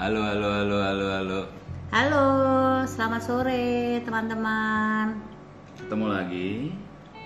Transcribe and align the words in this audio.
Halo, 0.00 0.24
halo, 0.24 0.48
halo, 0.48 0.76
halo, 0.80 1.06
halo. 1.12 1.40
Halo, 1.92 2.24
selamat 2.88 3.20
sore 3.20 4.00
teman-teman. 4.00 5.20
Ketemu 5.76 6.06
lagi 6.08 6.50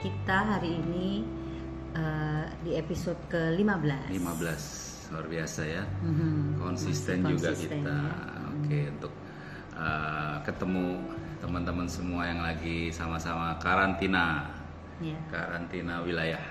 Kita 0.02 0.58
hari 0.58 0.82
ini 0.82 1.22
eh, 1.94 2.44
di 2.66 2.74
episode 2.74 3.20
ke-15. 3.30 4.10
15 4.10 5.14
luar 5.14 5.26
biasa 5.30 5.60
ya. 5.62 5.84
Mhm, 6.02 6.58
Konsisten 6.58 7.22
masih 7.22 7.30
juga 7.38 7.48
konsisten 7.54 7.78
kita. 7.78 7.94
ya. 7.94 8.10
Oke, 8.50 8.80
untuk 8.90 9.12
uh, 9.78 10.36
ketemu 10.42 10.86
teman-teman 11.38 11.86
semua 11.86 12.22
yang 12.26 12.40
lagi 12.42 12.90
sama-sama 12.90 13.54
karantina, 13.62 14.50
Ya. 14.98 15.14
karantina 15.30 16.02
wilayah. 16.02 16.42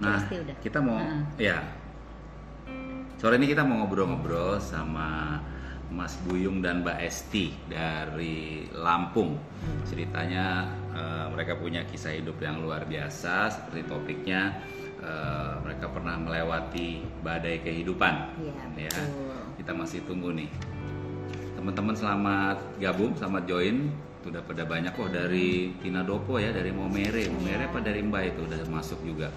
Nah, 0.00 0.20
kita 0.60 0.84
mau 0.84 1.00
Heeh. 1.00 1.54
ya. 1.56 1.79
Sore 3.20 3.36
ini 3.36 3.52
kita 3.52 3.68
mau 3.68 3.84
ngobrol-ngobrol 3.84 4.56
sama 4.64 5.36
Mas 5.92 6.16
Buyung 6.24 6.64
dan 6.64 6.80
Mbak 6.80 6.98
Esti 7.04 7.52
dari 7.68 8.64
Lampung. 8.72 9.36
Ceritanya 9.84 10.64
eh, 10.96 11.26
mereka 11.28 11.60
punya 11.60 11.84
kisah 11.84 12.16
hidup 12.16 12.40
yang 12.40 12.64
luar 12.64 12.88
biasa 12.88 13.52
seperti 13.52 13.84
topiknya 13.84 14.64
eh, 15.04 15.52
mereka 15.60 15.92
pernah 15.92 16.16
melewati 16.16 17.04
badai 17.20 17.60
kehidupan. 17.60 18.40
Iya, 18.40 18.88
Ya, 18.88 18.88
betul. 18.88 19.36
kita 19.60 19.72
masih 19.76 20.00
tunggu 20.08 20.32
nih. 20.32 20.48
Teman-teman 21.60 21.92
selamat 21.92 22.56
gabung, 22.80 23.12
selamat 23.20 23.44
join. 23.44 23.92
Udah 24.24 24.40
pada 24.48 24.64
banyak 24.64 24.96
kok 24.96 25.12
dari 25.12 25.76
Tina 25.84 26.00
Dopo 26.00 26.40
ya, 26.40 26.56
dari 26.56 26.72
Momere. 26.72 27.28
Momere 27.28 27.68
apa 27.68 27.84
dari 27.84 28.00
Mbak 28.00 28.22
itu 28.32 28.40
udah 28.48 28.60
masuk 28.72 29.04
juga. 29.04 29.28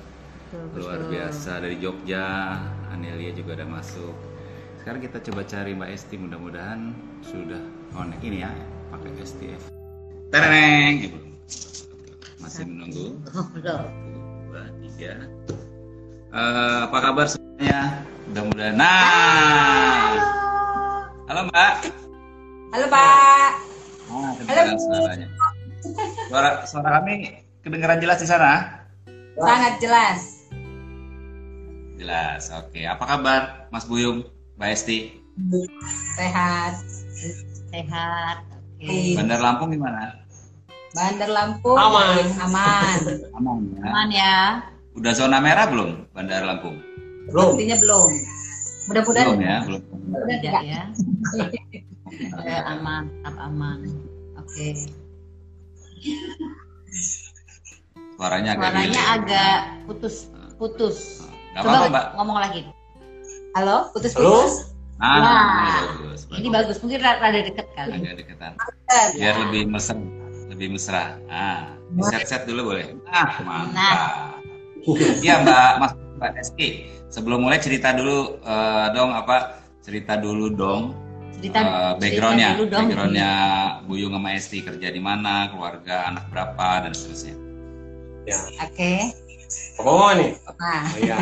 Betul, 0.53 0.85
Luar 0.85 1.01
betul. 1.01 1.11
biasa 1.17 1.51
dari 1.65 1.77
Jogja, 1.81 2.29
Anelia 2.93 3.33
juga 3.33 3.57
udah 3.57 3.73
masuk. 3.73 4.13
Sekarang 4.77 5.01
kita 5.01 5.17
coba 5.25 5.41
cari 5.49 5.73
Mbak 5.73 5.89
Esti, 5.89 6.15
mudah-mudahan 6.21 6.93
sudah 7.25 7.57
connect 7.89 8.21
ini 8.21 8.45
ya, 8.45 8.53
pakai 8.93 9.17
STF. 9.25 9.73
Tereng. 10.29 11.09
Masih 12.37 12.69
menunggu. 12.69 13.17
Dua, 13.65 14.63
tiga. 14.77 15.25
Eh, 16.37 16.77
apa 16.85 16.97
kabar 17.01 17.25
semuanya? 17.25 18.05
Mudah-mudahan. 18.29 18.75
Nah, 18.77 20.13
halo 21.33 21.49
Mbak. 21.49 21.73
Halo 22.77 22.85
Pak. 22.93 23.51
Kedengaran 24.37 24.77
suaranya. 24.77 25.27
Suara, 26.29 26.49
suara 26.69 26.89
kami 27.01 27.41
kedengaran 27.65 27.97
jelas 27.97 28.21
di 28.21 28.29
sana? 28.29 28.85
Sangat 29.33 29.81
jelas. 29.81 30.42
Jelas. 32.03 32.51
Oke. 32.51 32.83
Apa 32.83 33.07
kabar 33.07 33.41
Mas 33.71 33.87
Buyung, 33.87 34.27
Mbak 34.59 34.69
Esti? 34.75 35.23
Sehat. 36.19 36.75
Sehat. 37.71 38.43
Oke. 38.75 38.91
Iya. 38.91 39.23
Bandar 39.23 39.39
Lampung 39.39 39.71
gimana? 39.71 40.19
Bandar 40.91 41.31
Lampung. 41.31 41.79
Aman. 41.79 42.27
Aman. 42.43 42.99
Aman 43.39 43.57
ya. 43.71 43.87
Aman 43.87 44.09
ya. 44.11 44.35
Udah 44.99 45.15
zona 45.15 45.39
merah 45.39 45.71
belum 45.71 46.11
Bandar 46.11 46.43
Lampung? 46.43 46.75
Belum. 47.31 47.55
Sepertinya 47.55 47.77
belum. 47.79 48.11
Mudah-mudahan 48.83 49.25
Belum 49.31 49.39
ya, 49.39 49.55
belum. 49.63 49.81
Mudah 50.11 50.27
Tidak 50.27 50.43
tidak. 50.43 50.63
ya. 50.67 50.83
Eh, 52.43 52.61
aman, 52.67 53.07
tetap 53.07 53.35
aman. 53.47 53.79
Oke. 54.43 54.67
Suaranya 58.19 58.59
agak 58.59 58.59
Suaranya 58.59 59.03
agak 59.15 59.57
putus, 59.87 60.15
putus. 60.59 61.23
Gak 61.53 61.61
Coba 61.61 61.69
apa-apa, 61.69 61.89
Mbak. 61.93 62.05
ngomong 62.17 62.37
lagi. 62.41 62.61
Halo, 63.53 63.77
putus-putus. 63.93 64.73
Ah, 64.97 65.21
Wah. 65.21 65.37
ini 65.37 65.69
bagus. 65.69 66.19
Ini 66.33 66.49
bagus, 66.49 66.77
mungkin 66.81 66.99
rada 67.05 67.29
deket 67.29 67.67
kali. 67.77 67.93
Agak 67.93 68.13
deketan. 68.25 68.51
Biar 69.13 69.35
lebih 69.45 69.69
mesra, 69.69 69.93
lebih 70.49 70.67
mesra. 70.73 71.21
Ah, 71.29 71.77
set-set 72.09 72.49
dulu 72.49 72.73
boleh. 72.73 72.97
Ah, 73.05 73.37
mantap. 73.45 73.73
Nah. 73.77 74.01
Iya, 75.21 75.45
Mbak 75.45 75.71
Mas 75.77 75.93
Mbak 76.17 76.31
Esti. 76.41 76.69
Sebelum 77.13 77.45
mulai 77.45 77.61
cerita 77.61 77.93
dulu 77.93 78.41
eh, 78.41 78.85
dong 78.97 79.13
apa? 79.13 79.61
Cerita 79.85 80.17
dulu 80.17 80.49
dong 80.49 80.97
Cerita, 81.37 81.59
eh, 81.59 81.93
backgroundnya, 82.01 82.49
cerita 82.49 82.57
dulu 82.57 82.65
dong. 82.71 82.85
backgroundnya 82.89 83.31
Buyung 83.85 84.13
sama 84.17 84.29
Esti 84.33 84.57
kerja 84.65 84.87
di 84.89 85.01
mana, 85.03 85.53
keluarga, 85.53 86.09
anak 86.09 86.25
berapa 86.33 86.87
dan 86.89 86.91
seterusnya. 86.97 87.35
Ya. 88.25 88.37
Oke. 88.65 88.93
Apa 89.11 89.22
mau 89.81 90.13
nih? 90.15 90.31
Nah, 90.59 90.83
Iya. 90.99 91.19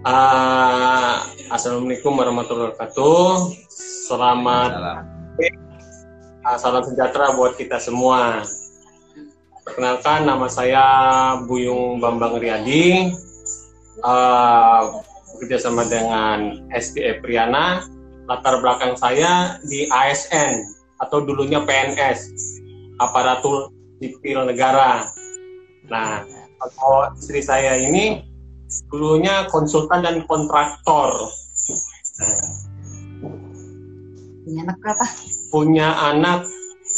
Ah, 0.00 1.28
Assalamualaikum 1.52 2.16
warahmatullahi 2.16 2.72
wabarakatuh. 2.72 3.52
Selamat 4.08 4.70
Salam. 4.72 4.98
ah, 6.40 6.56
salam 6.56 6.82
sejahtera 6.88 7.36
buat 7.36 7.54
kita 7.60 7.76
semua. 7.76 8.40
Perkenalkan 9.66 10.24
nama 10.24 10.48
saya 10.48 10.84
Buyung 11.44 12.00
Bambang 12.00 12.40
Riyadi. 12.40 13.12
Ah, 14.00 14.88
bekerja 15.36 15.68
sama 15.68 15.84
dengan 15.84 16.64
SDE 16.72 17.20
Priana. 17.20 17.84
Latar 18.24 18.62
belakang 18.62 18.94
saya 18.96 19.58
di 19.66 19.90
ASN 19.90 20.64
atau 21.02 21.18
dulunya 21.24 21.60
PNS, 21.60 22.30
aparatur 22.96 23.74
sipil 23.98 24.46
negara. 24.46 25.02
Nah, 25.90 26.22
kalau 26.60 27.08
istri 27.16 27.40
saya 27.40 27.80
ini 27.80 28.24
dulunya 28.92 29.48
konsultan 29.48 30.04
dan 30.04 30.22
kontraktor. 30.28 31.10
Nah, 32.20 32.48
punya 34.44 34.60
anak 34.66 34.76
berapa? 34.82 35.06
punya 35.50 35.88
anak 36.14 36.40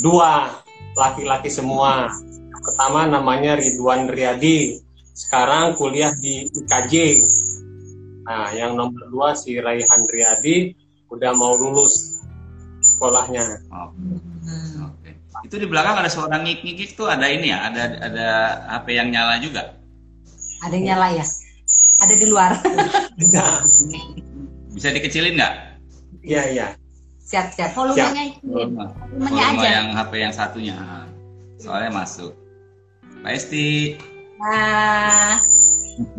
dua, 0.03 0.61
laki-laki 0.99 1.49
semua. 1.49 2.11
Yang 2.53 2.62
pertama 2.62 3.01
namanya 3.09 3.56
Ridwan 3.56 4.11
Riyadi, 4.11 4.83
sekarang 5.15 5.78
kuliah 5.78 6.12
di 6.19 6.47
IKJ. 6.51 6.95
Nah, 8.22 8.55
yang 8.55 8.78
nomor 8.78 9.03
dua 9.11 9.34
si 9.34 9.59
Raihan 9.59 10.03
Riyadi 10.06 10.77
udah 11.11 11.33
mau 11.34 11.56
lulus 11.59 12.22
sekolahnya. 12.83 13.45
Oh, 13.71 13.91
Hmm. 14.43 14.72
Itu 15.42 15.58
di 15.58 15.66
belakang 15.66 15.98
ada 15.98 16.06
suara 16.06 16.38
ngik-ngik 16.38 16.94
tuh 16.94 17.10
ada 17.10 17.26
ini 17.26 17.50
ya, 17.50 17.66
ada 17.66 17.82
ada 17.98 18.26
HP 18.70 18.86
yang 18.94 19.08
nyala 19.10 19.42
juga. 19.42 19.75
Ada 20.62 20.75
yang 20.78 20.86
nyala 20.94 21.06
ya? 21.19 21.26
Ada 21.98 22.14
di 22.14 22.26
luar. 22.30 22.50
Bisa 24.72 24.88
dikecilin 24.91 25.36
nggak? 25.36 25.54
Iya, 26.22 26.42
iya. 26.50 26.66
Siap-siap. 27.22 27.75
Volumenya 27.75 28.22
itu, 28.34 28.44
Volume 28.44 28.86
volumenya 29.19 29.44
aja. 29.54 29.69
yang 29.82 29.86
HP 29.94 30.12
yang 30.20 30.34
satunya. 30.34 30.76
Soalnya 31.59 31.91
masuk. 31.94 32.32
Mbak 33.22 33.32
Esti. 33.38 33.98
Nah, 34.42 35.38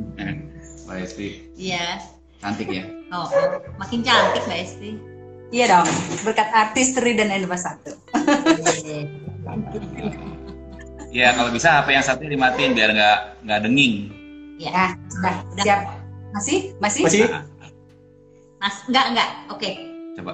Mbak 0.87 0.97
Esti 1.03 1.27
Iya. 1.59 1.99
cantik 2.39 2.67
ya. 2.71 2.83
Oh, 3.11 3.27
oh, 3.27 3.59
makin 3.79 3.99
cantik 4.03 4.43
Mbak 4.47 4.59
Esti. 4.63 4.89
Iya 5.53 5.65
dong. 5.69 5.87
Berkat 6.25 6.49
artistry 6.49 7.13
dan 7.13 7.29
Elva 7.29 7.53
satu. 7.53 7.93
Iya 11.13 11.29
kalau 11.37 11.53
bisa 11.53 11.77
HP 11.77 11.87
yang 11.93 12.05
satu 12.05 12.25
dimatiin 12.25 12.73
biar 12.73 12.89
nggak 12.89 13.17
nggak 13.45 13.59
denging. 13.69 14.09
Ya. 14.57 14.71
Nah, 14.73 14.89
sudah. 15.13 15.35
Udah. 15.53 15.63
Siap. 15.63 15.81
Masih? 16.33 16.57
Masih? 16.81 17.03
Masih? 17.05 17.21
Mas, 18.57 18.75
enggak, 18.89 19.05
enggak. 19.13 19.29
Oke. 19.53 19.69
Coba. 20.17 20.31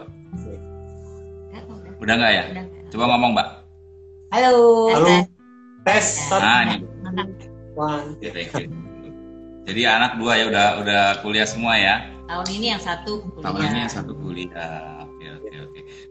Enggak, 1.52 1.64
udah. 1.68 1.92
Udah 2.00 2.14
nggak 2.16 2.32
ya? 2.32 2.44
Udah. 2.56 2.66
Coba 2.90 3.04
ngomong 3.16 3.32
Mbak. 3.36 3.48
Halo. 4.30 4.56
Halo. 4.94 5.16
Tes. 5.84 6.08
Nah 6.32 6.62
ini. 6.64 6.76
One. 7.76 8.16
Thank 8.22 8.54
you. 8.56 8.70
Jadi 9.70 9.82
anak 9.86 10.18
dua 10.18 10.34
ya 10.38 10.46
udah 10.50 10.68
udah 10.82 11.02
kuliah 11.22 11.46
semua 11.46 11.78
ya. 11.78 12.06
Tahun 12.30 12.48
ini 12.54 12.74
yang 12.74 12.82
satu 12.82 13.26
kuliah. 13.26 13.46
Tahun 13.46 13.62
ini 13.70 13.78
yang 13.86 13.94
satu 13.94 14.12
kuliah. 14.18 14.99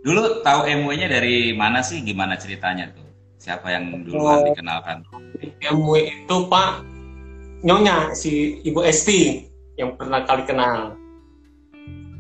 Dulu 0.03 0.47
tahu 0.47 0.61
MW-nya 0.67 1.11
dari 1.11 1.53
mana 1.59 1.83
sih? 1.83 2.01
Gimana 2.07 2.39
ceritanya 2.39 2.91
tuh? 2.95 3.07
Siapa 3.39 3.71
yang 3.71 4.07
duluan 4.07 4.43
Oh. 4.43 4.47
dikenalkan? 4.51 5.03
MW 5.63 5.91
itu 6.07 6.37
Pak 6.51 6.83
Nyonya 7.63 8.15
si 8.15 8.63
Ibu 8.63 8.87
Esti 8.87 9.47
yang 9.75 9.99
pernah 9.99 10.23
kali 10.23 10.47
kenal. 10.47 10.95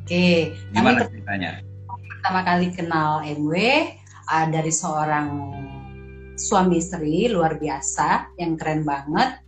Oke. 0.03 0.55
Kami 0.75 0.75
Gimana 0.75 1.07
ceritanya? 1.07 1.51
pertama 2.19 2.41
kali 2.43 2.67
kenal 2.75 3.23
MW 3.23 3.55
uh, 4.27 4.47
dari 4.51 4.73
seorang 4.75 5.29
suami 6.35 6.83
istri 6.83 7.31
luar 7.31 7.59
biasa 7.59 8.35
yang 8.39 8.59
keren 8.59 8.83
banget. 8.83 9.39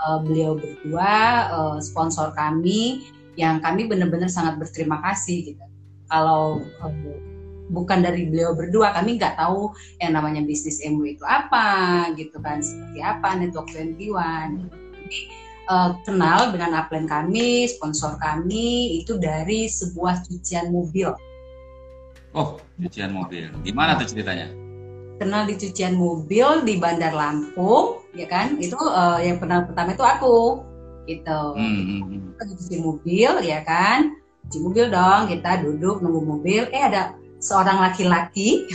Uh, 0.00 0.22
beliau 0.24 0.56
berdua 0.56 1.12
uh, 1.52 1.76
sponsor 1.82 2.32
kami 2.32 3.04
yang 3.36 3.60
kami 3.60 3.84
benar-benar 3.84 4.30
sangat 4.32 4.56
berterima 4.56 5.02
kasih 5.04 5.52
gitu. 5.52 5.64
Kalau 6.08 6.62
uh, 6.80 6.94
bukan 7.70 8.02
dari 8.02 8.26
beliau 8.26 8.52
berdua 8.52 8.90
kami 8.92 9.16
nggak 9.16 9.38
tahu 9.38 9.70
yang 10.02 10.18
namanya 10.18 10.42
bisnis 10.42 10.82
MW 10.82 11.16
itu 11.16 11.24
apa 11.24 12.10
gitu 12.18 12.36
kan 12.42 12.58
seperti 12.60 12.98
apa 13.00 13.38
network 13.38 13.70
21 13.70 14.60
gitu. 14.66 14.76
Jadi 15.00 15.20
uh, 15.70 15.90
kenal 16.02 16.50
dengan 16.50 16.74
upline 16.82 17.06
kami, 17.06 17.70
sponsor 17.70 18.18
kami 18.18 19.00
itu 19.00 19.16
dari 19.16 19.70
sebuah 19.70 20.26
cucian 20.26 20.74
mobil. 20.74 21.14
Oh, 22.34 22.58
cucian 22.78 23.14
mobil. 23.14 23.50
Gimana 23.62 23.98
tuh 23.98 24.10
ceritanya? 24.10 24.50
Kenal 25.22 25.46
di 25.46 25.54
cucian 25.58 25.94
mobil 25.94 26.66
di 26.66 26.78
Bandar 26.78 27.14
Lampung, 27.14 28.02
ya 28.16 28.26
kan? 28.26 28.58
Itu 28.58 28.78
uh, 28.78 29.20
yang 29.22 29.38
pernah 29.38 29.66
pertama 29.66 29.92
itu 29.92 30.04
aku, 30.06 30.38
gitu. 31.04 31.42
Hmm, 31.58 31.82
hmm, 31.86 32.00
hmm. 32.06 32.20
Cuci 32.38 32.76
mobil, 32.80 33.30
ya 33.44 33.60
kan? 33.66 34.16
Cuci 34.46 34.58
mobil 34.62 34.86
dong, 34.88 35.28
kita 35.28 35.60
duduk 35.60 36.00
nunggu 36.00 36.22
mobil. 36.24 36.62
Eh 36.72 36.80
ada 36.80 37.12
seorang 37.40 37.80
laki-laki 37.80 38.68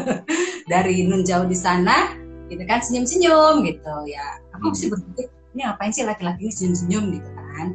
dari 0.72 1.04
nun 1.06 1.22
jauh 1.22 1.46
di 1.46 1.54
sana 1.54 2.16
gitu 2.48 2.62
kan 2.64 2.80
senyum-senyum 2.82 3.62
gitu 3.66 3.94
ya. 4.08 4.40
Aku 4.56 4.72
Hmm. 4.72 4.76
sih 4.76 4.88
berpikir 4.88 5.28
ini 5.54 5.60
ngapain 5.66 5.92
sih 5.92 6.04
laki-laki 6.04 6.48
senyum-senyum? 6.50 7.04
gitu 7.14 7.30
kan. 7.30 7.66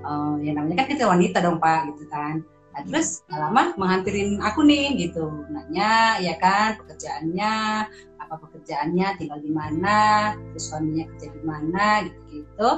Eh, 0.00 0.34
ya 0.48 0.50
namanya 0.56 0.84
kan 0.84 0.86
kita 0.90 1.04
wanita 1.06 1.38
dong 1.44 1.60
pak 1.60 1.92
gitu 1.94 2.04
kan. 2.08 2.42
Nah, 2.70 2.86
terus 2.86 3.26
gak 3.26 3.40
lama 3.50 3.74
menghantirin 3.76 4.38
aku 4.40 4.62
nih 4.64 4.94
gitu. 4.96 5.26
Nanya 5.50 6.22
ya 6.22 6.38
kan 6.38 6.78
pekerjaannya 6.80 7.54
apa 8.30 8.34
pekerjaannya 8.46 9.18
tinggal 9.18 9.42
di 9.42 9.50
mana 9.50 9.98
terus 10.54 10.70
suaminya 10.70 11.02
kerja 11.10 11.34
di 11.34 11.42
mana 11.42 11.86
gitu 12.06 12.20
gitu 12.30 12.70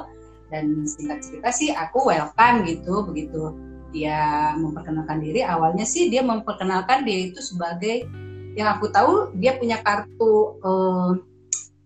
dan 0.48 0.64
singkat 0.88 1.20
cerita 1.20 1.48
sih 1.52 1.68
aku 1.76 2.08
welcome 2.08 2.64
gitu 2.64 3.04
begitu 3.04 3.52
dia 3.92 4.52
memperkenalkan 4.56 5.20
diri 5.20 5.44
awalnya 5.44 5.84
sih 5.84 6.08
dia 6.08 6.24
memperkenalkan 6.24 7.04
dia 7.04 7.28
itu 7.28 7.44
sebagai 7.44 8.08
yang 8.56 8.72
aku 8.72 8.88
tahu 8.88 9.32
dia 9.36 9.56
punya 9.60 9.80
kartu 9.84 10.56
eh, 10.64 11.10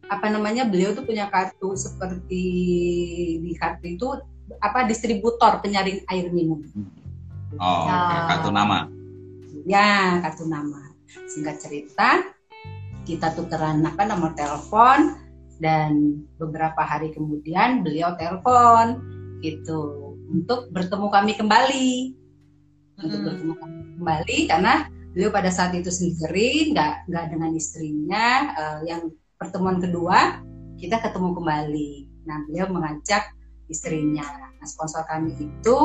apa 0.07 0.27
namanya 0.31 0.63
beliau 0.63 0.95
tuh 0.95 1.03
punya 1.03 1.27
kartu 1.27 1.75
seperti 1.75 2.47
di 3.43 3.53
kartu 3.59 3.99
itu 3.99 4.07
apa 4.63 4.87
distributor 4.87 5.59
penyaring 5.59 6.07
air 6.07 6.31
minum 6.31 6.63
Oh. 7.57 7.89
Ah. 7.89 8.37
kartu 8.37 8.51
nama. 8.53 8.91
ya 9.67 10.21
kartu 10.23 10.45
nama 10.47 10.93
singkat 11.27 11.59
cerita 11.59 12.23
kita 13.07 13.35
tukeran 13.35 13.83
apa 13.87 14.03
nomor 14.07 14.35
telepon 14.35 15.19
dan 15.59 16.23
beberapa 16.37 16.85
hari 16.85 17.11
kemudian 17.11 17.81
beliau 17.83 18.15
telepon 18.15 19.01
gitu 19.41 20.06
untuk 20.31 20.71
bertemu 20.75 21.07
kami 21.11 21.33
kembali 21.39 21.91
untuk 23.03 23.19
Mm-mm. 23.21 23.27
bertemu 23.29 23.55
kami 23.61 23.79
kembali 24.01 24.39
karena 24.51 24.75
beliau 25.17 25.31
pada 25.33 25.49
saat 25.49 25.73
itu 25.73 25.89
sendiri 25.89 26.73
nggak 26.77 27.09
nggak 27.09 27.25
dengan 27.33 27.51
istrinya 27.57 28.27
eh, 28.57 28.81
yang 28.91 29.09
pertemuan 29.41 29.81
kedua 29.81 30.41
kita 30.77 31.01
ketemu 31.01 31.37
kembali 31.37 31.91
nah 32.27 32.39
beliau 32.49 32.67
mengajak 32.73 33.33
istrinya 33.71 34.25
nah 34.59 34.67
sponsor 34.67 35.03
kami 35.09 35.35
itu 35.37 35.77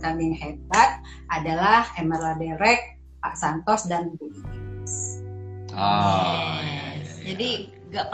kami 0.00 0.32
yang 0.32 0.36
hebat 0.38 1.02
adalah 1.32 1.86
Emerald 1.98 2.40
Derek 2.40 3.00
Pak 3.20 3.36
Santos 3.36 3.84
dan 3.84 4.16
Bu 4.16 4.32
Iis. 4.32 5.20
Oh, 5.76 6.56
iya, 6.64 6.96
Yes. 6.96 7.20
iya, 7.20 7.20
iya. 7.20 7.24
Jadi 7.30 7.48
nggak 7.92 8.06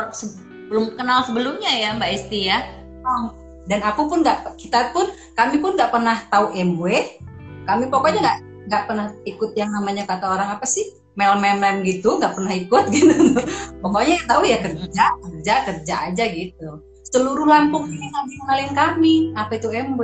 belum 0.67 0.99
kenal 0.99 1.23
sebelumnya 1.25 1.73
ya 1.73 1.95
Mbak 1.95 2.11
Esti 2.11 2.41
ya? 2.51 2.59
Dan 3.67 3.83
aku 3.83 4.07
pun 4.07 4.23
nggak 4.23 4.57
kita 4.59 4.95
pun 4.95 5.11
kami 5.35 5.59
pun 5.59 5.75
nggak 5.75 5.91
pernah 5.91 6.23
tahu 6.31 6.55
MW 6.55 6.85
kami 7.67 7.91
pokoknya 7.91 8.19
nggak 8.23 8.39
nggak 8.67 8.83
pernah 8.91 9.07
ikut 9.23 9.51
yang 9.55 9.71
namanya 9.71 10.03
kata 10.07 10.27
orang 10.27 10.59
apa 10.59 10.67
sih? 10.67 10.87
Mel 11.17 11.33
mem 11.41 11.57
mem 11.57 11.81
gitu 11.81 12.21
nggak 12.21 12.37
pernah 12.37 12.53
ikut 12.55 12.85
gitu. 12.95 13.41
Pokoknya 13.81 14.21
yang 14.21 14.27
tahu 14.29 14.43
ya 14.45 14.59
kerja 14.61 15.05
kerja 15.23 15.55
kerja 15.65 15.95
aja 16.13 16.25
gitu. 16.29 16.69
Seluruh 17.09 17.47
Lampung 17.47 17.89
ini 17.89 18.11
nggak 18.11 18.25
kenalin 18.43 18.73
kami 18.75 19.15
apa 19.39 19.53
itu 19.57 19.69
MW 19.71 20.03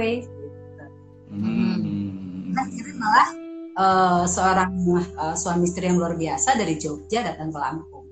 Hmm. 1.32 2.52
akhirnya 2.52 2.92
malah 3.00 3.28
eh, 3.72 4.24
seorang 4.28 4.72
eh, 5.00 5.32
suami 5.32 5.64
istri 5.64 5.88
yang 5.88 5.96
luar 5.96 6.12
biasa 6.12 6.60
dari 6.60 6.76
Jogja 6.76 7.24
datang 7.24 7.48
ke 7.48 7.56
Lampung. 7.56 8.04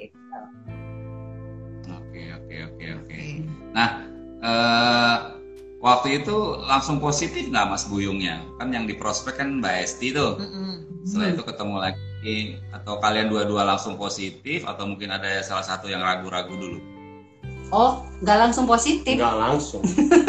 Gitu. 0.00 0.16
Oke, 1.84 2.22
oke, 2.32 2.56
oke, 2.72 2.86
oke. 3.04 3.18
Nah, 3.76 4.13
eh, 4.44 5.16
waktu 5.80 6.20
itu 6.20 6.36
langsung 6.62 7.00
positif 7.00 7.48
nggak 7.48 7.66
Mas 7.66 7.88
Buyungnya? 7.88 8.44
Kan 8.60 8.70
yang 8.70 8.84
di 8.84 8.92
prospek 8.94 9.40
kan 9.40 9.58
Mbak 9.58 9.74
Esti 9.82 10.12
tuh. 10.12 10.36
Setelah 11.04 11.26
Hmm. 11.28 11.34
itu 11.36 11.42
ketemu 11.44 11.76
lagi, 11.80 12.36
atau 12.72 12.96
kalian 12.96 13.28
dua-dua 13.28 13.64
langsung 13.64 13.96
positif, 13.96 14.64
atau 14.64 14.88
mungkin 14.88 15.12
ada 15.12 15.40
salah 15.40 15.64
satu 15.64 15.88
yang 15.88 16.00
ragu-ragu 16.00 16.52
dulu? 16.54 16.80
oh 17.72 18.06
nggak 18.22 18.38
langsung 18.38 18.70
positif 18.70 19.18
Enggak 19.18 19.34
langsung. 19.34 19.82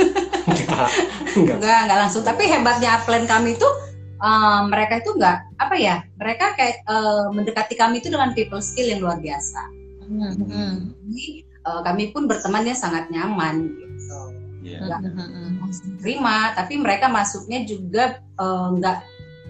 Enggak. 0.49 0.89
Enggak. 1.37 1.57
Enggak, 1.61 1.79
enggak 1.85 1.99
langsung. 2.01 2.23
Tapi 2.25 2.43
hebatnya 2.49 2.97
upline 2.97 3.27
kami 3.29 3.53
itu 3.53 3.69
eh, 4.17 4.59
mereka 4.65 5.03
itu 5.03 5.13
enggak 5.13 5.45
apa 5.61 5.75
ya? 5.77 6.01
Mereka 6.17 6.45
kayak 6.57 6.75
eh, 6.83 7.25
mendekati 7.29 7.75
kami 7.77 8.01
itu 8.01 8.09
dengan 8.09 8.33
people 8.33 8.63
skill 8.63 8.89
yang 8.89 9.03
luar 9.03 9.21
biasa. 9.21 9.61
Mm-mm. 10.09 10.95
Jadi 11.05 11.44
eh, 11.65 11.81
kami 11.81 12.13
pun 12.13 12.29
bertemannya 12.29 12.77
sangat 12.77 13.09
nyaman 13.09 13.73
gitu. 13.73 14.19
Iya. 14.65 14.81
Enggak 14.81 14.99
Mm-mm. 15.13 15.49
langsung 15.61 15.93
terima, 16.01 16.53
tapi 16.57 16.73
mereka 16.81 17.05
masuknya 17.05 17.61
juga 17.69 18.17
enggak 18.41 19.05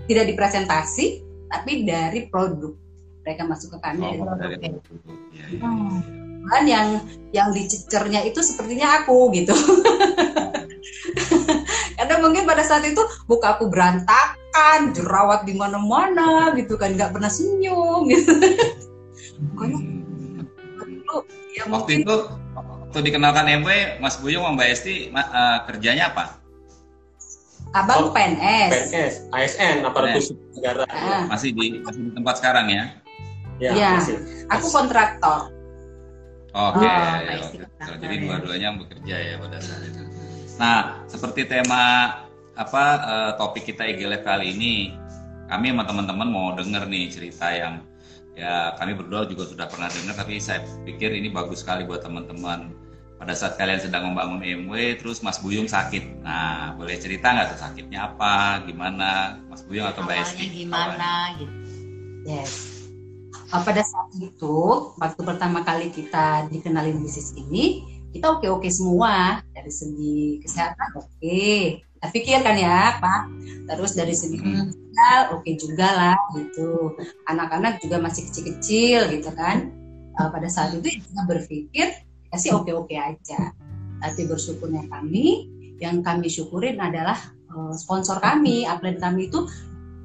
tidak 0.06 0.26
dipresentasi, 0.36 1.24
tapi 1.48 1.88
dari 1.88 2.28
produk. 2.28 2.76
Mereka 3.26 3.42
masuk 3.48 3.74
ke 3.74 3.80
kami 3.82 4.06
dari 4.06 4.20
Oh, 4.22 4.28
produk. 4.28 4.50
dari. 4.54 4.68
Iya, 4.70 5.46
iya. 5.56 5.66
Hmm. 5.66 5.98
Kan 6.46 6.64
yang 6.70 6.88
yang 7.34 7.50
dicecernya 7.56 8.22
itu 8.22 8.38
sepertinya 8.46 9.02
aku 9.02 9.34
gitu. 9.34 9.56
Karena 11.98 12.16
mungkin 12.22 12.46
pada 12.46 12.62
saat 12.62 12.86
itu 12.86 13.02
buka 13.26 13.58
aku 13.58 13.66
berantakan, 13.72 14.94
jerawat 14.94 15.42
di 15.50 15.58
mana-mana 15.58 16.54
gitu 16.54 16.78
kan, 16.78 16.94
nggak 16.94 17.18
pernah 17.18 17.32
senyum 17.34 18.06
gitu. 18.14 18.30
Hmm. 19.58 20.05
Ya 21.54 21.64
Waktu 21.66 21.72
mungkin 21.72 21.98
itu, 22.04 22.16
waktu 22.56 22.98
dikenalkan 23.04 23.46
MW, 23.62 23.70
Mas 24.00 24.16
Buyung 24.18 24.44
sama 24.44 24.56
Mbak 24.56 24.68
Esti 24.72 24.96
ma- 25.10 25.30
eh, 25.30 25.58
kerjanya 25.68 26.12
apa? 26.12 26.26
abang 27.76 28.08
Oh, 28.08 28.12
PNS. 28.16 28.72
PNS, 28.72 29.14
ASN, 29.36 29.84
aparatur 29.84 30.24
sipil 30.24 30.48
negara. 30.56 30.88
Ah, 30.88 31.28
Masih 31.28 31.52
di 31.52 31.84
masih 31.84 32.08
di 32.08 32.12
tempat 32.16 32.40
sekarang 32.40 32.72
ya? 32.72 32.84
Ya, 33.60 33.72
Iya. 33.76 33.90
masih. 34.00 34.16
aku 34.48 34.68
kontraktor. 34.72 35.52
Oke, 36.56 36.88
Oh, 36.88 36.88
ya. 36.88 37.36
Esti 37.36 37.60
kontraktor 37.60 37.94
jadi 38.00 38.16
ya. 38.16 38.22
dua-duanya 38.24 38.69
bekerja 38.80 39.16
ya 39.18 39.36
pada 39.36 39.57
saat 39.60 39.84
itu. 39.84 40.02
Nah, 40.56 41.04
seperti 41.12 41.42
tema 41.52 41.84
apa 42.56 42.84
eh, 43.04 43.31
topik 43.36 43.68
kita 43.68 43.84
IG 43.84 44.07
Live 44.07 44.24
kali 44.24 44.56
ini, 44.56 44.95
kami 45.52 45.76
sama 45.76 45.84
teman-teman 45.84 46.28
mau 46.31 46.56
denger 46.56 46.88
nih 46.88 47.12
cerita 47.12 47.52
yang 47.52 47.84
ya 48.35 48.75
kami 48.75 48.94
berdua 48.99 49.25
juga 49.25 49.47
sudah 49.47 49.65
pernah 49.71 49.87
dengar, 49.87 50.15
tapi 50.19 50.37
saya 50.37 50.61
pikir 50.83 51.15
ini 51.15 51.31
bagus 51.31 51.63
sekali 51.63 51.87
buat 51.87 52.04
teman-teman. 52.04 52.75
Pada 53.15 53.31
saat 53.31 53.56
kalian 53.56 53.80
sedang 53.80 54.11
membangun 54.11 54.44
MW, 54.44 54.99
terus 54.99 55.23
Mas 55.23 55.39
Buyung 55.39 55.71
sakit. 55.71 56.19
Nah, 56.19 56.75
boleh 56.75 56.99
cerita 56.99 57.31
nggak 57.31 57.56
tuh 57.56 57.59
sakitnya 57.63 58.11
apa, 58.11 58.59
gimana, 58.68 59.39
Mas 59.47 59.63
Buyung 59.63 59.87
atau 59.87 60.04
Mbak 60.04 60.19
Esti? 60.19 60.45
gimana 60.51 61.31
gitu? 61.39 61.54
Yes. 62.27 62.75
Uh, 63.56 63.61
pada 63.63 63.80
saat 63.85 64.11
itu, 64.19 64.57
waktu 64.99 65.21
pertama 65.23 65.63
kali 65.63 65.94
kita 65.95 66.51
dikenalin 66.51 66.99
bisnis 66.99 67.31
ini, 67.39 67.87
kita 68.11 68.35
oke-oke 68.35 68.68
semua 68.68 69.39
dari 69.56 69.71
segi 69.71 70.44
kesehatan 70.44 70.99
oke. 70.99 71.44
Kita 72.06 72.14
pikirkan 72.14 72.56
ya, 72.62 73.02
Pak. 73.02 73.21
Terus 73.66 73.97
dari 73.97 74.14
segi 74.14 74.38
Hmm. 74.38 74.69
finansial 74.69 75.21
oke 75.33 75.52
juga 75.57 75.90
lah 75.90 76.18
gitu. 76.38 76.94
Anak-anak 77.26 77.81
juga 77.81 77.97
masih 77.97 78.30
kecil-kecil 78.30 79.09
gitu 79.09 79.33
kan. 79.33 79.74
Uh, 80.21 80.30
pada 80.30 80.45
saat 80.45 80.78
itu 80.78 80.85
ya 80.85 81.02
kita 81.02 81.21
berpikir 81.26 81.88
ya 82.30 82.38
sih 82.38 82.54
oke-oke 82.54 82.94
aja. 82.94 83.57
Tapi 84.06 84.21
bersyukurnya 84.30 84.85
kami, 84.85 85.50
yang 85.81 86.06
kami 86.06 86.30
syukurin 86.30 86.78
adalah 86.78 87.18
uh, 87.50 87.74
sponsor 87.74 88.21
kami, 88.21 88.69
upline 88.69 89.02
kami 89.02 89.33
itu 89.33 89.50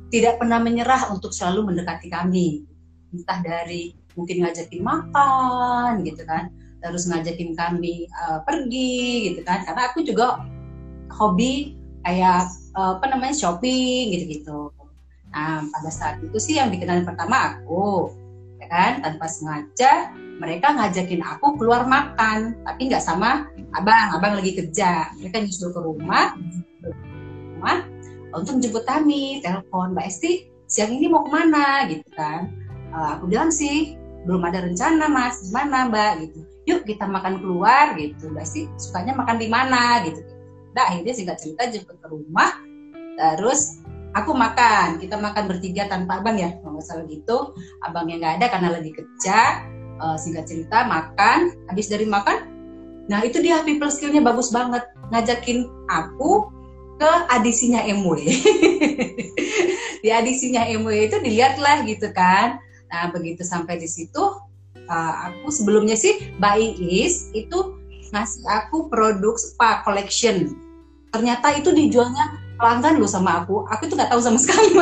tidak 0.09 0.40
pernah 0.40 0.57
menyerah 0.57 1.12
untuk 1.12 1.37
selalu 1.37 1.69
mendekati 1.69 2.09
kami. 2.09 2.64
Entah 3.12 3.45
dari 3.45 3.92
mungkin 4.16 4.40
ngajakin 4.40 4.80
makan 4.80 6.00
gitu 6.02 6.25
kan, 6.25 6.49
terus 6.80 7.04
ngajakin 7.12 7.52
kami 7.52 8.09
uh, 8.09 8.40
pergi 8.40 9.28
gitu 9.28 9.45
kan. 9.45 9.69
Karena 9.69 9.92
aku 9.92 10.00
juga 10.00 10.49
hobi 11.12 11.79
kayak 12.04 12.49
uh, 12.76 12.97
apa 12.99 13.04
namanya 13.11 13.35
shopping 13.37 14.14
gitu-gitu. 14.14 14.73
Nah 15.30 15.66
pada 15.71 15.90
saat 15.92 16.16
itu 16.25 16.38
sih 16.40 16.59
yang 16.59 16.73
dikenalin 16.73 17.07
pertama 17.07 17.57
aku, 17.57 18.14
ya 18.59 18.66
kan? 18.71 18.92
Tanpa 19.04 19.26
sengaja 19.30 20.11
mereka 20.40 20.73
ngajakin 20.73 21.21
aku 21.21 21.61
keluar 21.61 21.85
makan, 21.85 22.57
tapi 22.64 22.88
nggak 22.88 23.04
sama 23.04 23.47
abang, 23.76 24.16
abang 24.16 24.33
lagi 24.40 24.57
kerja. 24.57 25.12
Mereka 25.21 25.45
nyusul 25.45 25.71
ke 25.76 25.80
rumah, 25.80 26.33
rumah 27.61 27.85
untuk 28.33 28.62
jemput 28.62 28.88
kami, 28.88 29.45
telepon 29.45 29.92
Mbak 29.92 30.07
Esti, 30.09 30.49
siang 30.64 30.97
ini 30.97 31.12
mau 31.12 31.26
ke 31.26 31.30
mana? 31.30 31.85
Gitu 31.90 32.09
kan. 32.16 32.49
Eh, 32.90 33.09
aku 33.19 33.28
bilang 33.28 33.52
sih 33.52 33.95
belum 34.25 34.42
ada 34.49 34.64
rencana 34.64 35.07
mas. 35.12 35.45
Gimana 35.45 35.88
mbak? 35.92 36.12
Gitu. 36.25 36.40
Yuk 36.69 36.80
kita 36.88 37.04
makan 37.04 37.40
keluar 37.42 37.92
gitu. 38.00 38.33
Mbak 38.33 38.47
sih 38.49 38.64
sukanya 38.80 39.12
makan 39.19 39.37
di 39.37 39.49
mana? 39.50 40.00
Gitu 40.09 40.39
nah 40.75 40.91
akhirnya 40.91 41.15
singkat 41.15 41.37
cerita 41.43 41.67
jemput 41.69 41.99
ke 41.99 42.07
rumah 42.09 42.61
terus 43.37 43.81
aku 44.15 44.35
makan. 44.35 44.99
Kita 44.99 45.17
makan 45.19 45.45
bertiga 45.47 45.87
tanpa 45.87 46.19
abang 46.23 46.39
ya 46.39 46.57
kalau 46.61 46.79
nggak 46.79 46.87
salah 46.87 47.07
gitu. 47.07 47.55
Abangnya 47.85 48.17
nggak 48.19 48.35
ada 48.41 48.47
karena 48.50 48.69
lagi 48.75 48.91
kerja. 48.95 49.39
Uh, 50.00 50.17
singkat 50.17 50.49
cerita 50.49 50.89
makan. 50.89 51.53
Habis 51.69 51.91
dari 51.91 52.07
makan 52.09 52.49
nah 53.11 53.27
itu 53.27 53.43
dia 53.43 53.59
people 53.67 53.91
skillnya 53.91 54.23
bagus 54.23 54.55
banget. 54.55 54.87
Ngajakin 55.11 55.67
aku 55.91 56.47
ke 57.00 57.12
adisinya 57.33 57.83
MW 57.83 58.23
di 60.05 60.09
adisinya 60.12 60.62
MW 60.69 61.11
itu 61.11 61.17
dilihatlah 61.19 61.83
gitu 61.91 62.12
kan. 62.15 62.62
Nah 62.87 63.11
begitu 63.11 63.43
sampai 63.43 63.83
di 63.83 63.91
situ 63.91 64.21
uh, 64.87 65.15
aku 65.27 65.50
sebelumnya 65.50 65.99
sih 65.99 66.39
Mbak 66.39 66.55
Iis 66.79 67.35
itu 67.35 67.79
ngasih 68.11 68.45
aku 68.47 68.90
produk 68.90 69.35
spa 69.38 69.83
collection. 69.87 70.55
Ternyata 71.11 71.59
itu 71.59 71.75
dijualnya 71.75 72.38
pelanggan 72.59 73.00
lo 73.00 73.09
sama 73.09 73.43
aku. 73.43 73.67
Aku 73.71 73.88
itu 73.90 73.95
nggak 73.99 74.11
tahu 74.12 74.23
sama 74.23 74.38
sekali 74.43 74.76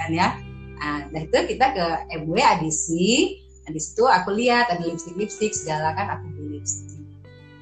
kan 0.00 0.10
ya? 0.12 0.28
Nah, 0.80 1.04
nah 1.12 1.20
itu 1.20 1.36
kita 1.44 1.76
ke 1.76 1.86
MW 2.24 2.34
adisi. 2.40 3.36
Nah 3.68 3.70
di 3.76 3.80
situ 3.80 4.08
aku 4.08 4.32
lihat 4.32 4.72
ada 4.72 4.80
lipstick 4.80 5.16
lipstick 5.16 5.52
segala 5.52 5.92
kan 5.92 6.16
aku 6.16 6.24
beli 6.32 6.60
lipstick. 6.60 7.04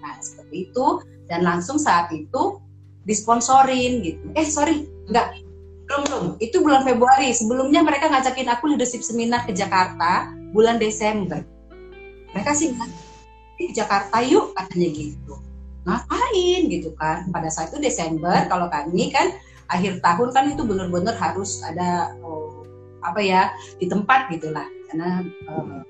Nah 0.03 0.15
seperti 0.23 0.71
itu. 0.71 0.87
Dan 1.29 1.45
langsung 1.45 1.77
saat 1.77 2.09
itu 2.15 2.57
disponsorin 3.05 4.01
gitu. 4.01 4.33
Eh 4.33 4.47
sorry 4.47 4.89
nggak. 5.11 5.45
Belum 5.89 6.03
belum. 6.09 6.25
Itu 6.41 6.65
bulan 6.65 6.87
Februari. 6.87 7.35
Sebelumnya 7.35 7.85
mereka 7.85 8.09
ngajakin 8.09 8.49
aku 8.49 8.73
leadership 8.73 9.05
seminar 9.05 9.45
ke 9.45 9.53
Jakarta 9.53 10.33
bulan 10.53 10.81
Desember. 10.81 11.45
Mereka 12.33 12.53
sih 12.57 12.73
di 13.59 13.75
Jakarta 13.75 14.23
yuk 14.23 14.55
katanya 14.55 14.89
gitu. 14.95 15.35
Ngapain? 15.85 16.61
gitu 16.71 16.95
kan. 16.95 17.27
Pada 17.35 17.51
saat 17.51 17.75
itu 17.75 17.83
Desember 17.83 18.47
kalau 18.47 18.71
kami 18.71 19.11
kan 19.11 19.35
akhir 19.69 20.01
tahun 20.01 20.29
kan 20.33 20.45
itu 20.55 20.63
benar-benar 20.65 21.19
harus 21.19 21.61
ada 21.67 22.15
oh, 22.23 22.65
apa 23.03 23.21
ya 23.21 23.51
di 23.83 23.91
tempat 23.91 24.31
gitulah. 24.31 24.65
Karena 24.89 25.27
oh, 25.51 25.83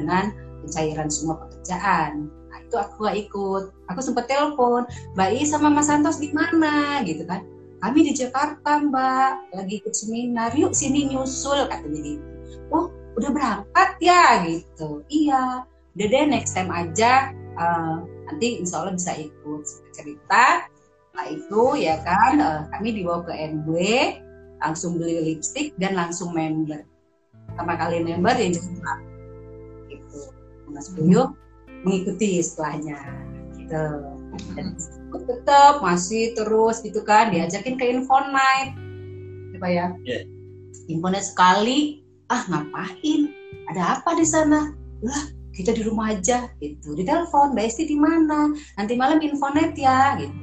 dengan 0.00 0.32
pencairan 0.64 1.12
semua 1.12 1.44
pekerjaan. 1.44 2.32
Nah 2.48 2.58
itu 2.64 2.74
aku 2.80 3.04
gak 3.04 3.18
ikut. 3.20 3.64
Aku 3.92 4.00
sempat 4.00 4.24
telepon 4.26 4.88
Mbak 5.12 5.30
I 5.36 5.42
sama 5.44 5.68
Mas 5.68 5.92
Santos 5.92 6.16
di 6.16 6.32
mana? 6.32 7.04
gitu 7.04 7.28
kan. 7.28 7.44
Kami 7.84 8.00
di 8.00 8.12
Jakarta 8.16 8.80
Mbak. 8.80 9.52
Lagi 9.52 9.74
ikut 9.84 9.92
seminar. 9.92 10.56
Yuk 10.56 10.72
sini 10.72 11.12
nyusul 11.12 11.68
katanya 11.68 12.00
gitu. 12.00 12.24
Oh 12.72 12.88
udah 13.14 13.30
berangkat 13.30 13.90
ya? 14.00 14.42
gitu. 14.48 15.04
Iya 15.12 15.68
udah 15.94 16.06
deh 16.10 16.24
next 16.26 16.58
time 16.58 16.74
aja 16.74 17.30
uh, 17.54 18.02
nanti 18.26 18.58
insya 18.58 18.82
Allah 18.82 18.94
bisa 18.98 19.12
ikut 19.14 19.62
cerita. 19.94 20.66
Setelah 21.14 21.26
itu 21.30 21.62
ya 21.78 21.96
kan 22.02 22.32
uh, 22.42 22.60
kami 22.74 22.88
dibawa 22.98 23.22
ke 23.22 23.32
NW 23.32 23.70
langsung 24.58 24.98
beli 24.98 25.22
lipstick 25.22 25.76
dan 25.78 25.94
langsung 25.94 26.34
member. 26.34 26.82
Pertama 27.52 27.78
kali 27.78 28.02
member 28.02 28.34
yang 28.34 28.58
juga 28.58 28.92
gitu. 29.86 30.20
Mas 30.72 30.90
Buyu 30.90 31.30
mengikuti 31.86 32.42
setelahnya. 32.42 32.98
Gitu. 33.54 33.84
Dan 34.58 34.74
tetap 35.14 35.78
masih 35.78 36.34
terus 36.34 36.82
gitu 36.82 37.06
kan 37.06 37.30
diajakin 37.30 37.78
ke 37.78 37.84
info 37.86 38.18
night. 38.34 38.74
Apa 39.54 39.68
ya? 39.70 39.86
Yeah. 40.02 40.26
info 40.90 41.06
night 41.06 41.22
sekali 41.22 42.02
ah 42.26 42.42
ngapain? 42.50 43.30
Ada 43.70 44.02
apa 44.02 44.18
di 44.18 44.26
sana? 44.26 44.74
Lah 45.06 45.33
kita 45.54 45.70
di 45.70 45.82
rumah 45.86 46.12
aja 46.12 46.50
gitu. 46.58 46.98
Di 46.98 47.06
telepon 47.06 47.54
mbak 47.54 47.64
Esti 47.70 47.86
di 47.86 47.96
mana? 47.96 48.50
Nanti 48.74 48.92
malam 48.98 49.22
infonet 49.22 49.78
ya 49.78 50.18
gitu. 50.18 50.34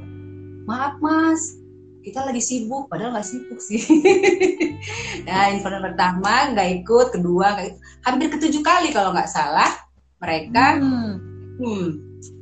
Maaf 0.66 0.98
mas 1.04 1.60
kita 2.02 2.26
lagi 2.26 2.42
sibuk. 2.42 2.88
Padahal 2.88 3.20
nggak 3.20 3.28
sibuk 3.28 3.60
sih. 3.60 3.84
Nah 5.22 5.54
infonet 5.54 5.84
pertama 5.84 6.50
nggak 6.56 6.82
ikut 6.82 7.08
kedua 7.14 7.54
nggak 7.54 7.68
ikut. 7.70 7.82
Hampir 8.08 8.28
ketujuh 8.34 8.64
kali 8.66 8.90
kalau 8.90 9.14
nggak 9.14 9.30
salah 9.30 9.70
mereka 10.18 10.82
hmm. 10.82 11.14
Hmm, 11.62 11.90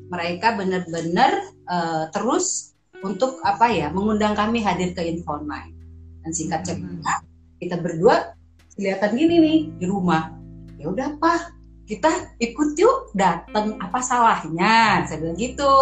mereka 0.08 0.56
benar-benar 0.56 1.52
uh, 1.68 2.08
terus 2.16 2.72
untuk 3.04 3.40
apa 3.44 3.68
ya 3.72 3.92
mengundang 3.92 4.36
kami 4.36 4.64
hadir 4.64 4.96
ke 4.96 5.04
Infonet 5.04 5.72
dan 6.24 6.32
singkat 6.32 6.64
cerita 6.64 7.20
hmm. 7.20 7.28
kita 7.60 7.76
berdua 7.80 8.36
kelihatan 8.80 9.12
gini 9.20 9.36
nih 9.44 9.60
di 9.76 9.86
rumah. 9.88 10.32
Ya 10.80 10.88
udah 10.88 11.20
pak 11.20 11.59
kita 11.90 12.38
ikut 12.38 12.78
yuk 12.78 13.10
datang 13.18 13.74
apa 13.82 13.98
salahnya? 13.98 15.10
Saya 15.10 15.26
bilang 15.26 15.42
gitu. 15.42 15.74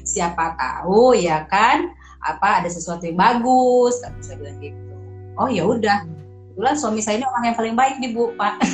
Siapa 0.00 0.56
tahu 0.56 1.12
ya 1.12 1.44
kan 1.44 1.92
apa 2.24 2.64
ada 2.64 2.70
sesuatu 2.72 3.04
yang 3.04 3.20
bagus 3.20 4.00
saya 4.24 4.40
bilang 4.40 4.56
gitu. 4.64 4.92
Oh 5.36 5.52
ya 5.52 5.68
udah. 5.68 6.08
Kebetulan 6.52 6.76
suami 6.76 7.04
saya 7.04 7.20
ini 7.20 7.28
orang 7.28 7.44
yang 7.52 7.56
paling 7.56 7.76
baik 7.76 8.00
nih 8.00 8.16
bu 8.16 8.32
pak. 8.40 8.64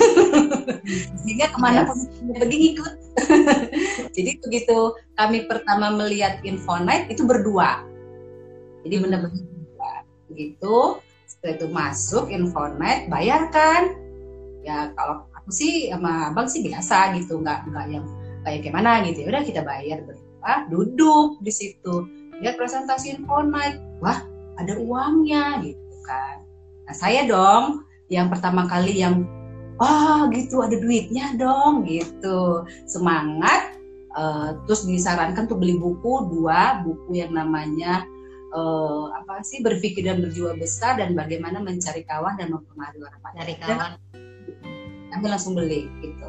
Sehingga 1.26 1.50
ke 1.50 1.58
mana 1.58 1.82
pun 1.82 1.99
yes. 1.99 2.38
pergi 2.38 2.58
ikut 2.75 2.94
jadi 4.14 4.30
begitu 4.38 4.94
kami 5.18 5.50
pertama 5.50 5.90
melihat 5.90 6.38
Infonet 6.47 7.11
itu 7.11 7.26
berdua. 7.26 7.82
Jadi 8.87 9.02
benar-benar 9.02 9.42
begitu 10.30 11.02
setelah 11.26 11.54
itu 11.58 11.66
masuk 11.75 12.30
Infonet 12.30 13.11
bayarkan. 13.11 13.99
Ya 14.62 14.94
kalau 14.94 15.26
aku 15.49 15.57
sih 15.57 15.88
sama 15.88 16.28
abang 16.28 16.45
sih 16.45 16.61
biasa 16.61 17.17
gitu 17.17 17.40
nggak 17.40 17.73
nggak 17.73 17.87
yang 17.88 18.05
kayak 18.45 18.69
gimana 18.69 19.00
gitu. 19.09 19.25
Ya 19.25 19.28
udah 19.33 19.43
kita 19.49 19.64
bayar 19.64 20.05
berapa 20.05 20.69
duduk 20.69 21.40
di 21.40 21.49
situ. 21.49 22.05
Lihat 22.45 22.61
presentasi 22.61 23.17
night 23.25 23.81
wah 24.05 24.21
ada 24.61 24.76
uangnya 24.76 25.64
gitu 25.64 25.97
kan. 26.05 26.45
Nah 26.85 26.93
saya 26.93 27.25
dong 27.25 27.88
yang 28.12 28.28
pertama 28.28 28.69
kali 28.69 29.00
yang 29.00 29.25
wah 29.81 30.28
gitu 30.37 30.61
ada 30.61 30.76
duitnya 30.76 31.33
dong 31.40 31.88
gitu. 31.88 32.69
Semangat 32.85 33.73
uh, 34.21 34.52
terus 34.69 34.85
disarankan 34.85 35.49
tuh 35.49 35.57
beli 35.57 35.81
buku 35.81 36.28
dua 36.28 36.85
buku 36.85 37.25
yang 37.25 37.33
namanya 37.33 38.05
uh, 38.52 39.17
apa 39.17 39.40
sih 39.40 39.64
berpikir 39.64 40.05
dan 40.05 40.21
berjiwa 40.21 40.61
besar 40.61 41.00
dan 41.00 41.17
bagaimana 41.17 41.57
mencari 41.64 42.05
kawan 42.05 42.37
dan 42.37 42.52
mempengaruhi 42.52 43.00
orang 43.00 43.21
Cari 43.33 43.57
kawan 43.57 44.07
kami 45.12 45.26
langsung 45.28 45.56
beli 45.56 45.88
gitu. 46.04 46.28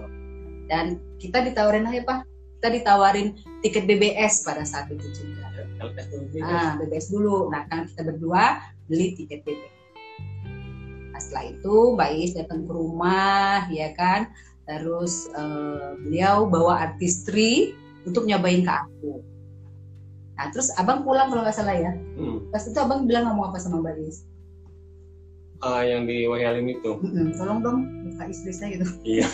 Dan 0.69 1.01
kita 1.17 1.43
ditawarin 1.43 1.89
apa 1.89 2.01
pak. 2.05 2.19
Kita 2.59 2.67
ditawarin 2.75 3.39
tiket 3.63 3.88
BBS 3.88 4.43
pada 4.43 4.67
saat 4.67 4.91
itu 4.91 5.07
juga. 5.15 5.48
Ah 6.43 6.75
BBS 6.75 7.12
dulu. 7.12 7.48
Nah 7.48 7.63
kan 7.71 7.88
kita 7.88 8.03
berdua 8.03 8.59
beli 8.91 9.15
tiket 9.15 9.43
BBS 9.48 9.79
nah, 11.19 11.19
setelah 11.19 11.45
itu 11.51 11.75
Mbak 12.00 12.09
Is 12.15 12.31
datang 12.36 12.63
ke 12.67 12.71
rumah 12.71 13.67
ya 13.71 13.91
kan. 13.95 14.31
Terus 14.63 15.27
uh, 15.33 15.98
beliau 16.00 16.45
bawa 16.45 16.91
artistry 16.91 17.74
untuk 18.05 18.24
nyobain 18.24 18.63
ke 18.63 18.71
aku. 18.71 19.24
Nah 20.39 20.48
terus 20.55 20.71
abang 20.79 21.03
pulang 21.03 21.27
kalau 21.27 21.43
nggak 21.43 21.55
salah 21.55 21.75
ya. 21.75 21.91
Hmm. 22.15 22.48
pas 22.51 22.63
itu 22.63 22.79
abang 22.79 23.03
bilang 23.03 23.27
ngomong 23.27 23.51
apa 23.51 23.59
sama 23.59 23.83
Mbak 23.83 23.95
Is 24.07 24.24
uh, 25.63 25.84
yang 25.84 26.08
di 26.08 26.25
Wahyalin 26.28 26.68
itu. 26.72 27.00
Mm-hmm. 27.00 27.36
Tolong 27.36 27.60
dong 27.63 27.78
buka 28.10 28.24
istri 28.32 28.51
saya 28.56 28.80
gitu. 28.80 28.86
Iya. 29.04 29.28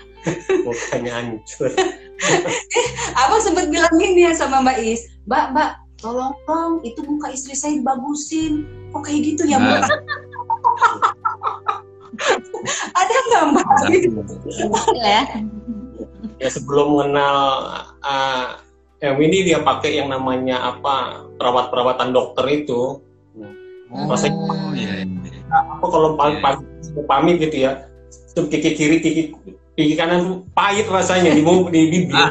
Mukanya 0.66 1.12
hancur. 1.22 1.70
eh, 1.70 2.88
abang 3.22 3.42
sempat 3.42 3.70
bilang 3.70 3.94
gini 3.94 4.26
ya 4.26 4.32
sama 4.34 4.58
Mbak 4.64 4.78
Is, 4.82 5.06
Mbak, 5.30 5.54
Mbak, 5.54 5.70
tolong 6.02 6.34
dong 6.46 6.72
itu 6.82 7.00
muka 7.06 7.30
istri 7.30 7.54
saya 7.54 7.78
dibagusin. 7.78 8.66
Kok 8.90 9.02
kayak 9.06 9.20
gitu 9.22 9.42
ya 9.46 9.58
Mbak? 9.62 9.80
Nah. 9.86 10.00
Ada 12.98 13.14
nggak 13.30 13.44
Mbak? 13.52 13.66
ya. 14.98 15.22
ya 16.40 16.48
sebelum 16.50 16.96
mengenal 16.96 17.36
uh, 18.02 18.58
yang 18.98 19.20
ini 19.20 19.52
dia 19.52 19.60
pakai 19.60 20.00
yang 20.00 20.08
namanya 20.08 20.74
apa 20.74 21.28
perawat-perawatan 21.38 22.10
dokter 22.10 22.44
itu. 22.50 22.98
Oh, 23.86 24.10
Rasanya, 24.10 24.74
iya, 24.74 25.06
iya 25.06 25.35
apa 25.50 25.84
kalau 25.86 26.18
pamit, 26.18 26.42
pamit 27.06 27.36
gitu 27.40 27.56
ya. 27.66 27.86
Kiki 28.36 28.70
kiri 28.76 28.96
kiki 29.00 29.22
kiki 29.76 29.94
kanan 29.96 30.44
pahit 30.52 30.88
rasanya 30.88 31.32
di 31.32 31.42
di 31.44 31.80
bibir. 31.88 32.16
Ah. 32.16 32.30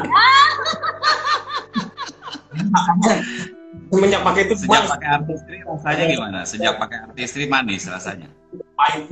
semenjak 3.86 4.22
pakai 4.26 4.42
itu 4.50 4.54
sejak 4.58 4.88
pakai 4.90 5.08
artistry 5.20 5.58
rasanya 5.62 6.04
gimana? 6.10 6.38
Sejak 6.42 6.74
pakai 6.80 6.98
artistry 7.06 7.44
manis 7.46 7.86
rasanya? 7.86 8.28
Pahit. 8.76 9.04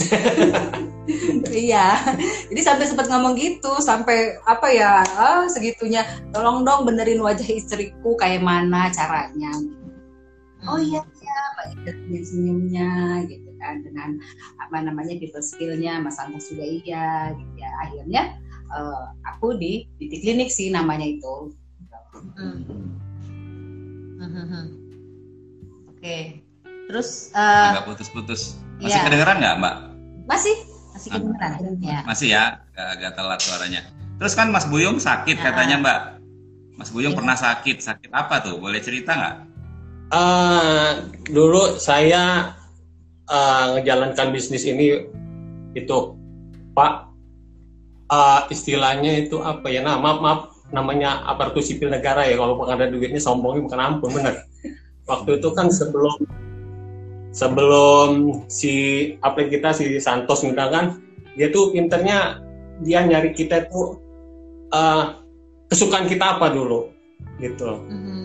Iya. 1.52 2.00
Jadi 2.49 2.61
sampai 2.64 2.88
sempat 2.88 3.06
ngomong 3.12 3.37
gitu 3.37 3.76
sampai 3.84 4.40
apa 4.49 4.66
ya 4.73 5.04
oh, 5.04 5.44
segitunya. 5.52 6.00
Tolong 6.32 6.64
dong 6.64 6.88
benerin 6.88 7.20
wajah 7.20 7.44
istriku 7.44 8.16
kayak 8.16 8.40
mana 8.40 8.88
caranya? 8.88 9.52
Oh 10.64 10.80
iya 10.80 11.04
iya 11.20 11.40
mbak 11.52 12.25
senyumnya 12.25 13.20
gitu 13.28 13.43
kan 13.64 13.80
dengan 13.80 14.21
apa 14.61 14.76
namanya 14.85 15.16
people 15.16 15.40
skillnya 15.40 15.97
Mas 15.99 16.21
Santos 16.21 16.52
juga 16.52 16.64
iya 16.68 17.33
gitu 17.33 17.54
ya 17.56 17.71
akhirnya 17.80 18.23
uh, 18.68 19.04
aku 19.25 19.56
di 19.56 19.88
di 19.97 20.21
klinik 20.21 20.52
sih 20.52 20.68
namanya 20.68 21.09
itu 21.09 21.56
Hmm. 22.14 22.62
Oke. 25.90 26.40
Terus 26.64 27.33
uh, 27.35 27.75
Agak 27.75 27.90
putus-putus. 27.90 28.61
Masih 28.78 28.99
Iya. 29.00 29.04
kedengeran 29.09 29.37
nggak 29.40 29.56
Mbak? 29.59 29.76
masih 30.25 30.56
masih 30.97 31.09
kedengeran 31.12 31.52
ya. 31.85 32.00
Masih 32.09 32.28
ya, 32.33 32.44
agak, 32.73 32.87
agak 32.97 33.11
telat 33.18 33.40
suaranya. 33.42 33.80
Terus 34.16 34.33
kan 34.33 34.49
Mas 34.49 34.64
Buyung 34.64 34.97
sakit 34.97 35.37
Ya. 35.37 35.44
katanya 35.52 35.76
Mbak. 35.83 35.99
Mas 36.78 36.90
Buyung 36.90 37.12
Iya. 37.12 37.18
pernah 37.18 37.37
sakit. 37.37 37.76
Sakit 37.83 38.11
apa 38.14 38.40
tuh? 38.40 38.56
Boleh 38.56 38.80
cerita 38.80 39.12
nggak? 39.12 39.37
Eh, 40.14 40.90
dulu 41.28 41.76
saya 41.76 42.54
eh, 43.28 43.64
ngejalankan 43.78 44.28
bisnis 44.33 44.64
ini 44.69 45.09
itu 45.75 45.97
Pak 46.75 46.93
eh, 48.11 48.40
istilahnya 48.50 49.25
itu 49.25 49.40
apa 49.40 49.71
ya? 49.71 49.81
Nah 49.85 49.97
maaf 50.00 50.19
maaf 50.21 50.40
namanya 50.73 51.23
aparatur 51.28 51.62
sipil 51.62 51.93
negara 51.93 52.26
ya 52.26 52.35
kalau 52.35 52.59
bukan 52.59 52.75
ada 52.75 52.90
duitnya 52.90 53.23
sombongnya 53.23 53.62
bukan 53.69 53.81
ampun 53.81 54.11
bener 54.11 54.43
waktu 55.07 55.38
itu 55.38 55.49
kan 55.54 55.71
sebelum 55.71 56.19
sebelum 57.31 58.43
si 58.50 58.75
apa 59.21 59.47
kita 59.47 59.71
si 59.71 60.00
Santos 60.02 60.43
misalkan 60.43 60.99
dia 61.38 61.50
tuh 61.50 61.71
pinternya 61.71 62.43
dia 62.83 63.07
nyari 63.07 63.31
kita 63.31 63.71
tuh 63.71 64.00
eh, 64.73 65.04
kesukaan 65.71 66.07
kita 66.11 66.38
apa 66.38 66.50
dulu 66.50 66.90
gitu. 67.38 67.66
Mhm. 67.90 68.23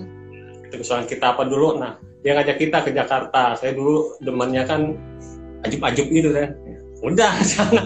kesukaan 0.69 1.09
kita 1.09 1.33
apa 1.33 1.49
dulu? 1.49 1.81
Nah 1.81 1.97
dia 2.23 2.35
ngajak 2.35 2.57
kita 2.59 2.77
ke 2.83 2.91
Jakarta. 2.91 3.55
Saya 3.55 3.75
dulu 3.75 4.19
demennya 4.19 4.67
kan 4.67 4.95
ajub-ajub 5.67 6.07
gitu 6.11 6.29
kan 6.35 6.55
udah 7.03 7.33
sana. 7.51 7.83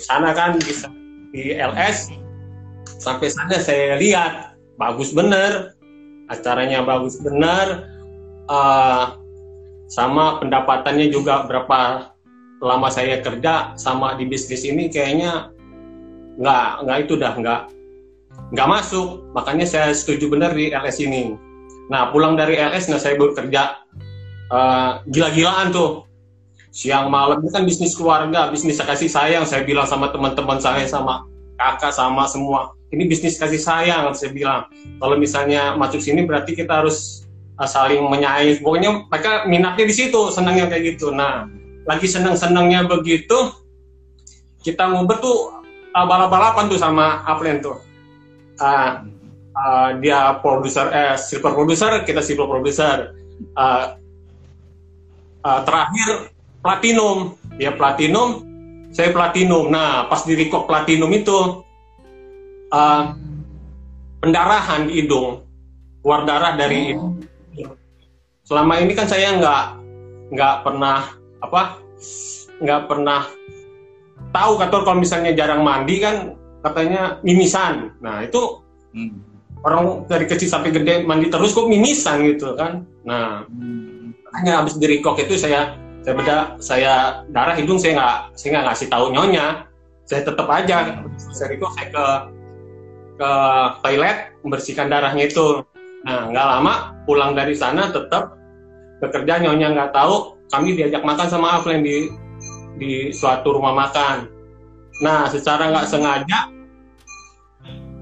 Sana 0.00 0.30
kan 0.34 0.58
bisa 0.58 0.90
di 1.30 1.54
LS 1.54 2.10
sampai 2.98 3.28
sana 3.30 3.60
saya 3.60 4.00
lihat 4.00 4.56
bagus 4.80 5.12
bener. 5.12 5.76
Acaranya 6.32 6.80
bagus 6.82 7.20
bener. 7.20 7.84
Eh, 8.48 9.04
sama 9.92 10.40
pendapatannya 10.40 11.12
juga 11.12 11.44
berapa 11.44 12.10
lama 12.64 12.88
saya 12.88 13.20
kerja 13.20 13.76
sama 13.76 14.16
di 14.16 14.24
bisnis 14.24 14.64
ini 14.64 14.88
kayaknya 14.88 15.52
nggak 16.40 16.88
nggak 16.88 16.98
itu 17.04 17.14
dah 17.20 17.32
nggak 17.36 17.60
nggak 18.56 18.68
masuk. 18.68 19.20
Makanya 19.36 19.68
saya 19.68 19.92
setuju 19.92 20.32
bener 20.32 20.56
di 20.56 20.72
LS 20.72 20.98
ini 21.04 21.36
Nah 21.92 22.08
pulang 22.12 22.36
dari 22.38 22.56
LS, 22.56 22.88
nah 22.88 23.00
saya 23.00 23.18
bekerja 23.18 23.84
eh, 24.52 24.90
gila-gilaan 25.08 25.72
tuh. 25.74 26.08
Siang 26.74 27.06
malam 27.06 27.38
ini 27.38 27.54
kan 27.54 27.62
bisnis 27.62 27.94
keluarga, 27.94 28.50
bisnis 28.50 28.82
kasih 28.82 29.06
sayang. 29.06 29.46
Saya 29.46 29.62
bilang 29.62 29.86
sama 29.86 30.10
teman-teman 30.10 30.58
saya, 30.58 30.82
sama 30.90 31.22
kakak, 31.54 31.94
sama 31.94 32.26
semua. 32.26 32.74
Ini 32.90 33.06
bisnis 33.06 33.38
kasih 33.38 33.62
sayang, 33.62 34.10
saya 34.10 34.34
bilang. 34.34 34.66
Kalau 34.98 35.14
misalnya 35.14 35.78
masuk 35.78 36.02
sini 36.02 36.26
berarti 36.26 36.58
kita 36.58 36.82
harus 36.82 37.22
eh, 37.62 37.68
saling 37.68 38.02
menyayangi. 38.02 38.58
Pokoknya 38.58 39.06
mereka 39.06 39.46
minatnya 39.46 39.86
di 39.86 39.94
situ, 39.94 40.34
senangnya 40.34 40.66
kayak 40.66 40.98
gitu. 40.98 41.14
Nah, 41.14 41.46
lagi 41.86 42.10
senang-senangnya 42.10 42.90
begitu, 42.90 43.54
kita 44.66 44.88
ngobrol 44.90 45.20
tuh 45.22 45.38
eh, 45.94 46.06
balap-balapan 46.10 46.66
tuh 46.66 46.80
sama 46.80 47.22
Aplen 47.22 47.62
tuh. 47.62 47.78
Ah, 48.58 49.06
Uh, 49.54 50.02
dia 50.02 50.34
produser 50.42 50.90
eh 50.90 51.14
silver 51.14 51.54
producer 51.54 52.02
kita 52.02 52.18
silver 52.18 52.50
producer 52.50 53.14
Uh, 53.58 53.98
uh, 55.42 55.60
terakhir 55.66 56.30
platinum. 56.62 57.34
Dia 57.58 57.74
platinum 57.74 58.46
saya 58.94 59.10
platinum. 59.10 59.74
Nah 59.74 60.06
pas 60.06 60.22
di 60.22 60.38
record 60.38 60.70
platinum 60.70 61.10
itu 61.10 61.66
uh, 62.70 63.02
pendarahan 64.22 64.86
di 64.86 65.02
hidung 65.02 65.42
keluar 65.98 66.22
darah 66.22 66.54
dari 66.54 66.94
hidung. 66.94 67.18
selama 68.46 68.78
ini 68.78 68.94
kan 68.94 69.10
saya 69.10 69.34
nggak 69.34 69.64
nggak 70.30 70.54
pernah 70.62 71.10
apa 71.42 71.80
nggak 72.62 72.82
pernah 72.86 73.26
tahu 74.30 74.52
kantor 74.62 74.80
kalau 74.86 74.98
misalnya 75.02 75.34
jarang 75.34 75.66
mandi 75.66 75.98
kan 75.98 76.38
katanya 76.62 77.18
mimisan. 77.26 77.90
Nah 77.98 78.22
itu 78.22 78.62
Hmm. 78.94 79.33
Orang 79.64 80.04
dari 80.04 80.28
kecil 80.28 80.46
sampai 80.46 80.70
gede 80.70 81.02
mandi 81.08 81.32
terus 81.32 81.56
kok 81.56 81.66
mimisan 81.66 82.20
gitu 82.28 82.52
kan. 82.54 82.84
Nah 83.08 83.48
hanya 84.40 84.60
habis 84.60 84.76
di 84.76 84.84
record 84.84 85.16
itu 85.24 85.40
saya 85.40 85.80
saya 86.04 86.14
beda 86.20 86.36
saya 86.60 86.92
darah 87.32 87.56
hidung 87.56 87.80
saya 87.80 87.96
nggak 87.96 88.16
saya 88.36 88.48
nggak 88.54 88.64
ngasih 88.70 88.88
tahu 88.92 89.04
nyonya. 89.10 89.46
Saya 90.04 90.20
tetap 90.20 90.44
aja 90.52 91.00
saya 91.32 91.48
record 91.48 91.72
saya 91.80 91.88
ke 91.88 92.06
ke 93.16 93.32
toilet 93.80 94.18
membersihkan 94.44 94.92
darahnya 94.92 95.24
itu. 95.32 95.64
Nah 96.04 96.28
nggak 96.28 96.46
lama 96.46 96.74
pulang 97.08 97.32
dari 97.32 97.56
sana 97.56 97.88
tetap 97.88 98.36
bekerja 99.00 99.40
nyonya 99.40 99.72
nggak 99.72 99.90
tahu 99.96 100.36
kami 100.52 100.76
diajak 100.76 101.00
makan 101.02 101.26
sama 101.26 101.56
Aflen 101.56 101.80
di 101.80 102.12
di 102.76 103.08
suatu 103.16 103.56
rumah 103.56 103.72
makan. 103.72 104.28
Nah 105.00 105.24
secara 105.32 105.72
nggak 105.72 105.88
sengaja 105.88 106.52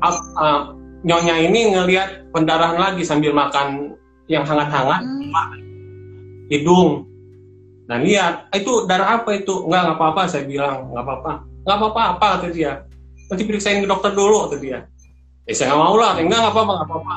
uh, 0.02 0.81
nyonya 1.02 1.34
ini 1.42 1.74
ngelihat 1.74 2.30
pendarahan 2.30 2.78
lagi 2.78 3.02
sambil 3.02 3.34
makan 3.34 3.98
yang 4.30 4.46
hangat-hangat 4.46 5.02
Hmm. 5.02 5.58
hidung. 6.48 7.06
Nah 7.90 7.98
lihat, 7.98 8.48
"Ah, 8.52 8.56
itu 8.56 8.86
darah 8.86 9.20
apa 9.20 9.34
itu? 9.34 9.66
Enggak, 9.66 9.82
nggak 9.88 9.96
apa-apa. 9.98 10.22
Saya 10.30 10.44
bilang 10.46 10.92
nggak 10.94 11.04
apa-apa. 11.04 11.32
Nggak 11.66 11.76
apa-apa 11.76 12.00
apa 12.16 12.26
kata 12.38 12.48
dia. 12.54 12.72
Nanti 13.28 13.42
periksain 13.48 13.82
ke 13.82 13.88
dokter 13.88 14.14
dulu 14.14 14.46
kata 14.46 14.56
dia. 14.62 14.86
Eh 15.48 15.54
saya 15.56 15.74
nggak 15.74 15.80
mau 15.80 15.96
lah. 15.98 16.14
Enggak, 16.16 16.38
nggak 16.38 16.54
apa-apa, 16.54 16.72
nggak 16.78 16.88
apa-apa. 16.88 17.14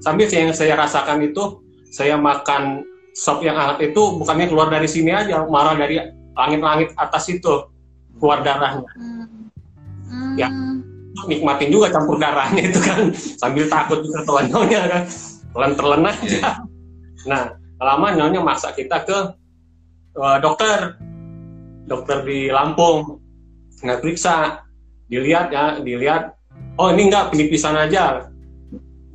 Sambil 0.00 0.26
yang 0.32 0.50
saya 0.56 0.74
rasakan 0.80 1.18
itu, 1.22 1.60
saya 1.92 2.16
makan 2.16 2.82
sop 3.14 3.44
yang 3.44 3.54
hangat 3.54 3.92
itu 3.92 4.02
bukannya 4.16 4.48
keluar 4.48 4.72
dari 4.72 4.88
sini 4.88 5.12
aja, 5.12 5.44
malah 5.44 5.76
dari 5.76 6.00
langit-langit 6.34 6.96
atas 6.96 7.28
itu 7.28 7.68
keluar 8.16 8.40
darahnya. 8.40 8.90
Hmm. 8.96 9.26
Hmm. 10.10 10.34
Ya. 10.40 10.48
Nikmatin 11.28 11.68
juga 11.72 11.92
campur 11.92 12.16
darahnya 12.16 12.62
itu 12.70 12.80
kan, 12.80 13.12
sambil 13.14 13.68
takut 13.68 14.00
juga 14.04 14.24
telan 14.24 14.46
nyonya 14.48 14.80
kan, 14.88 15.02
telan 15.52 15.72
telan 15.76 16.02
aja. 16.08 16.64
Nah, 17.26 17.42
lama 17.80 18.08
nyonya 18.12 18.40
maksa 18.40 18.72
kita 18.76 19.04
ke 19.04 19.18
eh, 20.16 20.38
dokter, 20.40 21.00
dokter 21.88 22.22
di 22.24 22.48
Lampung, 22.52 23.18
nggak 23.80 24.00
periksa, 24.04 24.64
dilihat 25.08 25.50
ya, 25.50 25.80
dilihat, 25.80 26.36
oh 26.76 26.92
ini 26.92 27.08
nggak 27.08 27.32
penipisan 27.32 27.76
aja, 27.76 28.28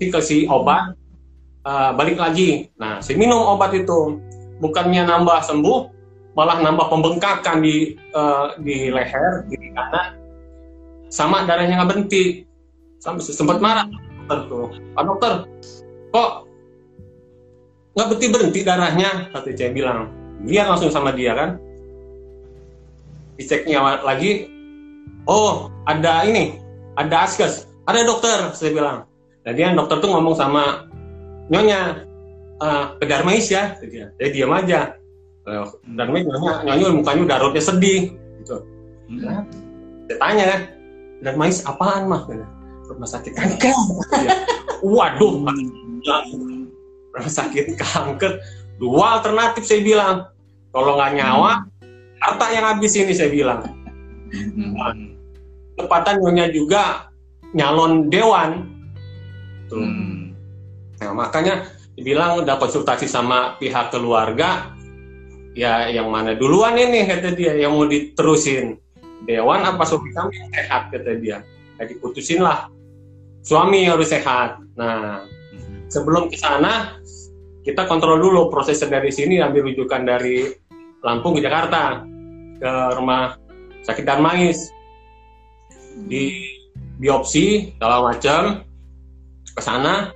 dikasih 0.01 0.49
obat, 0.49 0.97
eh, 1.63 1.91
balik 1.93 2.17
lagi. 2.17 2.67
Nah, 2.81 2.99
saya 2.99 3.15
minum 3.21 3.39
obat 3.39 3.71
itu, 3.77 4.19
bukannya 4.59 5.05
nambah 5.05 5.45
sembuh, 5.45 5.79
malah 6.35 6.59
nambah 6.59 6.91
pembengkakan 6.91 7.63
di 7.63 7.95
eh, 7.95 8.47
di 8.59 8.89
leher, 8.91 9.47
di 9.47 9.71
kanan, 9.71 10.24
sama 11.15 11.47
darahnya 11.47 11.79
nggak 11.79 11.89
berhenti, 11.95 12.43
sampai 12.99 13.23
sempat 13.23 13.63
marah. 13.63 13.87
Dokter 14.27 14.39
tuh, 14.51 14.67
Pak 14.91 15.03
dokter, 15.07 15.33
kok 16.11 16.31
nggak 17.95 18.07
berhenti 18.11 18.27
berhenti 18.27 18.59
darahnya? 18.67 19.31
Kata 19.31 19.55
saya 19.55 19.71
bilang. 19.71 20.11
Dia 20.43 20.67
langsung 20.67 20.91
sama 20.91 21.15
dia 21.15 21.31
kan? 21.31 21.55
Diceknya 23.39 24.03
lagi. 24.03 24.51
Oh 25.25 25.71
ada 25.87 26.27
ini. 26.27 26.59
Ada 26.99 27.23
askes. 27.23 27.71
Ada 27.87 28.03
dokter 28.03 28.51
saya 28.51 28.75
bilang. 28.75 28.97
Nah 29.47 29.51
dia 29.55 29.71
dokter 29.71 30.03
tuh 30.03 30.11
ngomong 30.11 30.35
sama 30.35 30.91
nyonya 31.47 32.03
"Ah, 32.59 32.99
ke 32.99 33.07
Darmais 33.07 33.47
ya 33.47 33.79
kata 33.79 33.87
dia. 33.87 34.05
Dia 34.19 34.27
diam 34.35 34.51
aja. 34.51 34.99
Eh, 35.47 35.65
Darmais 35.95 36.27
nyonya 36.27 36.67
nyonya 36.67 36.87
mukanya 36.91 37.21
udah 37.31 37.37
rautnya 37.39 37.63
sedih 37.63 38.11
gitu. 38.43 38.57
Hmm. 39.05 39.45
saya 40.09 40.17
tanya 40.17 40.49
kan 41.21 41.23
Darmais 41.23 41.63
apaan 41.63 42.09
mah? 42.09 42.27
Rumah 42.85 43.09
sakit 43.09 43.33
kanker. 43.33 43.75
Dia, 44.21 44.35
waduh 44.85 45.41
rumah 45.41 45.55
sakit 47.31 47.79
kanker. 47.79 48.39
Dua 48.77 49.19
alternatif 49.19 49.63
saya 49.65 49.81
bilang. 49.81 50.29
Kalau 50.75 50.99
nggak 50.99 51.15
nyawa 51.15 51.63
harta 52.19 52.45
yang 52.51 52.65
habis 52.67 52.93
ini 52.99 53.15
saya 53.15 53.31
bilang. 53.31 53.63
Hmm. 54.35 55.15
tempatan 55.79 56.19
nyonya 56.19 56.51
juga 56.51 57.11
nyalon 57.55 58.11
dewan. 58.11 58.67
Tuh. 59.71 59.79
Hmm. 59.79 60.35
nah, 60.99 61.11
makanya 61.15 61.67
dibilang 61.95 62.43
udah 62.43 62.59
konsultasi 62.59 63.07
sama 63.07 63.55
pihak 63.55 63.89
keluarga 63.89 64.75
ya 65.55 65.87
yang 65.87 66.11
mana 66.11 66.35
duluan 66.35 66.75
ini 66.75 67.07
kata 67.07 67.31
dia 67.31 67.55
yang 67.55 67.71
mau 67.71 67.87
diterusin 67.87 68.75
dewan 69.25 69.61
apa 69.65 69.83
suami 69.85 70.09
kami 70.13 70.33
sehat 70.53 70.93
kata 70.93 71.17
dia. 71.19 71.41
Ya 71.77 71.83
diputusin 71.85 72.41
lah. 72.41 72.69
Suami 73.45 73.85
harus 73.85 74.09
sehat. 74.09 74.61
Nah 74.77 75.25
sebelum 75.89 76.29
ke 76.29 76.37
sana 76.37 76.97
kita 77.65 77.89
kontrol 77.89 78.21
dulu 78.21 78.53
proses 78.53 78.81
dari 78.85 79.09
sini 79.09 79.41
ambil 79.41 79.69
rujukan 79.73 80.05
dari 80.05 80.53
Lampung 81.05 81.37
ke 81.37 81.41
Jakarta 81.45 82.01
ke 82.57 82.71
rumah 82.97 83.37
sakit 83.85 84.01
Darmais 84.01 84.57
di 86.09 86.49
biopsi 86.97 87.77
segala 87.77 88.01
macam 88.01 88.65
ke 89.53 89.61
sana. 89.61 90.09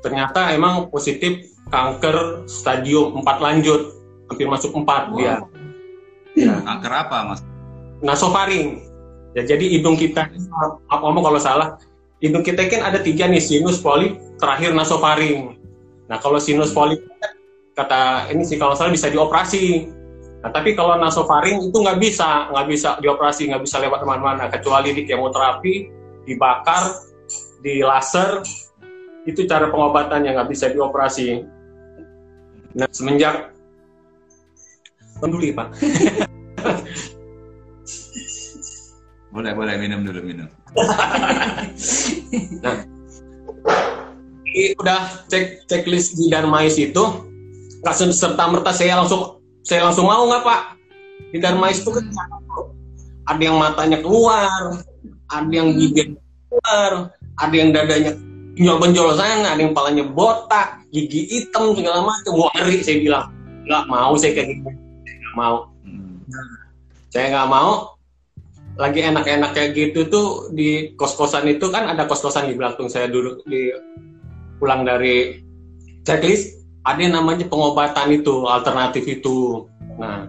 Ternyata 0.00 0.56
emang 0.56 0.88
positif 0.88 1.44
kanker 1.68 2.48
stadium 2.48 3.20
4 3.20 3.44
lanjut. 3.44 3.92
Hampir 4.32 4.48
masuk 4.48 4.72
4 4.72 5.12
dia. 5.20 5.44
Ya. 6.32 6.56
Kanker 6.64 6.92
apa, 7.04 7.16
Mas? 7.28 7.40
Nasofaring 8.00 8.90
ya 9.36 9.46
jadi 9.46 9.64
hidung 9.78 9.94
kita 9.94 10.26
apa 10.90 11.02
ngomong 11.04 11.24
kalau 11.30 11.40
salah. 11.40 11.68
Hidung 12.20 12.44
kita 12.44 12.68
kan 12.68 12.84
ada 12.84 13.00
tiga 13.00 13.24
nih 13.24 13.40
sinus 13.40 13.80
polip 13.80 14.20
terakhir 14.36 14.76
nasofaring. 14.76 15.56
Nah 16.04 16.20
kalau 16.20 16.36
sinus 16.36 16.68
polip 16.68 17.00
kata 17.72 18.28
ini 18.28 18.44
sih 18.44 18.60
kalau 18.60 18.76
salah 18.76 18.92
bisa 18.92 19.08
dioperasi. 19.08 19.88
Nah 20.44 20.52
tapi 20.52 20.76
kalau 20.76 21.00
nasofaring 21.00 21.72
itu 21.72 21.76
nggak 21.80 21.96
bisa 21.96 22.52
nggak 22.52 22.66
bisa 22.68 22.88
dioperasi 23.00 23.48
nggak 23.48 23.62
bisa 23.64 23.76
lewat 23.80 24.04
ke 24.04 24.06
mana-mana 24.08 24.44
kecuali 24.52 24.92
di 24.92 25.08
kemoterapi 25.08 25.74
dibakar 26.28 26.92
di 27.64 27.80
laser. 27.80 28.44
Itu 29.24 29.48
cara 29.48 29.72
pengobatan 29.72 30.28
yang 30.28 30.36
nggak 30.36 30.50
bisa 30.52 30.68
dioperasi. 30.68 31.40
Nah 32.76 32.88
semenjak 32.92 33.56
ya 35.20 35.52
pak 35.52 35.68
Boleh, 39.40 39.56
boleh 39.56 39.74
minum 39.80 40.04
dulu 40.04 40.20
minum. 40.20 40.44
Ini 44.52 44.76
udah 44.76 45.24
cek 45.32 45.64
checklist 45.64 46.12
di 46.20 46.28
Darmais 46.28 46.76
itu. 46.76 47.00
Nggak 47.80 48.12
serta 48.12 48.52
merta 48.52 48.76
saya 48.76 49.00
langsung 49.00 49.40
saya 49.64 49.88
langsung 49.88 50.12
mau 50.12 50.28
nggak 50.28 50.44
pak? 50.44 50.76
Di 51.32 51.40
Darmais 51.40 51.80
itu 51.80 51.88
kan 51.88 52.04
ada 53.32 53.40
yang 53.40 53.56
matanya 53.56 54.04
keluar 54.04 54.76
ada 55.32 55.48
yang 55.48 55.72
gigi 55.72 56.12
keluar 56.52 57.08
ada 57.40 57.54
yang 57.56 57.72
dadanya 57.72 58.12
benjol 58.60 58.76
benjol 58.76 59.08
sana 59.16 59.56
ada 59.56 59.60
yang 59.64 59.72
palanya 59.72 60.04
botak 60.04 60.84
gigi 60.92 61.32
hitam 61.32 61.72
segala 61.72 62.04
macam. 62.04 62.44
Wah 62.44 62.52
ngeri 62.60 62.84
saya 62.84 63.00
bilang. 63.00 63.32
Nggak 63.64 63.88
mau 63.88 64.12
saya 64.20 64.36
kayak 64.36 64.52
gitu. 64.52 64.68
Nggak 64.68 65.32
mau. 65.32 65.56
Hmm. 65.88 66.20
saya 67.08 67.32
nggak 67.32 67.48
mau 67.48 67.99
lagi 68.78 69.00
enak-enak 69.02 69.50
kayak 69.56 69.70
gitu 69.74 70.06
tuh 70.06 70.26
di 70.54 70.94
kos-kosan 70.94 71.48
itu 71.50 71.68
kan 71.68 71.90
ada 71.90 72.06
kos-kosan 72.06 72.48
di 72.48 72.54
belakang 72.54 72.86
saya 72.86 73.10
duduk 73.10 73.42
di 73.48 73.74
pulang 74.60 74.86
dari 74.86 75.40
checklist 76.04 76.60
ada 76.84 77.00
yang 77.00 77.14
namanya 77.16 77.44
pengobatan 77.44 78.08
itu 78.14 78.48
alternatif 78.48 79.04
itu. 79.04 79.68
Nah 80.00 80.28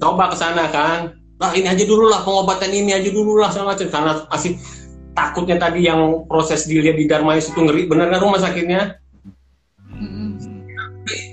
coba 0.00 0.32
ke 0.32 0.36
sana 0.38 0.68
kan. 0.72 1.20
Lah 1.36 1.52
ini 1.52 1.68
aja 1.68 1.84
dulu 1.84 2.08
lah 2.08 2.24
pengobatan 2.24 2.72
ini 2.72 2.96
aja 2.96 3.12
dulu 3.12 3.36
lah 3.36 3.52
segala 3.52 3.76
macam. 3.76 3.88
Karena 3.92 4.12
masih 4.32 4.56
takutnya 5.12 5.56
tadi 5.60 5.84
yang 5.84 6.24
proses 6.24 6.64
dilihat 6.64 6.96
di 6.96 7.04
Darmais 7.04 7.44
itu 7.44 7.60
ngeri. 7.60 7.84
Bener 7.84 8.08
kan 8.08 8.20
rumah 8.24 8.40
sakitnya? 8.40 8.96
Hmm. 9.96 10.36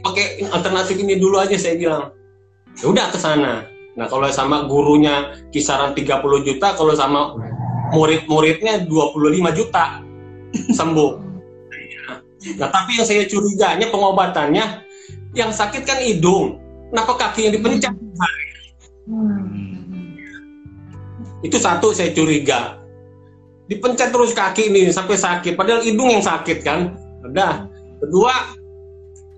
pakai 0.03 0.45
alternatif 0.53 0.99
ini 0.99 1.15
dulu 1.15 1.39
aja 1.39 1.55
saya 1.55 1.79
bilang. 1.79 2.11
Ya 2.77 2.85
udah 2.91 3.05
ke 3.09 3.17
sana 3.21 3.72
nah 3.93 4.09
kalau 4.09 4.25
sama 4.33 4.65
gurunya 4.65 5.37
kisaran 5.53 5.93
30 5.93 6.17
juta 6.47 6.73
kalau 6.73 6.97
sama 6.97 7.37
murid-muridnya 7.93 8.89
25 8.89 9.57
juta 9.57 10.01
sembuh. 10.79 11.11
Nah 12.59 12.69
tapi 12.69 12.99
yang 12.99 13.07
saya 13.07 13.23
curiganya 13.29 13.87
pengobatannya 13.93 14.65
yang 15.37 15.53
sakit 15.53 15.85
kan 15.85 16.01
hidung. 16.01 16.59
Kenapa 16.93 17.13
kaki 17.17 17.49
yang 17.49 17.53
dipencet? 17.57 17.93
Hmm. 19.03 20.15
itu 21.43 21.59
satu 21.59 21.91
saya 21.91 22.15
curiga. 22.15 22.79
Dipencet 23.67 24.15
terus 24.15 24.31
kaki 24.31 24.71
ini 24.71 24.93
sampai 24.93 25.19
sakit. 25.19 25.59
Padahal 25.59 25.83
hidung 25.83 26.07
yang 26.07 26.23
sakit 26.23 26.63
kan. 26.63 26.95
Udah. 27.25 27.67
Kedua 27.99 28.31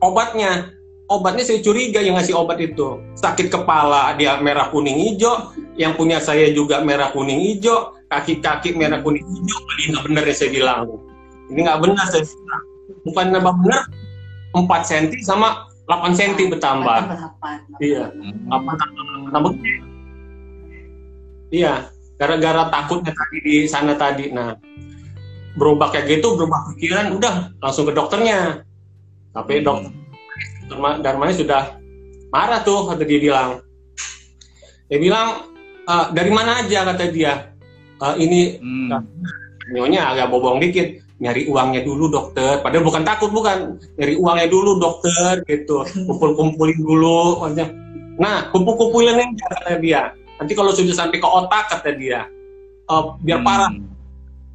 obatnya 0.05 0.69
obatnya 1.09 1.43
saya 1.45 1.59
curiga 1.61 2.01
yang 2.01 2.17
ngasih 2.17 2.35
obat 2.37 2.57
itu. 2.61 3.01
Sakit 3.17 3.53
kepala 3.53 4.13
dia 4.17 4.37
merah 4.41 4.69
kuning 4.73 4.97
hijau. 4.97 5.53
Yang 5.77 5.93
punya 5.99 6.17
saya 6.21 6.49
juga 6.51 6.81
merah 6.81 7.13
kuning 7.13 7.41
hijau. 7.41 7.93
Kaki-kaki 8.09 8.73
merah 8.73 9.01
kuning 9.01 9.25
hijau. 9.25 9.59
Ini 9.77 9.83
nggak 9.93 10.03
benar 10.09 10.23
ya 10.25 10.35
saya 10.35 10.49
bilang. 10.53 10.81
Ini 11.51 11.59
nggak 11.61 11.79
benar 11.81 12.05
saya 12.09 12.23
bilang. 12.25 12.63
Bukan 13.05 13.25
nambah 13.33 13.53
benar 13.61 13.81
4 14.55 14.89
cm 14.89 15.21
sama 15.21 15.69
8 15.85 16.17
cm 16.17 16.57
bertambah. 16.57 16.99
Iya. 17.77 18.09
Hmm. 18.09 18.49
apa 18.49 18.71
tambah 19.29 19.51
iya. 21.53 21.91
Gara-gara 22.15 22.71
takutnya 22.71 23.11
tadi 23.11 23.37
di 23.43 23.55
sana 23.67 23.93
tadi. 23.93 24.31
Nah 24.33 24.57
berubah 25.55 25.87
kayak 25.91 26.19
gitu 26.19 26.35
berubah 26.35 26.75
pikiran 26.75 27.15
udah 27.15 27.53
langsung 27.61 27.85
ke 27.85 27.93
dokternya. 27.93 28.65
Tapi 29.35 29.59
Hmm. 29.61 29.65
dokter 29.67 29.91
Darmanya 30.73 31.35
sudah 31.35 31.61
marah 32.33 32.61
tuh 32.65 32.89
kata 32.89 33.05
dia 33.05 33.19
bilang. 33.21 33.61
Dia 34.89 34.97
bilang 35.01 35.49
"Eh, 35.85 36.05
dari 36.13 36.31
mana 36.33 36.65
aja 36.65 36.85
kata 36.89 37.09
dia. 37.13 37.53
"Eh, 38.01 38.15
ini 38.21 38.39
Hmm. 38.59 39.01
nyonya 39.71 40.13
agak 40.13 40.29
bobong 40.33 40.61
dikit. 40.61 41.01
Nyari 41.15 41.47
uangnya 41.47 41.79
dulu 41.85 42.11
dokter. 42.11 42.59
Padahal 42.59 42.83
bukan 42.83 43.03
takut 43.07 43.31
bukan. 43.31 43.79
Nyari 43.95 44.19
uangnya 44.19 44.47
dulu 44.51 44.77
dokter 44.81 45.41
gitu. 45.47 45.87
Kumpul 46.05 46.35
kumpulin 46.35 46.75
dulu 46.75 47.39
maksudnya. 47.39 47.71
Nah 48.19 48.51
kumpul 48.51 48.75
kumpulin 48.75 49.15
aja 49.15 49.45
kata 49.59 49.79
dia. 49.79 50.11
Nanti 50.35 50.51
kalau 50.51 50.75
sudah 50.75 50.91
sampai 50.91 51.23
ke 51.23 51.27
otak 51.29 51.71
kata 51.71 51.95
dia. 51.95 52.27
"Eh, 52.89 53.03
biar 53.23 53.41
parah. 53.45 53.71
Hmm. 53.71 53.93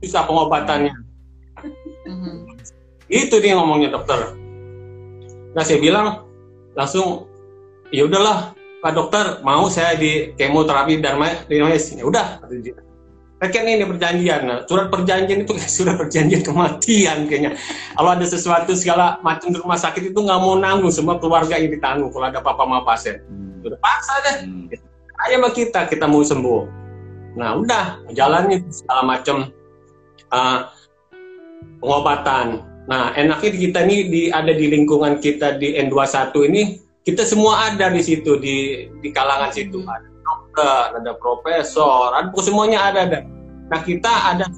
bisa 0.00 0.24
pengobatannya. 0.24 0.96
Mhm. 2.08 2.56
itu 3.10 3.36
dia 3.42 3.52
ngomongnya 3.58 3.92
dokter 3.92 4.32
nah 5.54 5.62
saya 5.66 5.78
bilang 5.82 6.26
langsung 6.78 7.26
ya 7.90 8.06
udahlah 8.06 8.54
pak 8.80 8.92
dokter 8.96 9.24
mau 9.44 9.68
saya 9.68 9.98
di 9.98 10.32
kemoterapi 10.38 11.02
Darmais 11.02 11.44
ya 11.50 12.04
udah 12.06 12.40
kan 13.48 13.64
ini 13.64 13.88
perjanjian, 13.88 14.40
nah, 14.44 14.58
surat 14.68 14.92
perjanjian 14.92 15.48
itu 15.48 15.56
kayak 15.56 15.72
surat 15.80 15.96
perjanjian 15.96 16.44
kematian 16.44 17.24
kayaknya. 17.24 17.56
Kalau 17.96 18.12
ada 18.12 18.26
sesuatu 18.28 18.76
segala 18.76 19.16
macam 19.24 19.48
di 19.48 19.56
rumah 19.56 19.80
sakit 19.80 20.12
itu 20.12 20.18
nggak 20.20 20.40
mau 20.44 20.60
nanggung, 20.60 20.92
semua 20.92 21.16
keluarga 21.16 21.56
yang 21.56 21.72
ditanggung 21.72 22.12
kalau 22.12 22.28
ada 22.28 22.44
papa 22.44 22.68
sama 22.68 22.84
pasien. 22.84 23.24
Hmm. 23.24 23.64
Udah 23.64 23.80
paksa 23.80 24.14
deh, 24.28 24.36
Hmm. 24.44 24.68
ayo 25.24 25.36
sama 25.40 25.48
kita, 25.56 25.80
kita 25.88 26.04
mau 26.04 26.20
sembuh. 26.20 26.62
Nah 27.40 27.56
udah, 27.56 27.84
jalannya 28.12 28.60
segala 28.68 29.02
macam 29.08 29.48
uh, 30.28 30.68
pengobatan. 31.80 32.60
Nah 32.90 33.14
enaknya 33.14 33.54
kita 33.54 33.86
ini 33.86 33.96
di, 34.10 34.22
ada 34.34 34.50
di 34.50 34.66
lingkungan 34.66 35.22
kita 35.22 35.62
di 35.62 35.78
N21 35.78 36.34
ini, 36.50 36.62
kita 37.06 37.22
semua 37.22 37.70
ada 37.70 37.86
di 37.86 38.02
situ, 38.02 38.34
di, 38.42 38.90
di 38.98 39.08
kalangan 39.14 39.54
situ. 39.54 39.86
Ada 39.86 40.10
dokter, 40.10 40.82
ada 40.98 41.12
profesor, 41.14 42.18
ada 42.18 42.28
semuanya 42.42 42.90
ada. 42.90 43.06
ada. 43.06 43.18
Nah 43.70 43.80
kita 43.86 44.10
ada 44.10 44.50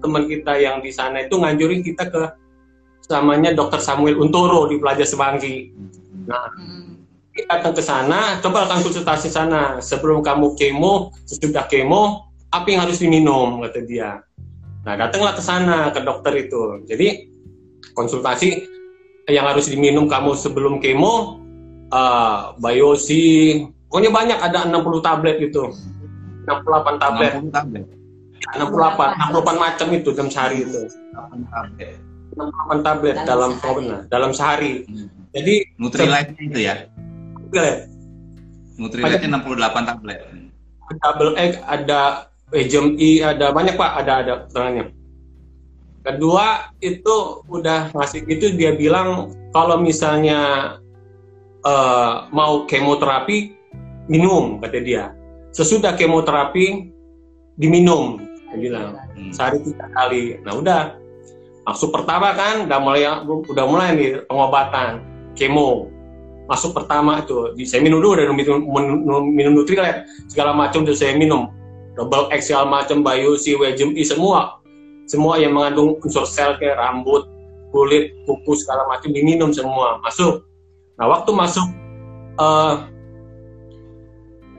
teman 0.00 0.24
kita 0.24 0.56
yang 0.56 0.80
di 0.80 0.88
sana 0.88 1.28
itu 1.28 1.36
nganjurin 1.36 1.84
kita 1.84 2.08
ke 2.08 2.22
namanya 3.06 3.54
Dokter 3.54 3.78
Samuel 3.78 4.18
Untoro 4.18 4.66
di 4.66 4.80
Pelajar 4.82 5.06
Semanggi. 5.06 5.70
Nah, 6.26 6.50
Mhm. 6.58 7.06
kita 7.30 7.60
datang 7.60 7.74
ke 7.76 7.82
sana, 7.84 8.40
coba 8.42 8.66
lakukan 8.66 8.82
konsultasi 8.90 9.30
sana. 9.30 9.78
Sebelum 9.78 10.26
kamu 10.26 10.58
kemo, 10.58 11.14
sesudah 11.22 11.70
kemo, 11.70 12.32
apa 12.50 12.66
yang 12.66 12.82
harus 12.82 12.98
diminum, 12.98 13.62
kata 13.62 13.84
dia. 13.86 14.24
Nah, 14.82 14.94
datanglah 14.98 15.38
ke 15.38 15.42
sana, 15.42 15.94
ke 15.94 16.00
dokter 16.02 16.34
itu. 16.46 16.82
Jadi, 16.86 17.35
konsultasi 17.94 18.64
yang 19.26 19.46
harus 19.46 19.66
diminum 19.70 20.06
kamu 20.06 20.38
sebelum 20.38 20.78
kemo, 20.78 21.42
uh, 21.90 22.54
biosi, 22.58 23.66
pokoknya 23.90 24.10
banyak, 24.14 24.38
ada 24.38 24.66
60 24.70 25.02
tablet 25.02 25.36
gitu. 25.42 25.74
68 26.46 27.02
tablet, 27.02 27.32
60 27.42 27.50
tablet. 27.50 27.84
68, 28.54 29.34
68 29.34 29.58
macam 29.58 29.88
itu 29.90 30.10
dalam 30.14 30.30
sehari 30.30 30.56
itu. 30.62 30.80
8 31.14 31.42
tablet. 31.50 31.94
68 32.36 32.86
tablet 32.86 33.16
Dalam 33.16 33.26
dalam 33.26 33.50
sehari. 33.58 33.82
dalam, 33.82 34.00
dalam 34.06 34.30
sehari. 34.30 34.72
Hmm. 34.86 35.08
Jadi, 35.34 35.54
Nutrilite 35.76 36.32
itu 36.38 36.58
ya. 36.62 36.74
tablet. 37.34 37.78
Nutrilite 38.78 39.26
68 39.26 39.90
tablet. 39.90 40.18
double 41.02 41.34
egg, 41.34 41.58
ada 41.66 42.30
HMI, 42.54 43.26
ada 43.26 43.50
banyak 43.50 43.74
pak, 43.74 43.90
ada 44.06 44.12
ada 44.22 44.32
keterangannya. 44.46 44.95
Kedua 46.06 46.70
itu 46.78 47.42
udah 47.50 47.90
ngasih 47.90 48.22
itu 48.30 48.54
dia 48.54 48.78
bilang 48.78 49.34
kalau 49.50 49.82
misalnya 49.82 50.38
eh, 51.66 52.14
mau 52.30 52.62
kemoterapi 52.70 53.58
minum 54.06 54.62
kata 54.62 54.78
dia. 54.86 55.10
Sesudah 55.50 55.98
kemoterapi 55.98 56.94
diminum, 57.58 58.22
dia 58.54 58.58
bilang 58.60 58.86
Hmm. 59.16 59.32
sehari 59.32 59.58
tiga 59.64 59.88
kali. 59.96 60.38
Nah 60.44 60.52
udah 60.60 60.80
masuk 61.66 61.90
pertama 61.90 62.36
kan, 62.36 62.68
udah 62.68 62.78
mulai 62.78 63.02
udah 63.26 63.64
mulai 63.66 63.88
nih 63.96 64.10
pengobatan 64.30 65.02
kemo. 65.34 65.90
masuk 66.46 66.78
pertama 66.78 67.26
itu 67.26 67.58
saya 67.66 67.82
minum 67.82 67.98
dulu 67.98 68.14
udah 68.14 68.30
minum, 68.30 68.62
minum, 68.62 69.22
minum 69.34 69.52
Nutrilite 69.58 70.06
segala 70.30 70.54
macam 70.54 70.86
udah 70.86 70.94
saya 70.94 71.18
minum 71.18 71.50
double 71.98 72.30
X 72.30 72.46
segala 72.46 72.70
macam 72.70 73.02
Bayu 73.02 73.34
si 73.34 73.58
Wejem 73.58 73.98
I 73.98 74.06
semua 74.06 74.62
semua 75.06 75.38
yang 75.38 75.54
mengandung 75.54 75.98
unsur 76.02 76.26
sel 76.26 76.58
kayak 76.58 76.78
rambut 76.78 77.26
kulit 77.70 78.14
kuku 78.26 78.52
segala 78.58 78.86
macam 78.90 79.10
diminum 79.10 79.50
semua 79.50 79.98
masuk 80.02 80.42
nah 80.98 81.06
waktu 81.10 81.30
masuk 81.34 81.66
uh, 82.38 82.86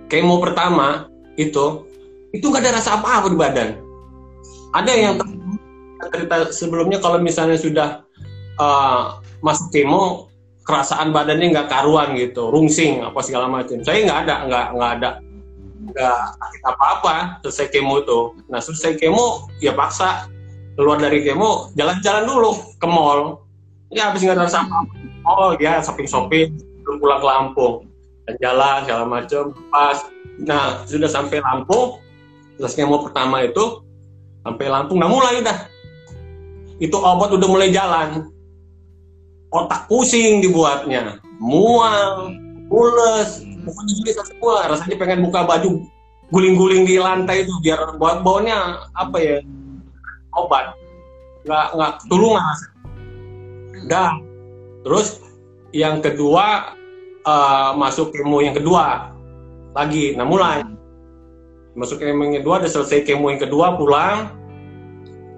kemo 0.07 0.39
pertama 0.39 1.11
itu 1.35 1.87
itu 2.31 2.45
nggak 2.47 2.63
ada 2.63 2.71
rasa 2.79 2.99
apa-apa 2.99 3.27
di 3.31 3.37
badan 3.37 3.69
ada 4.75 4.91
yang 4.91 5.15
cerita 6.13 6.53
sebelumnya 6.53 7.01
kalau 7.01 7.17
misalnya 7.17 7.57
sudah 7.57 8.05
uh, 8.61 9.17
masuk 9.41 9.69
kemo 9.73 10.27
kerasaan 10.67 11.15
badannya 11.15 11.55
nggak 11.55 11.71
karuan 11.71 12.11
gitu, 12.19 12.51
rungsing 12.51 12.99
apa 12.99 13.23
segala 13.23 13.47
macam. 13.47 13.79
Saya 13.87 14.03
nggak 14.03 14.19
ada, 14.27 14.35
nggak 14.51 14.65
nggak 14.75 14.91
ada, 14.99 15.09
nggak 15.95 16.21
sakit 16.35 16.61
apa-apa 16.67 17.15
selesai 17.47 17.67
kemo 17.71 18.03
itu. 18.03 18.19
Nah 18.51 18.59
selesai 18.59 18.99
kemo 18.99 19.47
ya 19.63 19.71
paksa 19.71 20.27
keluar 20.77 21.01
dari 21.01 21.25
kemo 21.25 21.73
jalan-jalan 21.73 22.23
dulu 22.29 22.51
ke 22.77 22.87
mall. 22.87 23.43
Ya 23.89 24.13
habis 24.13 24.21
nggak 24.21 24.37
ada 24.37 24.47
sama. 24.47 24.85
Oh 25.25 25.57
ya 25.57 25.81
shopping 25.81 26.07
shopping 26.07 26.53
belum 26.85 27.01
pulang 27.01 27.19
ke 27.19 27.27
Lampung 27.27 27.75
dan 28.29 28.35
jalan 28.39 28.77
segala 28.85 29.03
macam 29.09 29.43
pas. 29.73 30.05
Nah 30.37 30.85
sudah 30.85 31.09
sampai 31.09 31.41
Lampung, 31.41 31.97
selesai 32.61 32.85
kemo 32.85 33.01
pertama 33.01 33.41
itu 33.41 33.81
sampai 34.45 34.69
Lampung, 34.69 35.01
nah 35.01 35.09
mulai 35.09 35.41
udah 35.41 35.57
itu 36.77 36.93
obat 36.93 37.33
udah 37.33 37.49
mulai 37.49 37.73
jalan 37.73 38.29
otak 39.49 39.89
pusing 39.89 40.43
dibuatnya 40.43 41.17
mual 41.41 42.33
mules 42.69 43.41
pokoknya 43.65 43.93
jadi 44.03 44.11
semua 44.21 44.55
rasanya 44.69 44.95
pengen 44.99 45.25
buka 45.25 45.47
baju 45.47 45.81
guling-guling 46.29 46.83
di 46.83 46.99
lantai 46.99 47.47
itu 47.47 47.53
biar 47.63 47.95
buat 47.97 48.21
baunya 48.21 48.83
apa 48.93 49.17
ya 49.17 49.37
obat. 50.37 50.77
Nggak 51.43 51.67
nggak 51.73 51.93
tulungan 52.07 52.57
dan 53.85 54.25
terus 54.81 55.21
yang 55.69 56.01
kedua 56.01 56.73
uh, 57.23 57.77
masuk 57.77 58.09
kemo 58.15 58.41
yang 58.41 58.57
kedua 58.57 59.13
lagi. 59.77 60.17
Nah 60.17 60.25
mulai. 60.25 60.65
Masuk 61.77 62.01
kemo 62.01 62.25
yang 62.25 62.41
kedua 62.41 62.65
udah 62.65 62.71
selesai 62.71 63.05
kemo 63.05 63.29
yang 63.29 63.41
kedua 63.41 63.77
pulang 63.77 64.33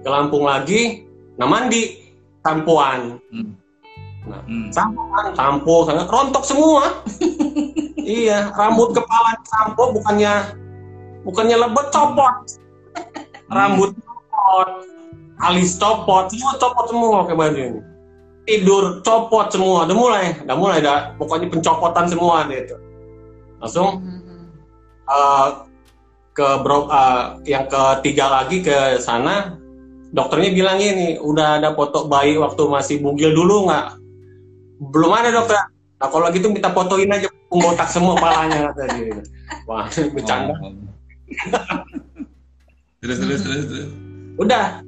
ke 0.00 0.08
Lampung 0.08 0.48
lagi. 0.48 1.04
Nah 1.36 1.44
mandi. 1.44 2.00
Tampuan. 2.40 3.20
Hmm. 3.28 3.52
Nah, 4.24 4.40
hmm. 4.48 4.72
sampo 4.72 5.00
kan, 5.12 5.26
sampo, 5.36 5.74
sangat 5.84 6.08
rontok 6.08 6.44
semua. 6.44 7.04
iya, 8.00 8.48
rambut 8.52 8.96
kepala 8.96 9.36
sampo 9.44 9.92
bukannya 9.92 10.56
bukannya 11.24 11.56
lebet 11.56 11.86
copot. 11.92 12.36
Rambut 13.52 13.92
copot, 14.50 14.68
alis 15.46 15.78
copot, 15.78 16.26
semua 16.34 16.52
copot 16.58 16.86
semua 16.90 17.18
kayak 17.26 17.38
baju 17.38 17.60
ini. 17.62 17.80
Tidur 18.48 18.84
copot 19.06 19.46
semua, 19.54 19.86
udah 19.86 19.96
mulai, 19.96 20.26
udah 20.42 20.56
mulai, 20.58 20.76
udah 20.82 21.14
pokoknya 21.22 21.46
pencopotan 21.54 22.10
semua 22.10 22.50
gitu. 22.50 22.74
Langsung 23.62 24.02
uh, 25.06 25.48
ke 26.34 26.48
bro, 26.66 26.90
uh, 26.90 27.38
yang 27.46 27.70
ketiga 27.70 28.26
lagi 28.26 28.64
ke 28.64 28.98
sana 28.98 29.54
dokternya 30.10 30.50
bilang 30.50 30.82
ini 30.82 31.14
udah 31.22 31.62
ada 31.62 31.70
foto 31.78 32.10
bayi 32.10 32.34
waktu 32.34 32.66
masih 32.66 32.96
bugil 32.98 33.30
dulu 33.30 33.70
nggak? 33.70 33.86
Belum 34.90 35.12
ada 35.14 35.30
dokter. 35.30 35.60
Nah 36.00 36.08
kalau 36.08 36.26
gitu 36.34 36.50
kita 36.50 36.72
fotoin 36.74 37.12
aja 37.12 37.28
botak 37.52 37.86
semua 37.86 38.18
palanya 38.18 38.64
kata 38.74 38.82
dia. 38.98 39.22
Wah 39.68 39.86
bercanda. 40.16 40.56
Terus 42.98 43.16
terus 43.22 43.40
terus 43.46 43.64
terus 43.70 44.09
udah 44.40 44.80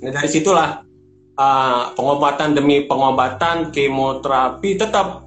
nah, 0.00 0.10
dari 0.14 0.30
situlah 0.30 0.86
uh, 1.34 1.90
pengobatan 1.98 2.54
demi 2.54 2.86
pengobatan 2.86 3.74
kemoterapi 3.74 4.78
tetap 4.78 5.26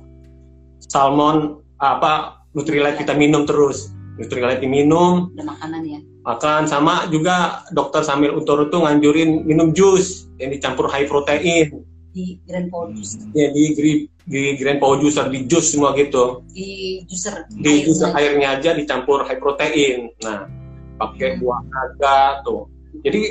salmon 0.88 1.60
apa 1.78 2.42
Nutrilite 2.56 2.98
kita 3.04 3.14
minum 3.14 3.44
terus 3.44 3.92
Nutrilite 4.16 4.64
diminum 4.64 5.30
ada 5.36 5.44
makanan 5.46 5.82
ya 5.84 6.00
makan 6.24 6.64
sama 6.68 7.12
juga 7.12 7.68
dokter 7.76 8.04
sambil 8.08 8.36
utur-utur 8.36 8.88
nganjurin 8.88 9.44
minum 9.44 9.76
jus 9.76 10.32
yang 10.40 10.52
dicampur 10.52 10.88
high 10.88 11.08
protein 11.08 11.88
di 12.18 12.42
Grand 12.50 12.68
Power 12.74 12.90
Juicer. 12.98 13.22
Ya 13.38 13.54
di 13.54 14.10
di 14.26 14.42
Grand 14.58 14.82
Power 14.82 14.98
Juicer 14.98 15.30
di 15.30 15.46
jus 15.46 15.70
semua 15.70 15.94
gitu. 15.94 16.42
Di 16.50 17.06
juicer. 17.06 17.46
Di 17.54 17.86
juicer 17.86 18.10
airnya 18.18 18.58
aja 18.58 18.74
dicampur 18.74 19.22
high 19.30 19.38
protein. 19.38 20.10
Nah, 20.26 20.50
pakai 20.98 21.38
hmm. 21.38 21.40
buah 21.46 21.62
naga 21.70 22.42
tuh. 22.42 22.66
Jadi 23.06 23.22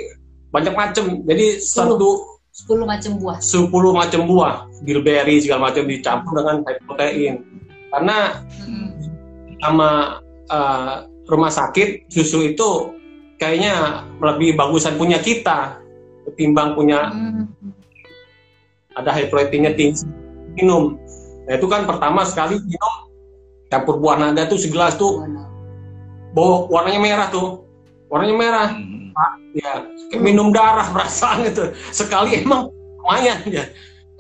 banyak 0.57 0.73
macam. 0.73 1.05
Jadi 1.29 1.61
10, 1.61 1.69
satu 1.69 2.09
10 2.65 2.89
macam 2.89 3.13
buah. 3.21 3.39
10 3.45 3.69
macam 3.93 4.21
buah, 4.25 4.55
bilberry 4.81 5.45
segala 5.45 5.69
macam 5.69 5.85
dicampur 5.85 6.41
dengan 6.41 6.65
high 6.65 6.81
protein. 6.89 7.35
Karena 7.93 8.41
hmm. 8.65 8.89
sama 9.61 9.91
uh, 10.49 11.05
rumah 11.29 11.53
sakit 11.53 12.09
susu 12.09 12.49
itu 12.49 12.97
kayaknya 13.37 14.09
lebih 14.25 14.57
bagusan 14.57 14.97
punya 14.97 15.21
kita 15.21 15.85
ketimbang 16.25 16.73
punya 16.73 17.13
hmm 17.13 17.45
ada 18.97 19.13
high 19.13 19.29
proteinnya 19.29 19.77
tinggi 19.77 20.09
minum 20.57 20.97
nah 21.45 21.55
itu 21.55 21.69
kan 21.69 21.85
pertama 21.85 22.25
sekali 22.25 22.59
minum 22.65 22.95
campur 23.69 24.01
buah 24.01 24.17
naga 24.19 24.49
tuh 24.49 24.59
segelas 24.59 24.97
tuh 24.97 25.23
bawa 26.33 26.67
warnanya 26.73 27.01
merah 27.01 27.29
tuh 27.29 27.69
warnanya 28.09 28.35
merah 28.35 28.69
hmm. 28.73 28.96
Ya 29.57 29.73
kayak 30.13 30.23
minum 30.23 30.53
darah 30.53 30.87
perasaan 30.93 31.49
itu. 31.49 31.73
Sekali 31.91 32.45
emang 32.45 32.69
lumayan 33.03 33.41
ya. 33.49 33.65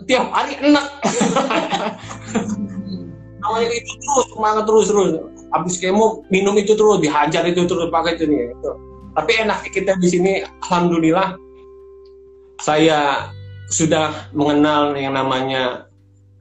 Tiap 0.04 0.28
hari 0.32 0.56
enak. 0.60 0.86
Namanya 3.40 3.68
itu 3.70 3.92
terus 4.00 4.26
semangat 4.32 4.64
terus 4.66 4.86
terus. 4.90 5.10
Habis 5.54 5.74
kemo 5.78 6.26
minum 6.32 6.56
itu 6.58 6.74
terus 6.74 6.98
dihajar 7.00 7.46
itu 7.46 7.64
terus 7.64 7.88
pakai 7.88 8.18
itu 8.18 8.26
nih 8.26 8.52
itu. 8.52 8.72
tapi 9.16 9.32
enak 9.32 9.64
kita 9.72 9.96
di 9.96 10.08
sini 10.12 10.32
alhamdulillah. 10.60 11.40
Saya 12.60 13.32
sudah 13.72 14.28
mengenal 14.36 14.92
yang 14.92 15.16
namanya 15.16 15.88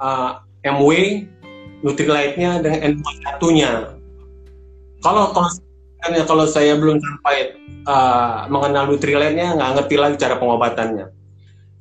uh, 0.03 0.43
MW, 0.67 1.23
Nutrilite-nya 1.87 2.59
dengan 2.59 2.99
N21-nya. 2.99 3.95
Kalau 5.05 5.31
kalau 5.31 5.47
kalau 6.27 6.45
saya 6.45 6.77
belum 6.77 7.01
sampai 7.01 7.57
uh, 7.89 8.45
mengenal 8.51 8.91
Nutrilite-nya, 8.91 9.57
nggak 9.57 9.71
ngerti 9.79 9.95
lagi 9.97 10.15
cara 10.21 10.35
pengobatannya. 10.37 11.09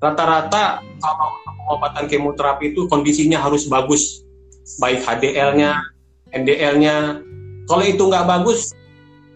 Rata-rata 0.00 0.84
kalau 1.00 1.28
pengobatan 1.44 2.04
kemoterapi 2.08 2.76
itu 2.76 2.88
kondisinya 2.88 3.40
harus 3.40 3.68
bagus, 3.68 4.24
baik 4.80 5.04
HDL-nya, 5.04 5.76
NDL-nya. 6.32 7.24
Kalau 7.64 7.84
itu 7.84 8.02
nggak 8.04 8.28
bagus, 8.28 8.76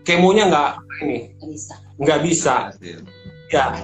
kemonya 0.04 0.48
nggak 0.52 0.70
ini, 1.04 1.18
nggak 1.96 2.20
bisa. 2.24 2.72
Ya, 3.48 3.80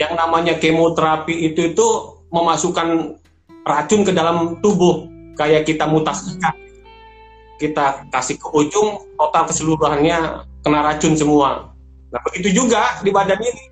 yang 0.00 0.12
namanya 0.16 0.56
kemoterapi 0.56 1.52
itu 1.52 1.76
itu 1.76 1.86
memasukkan 2.32 3.20
racun 3.68 4.02
ke 4.08 4.12
dalam 4.16 4.58
tubuh 4.64 5.04
kayak 5.36 5.68
kita 5.68 5.84
mutasikan 5.84 6.56
kita 7.62 8.10
kasih 8.10 8.42
ke 8.42 8.48
ujung 8.50 8.98
total 9.14 9.46
keseluruhannya 9.46 10.42
kena 10.66 10.80
racun 10.82 11.14
semua. 11.14 11.70
Nah 12.10 12.18
begitu 12.26 12.50
juga 12.50 12.98
di 13.06 13.14
badan 13.14 13.38
ini. 13.38 13.70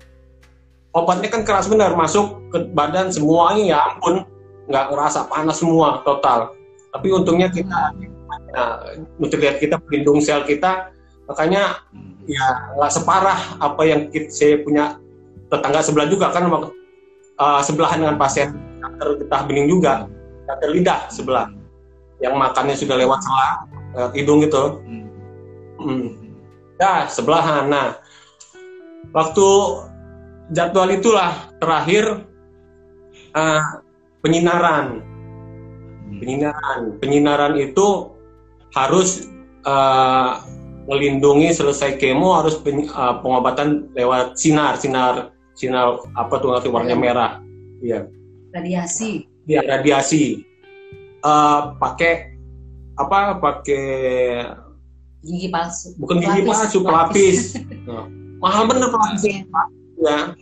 Obatnya 0.95 1.27
kan 1.31 1.43
keras 1.43 1.67
benar 1.67 1.95
masuk 1.95 2.51
ke 2.51 2.71
badan 2.71 3.11
semuanya 3.11 3.63
ya 3.75 3.77
ampun. 3.91 4.23
Nggak 4.71 4.85
ngerasa 4.95 5.19
panas 5.27 5.59
semua 5.59 5.99
total. 6.07 6.55
Tapi 6.91 7.07
untungnya 7.11 7.51
kita 7.51 7.91
nah, 8.55 8.95
nutrien 9.19 9.59
kita 9.59 9.75
pelindung 9.83 10.23
sel 10.23 10.47
kita. 10.47 10.91
Makanya 11.27 11.83
ya 12.27 12.45
nggak 12.79 12.91
separah 12.91 13.59
apa 13.59 13.81
yang 13.87 14.07
kita, 14.07 14.31
saya 14.31 14.55
punya 14.63 14.95
tetangga 15.51 15.83
sebelah 15.83 16.07
juga 16.07 16.31
kan 16.31 16.47
uh, 16.47 17.59
sebelahan 17.63 17.99
dengan 18.03 18.15
pasien. 18.15 18.55
Kanker 18.79 19.19
getah 19.23 19.41
bening 19.47 19.67
juga 19.67 20.07
kanker 20.47 20.69
lidah 20.75 21.07
sebelah. 21.11 21.47
Yang 22.19 22.35
makannya 22.37 22.75
sudah 22.77 22.95
lewat 22.99 23.19
selang 23.23 23.80
lewat 23.95 24.11
hidung 24.15 24.39
gitu. 24.43 24.81
Hmm. 24.83 25.07
Hmm. 25.81 26.07
ya 26.77 27.09
sebelahan. 27.09 27.69
Nah 27.69 27.97
waktu 29.11 29.47
jadwal 30.53 30.89
itulah 30.93 31.51
terakhir 31.57 32.25
uh, 33.33 33.63
penyinaran. 34.21 35.01
Hmm. 36.07 36.19
penyinaran. 36.21 36.81
Penyinaran 37.01 37.53
itu 37.57 38.13
harus 38.71 39.27
uh, 39.67 40.41
melindungi 40.87 41.53
selesai 41.53 42.01
kemo 42.01 42.35
harus 42.35 42.57
uh, 42.61 43.15
pengobatan 43.19 43.91
lewat 43.93 44.37
sinar. 44.37 44.77
Sinar 44.77 45.33
sinar 45.57 45.99
apa 46.17 46.33
tuh 46.39 46.55
nanti 46.55 46.71
warnanya 46.71 46.97
merah. 46.97 47.31
Iya. 47.81 48.07
Radiasi. 48.51 49.25
Iya 49.47 49.61
radiasi. 49.65 50.51
Eh, 51.21 51.61
pakai 51.77 52.30
apa 53.01 53.19
pakai 53.35 53.85
Gigi 55.21 55.47
palsu. 55.47 55.93
bukan 55.95 56.17
gigi 56.17 56.41
Pelapis. 56.41 56.49
palsu 56.49 56.77
pelapis 56.81 57.37
Nah, 57.81 58.05
mahal 58.39 58.65
bener 58.65 58.89
pelapisnya 58.89 59.45
ya 59.97 60.33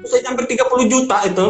saya 0.00 0.22
hampir 0.26 0.48
30 0.48 0.58
juta 0.86 1.16
itu 1.24 1.46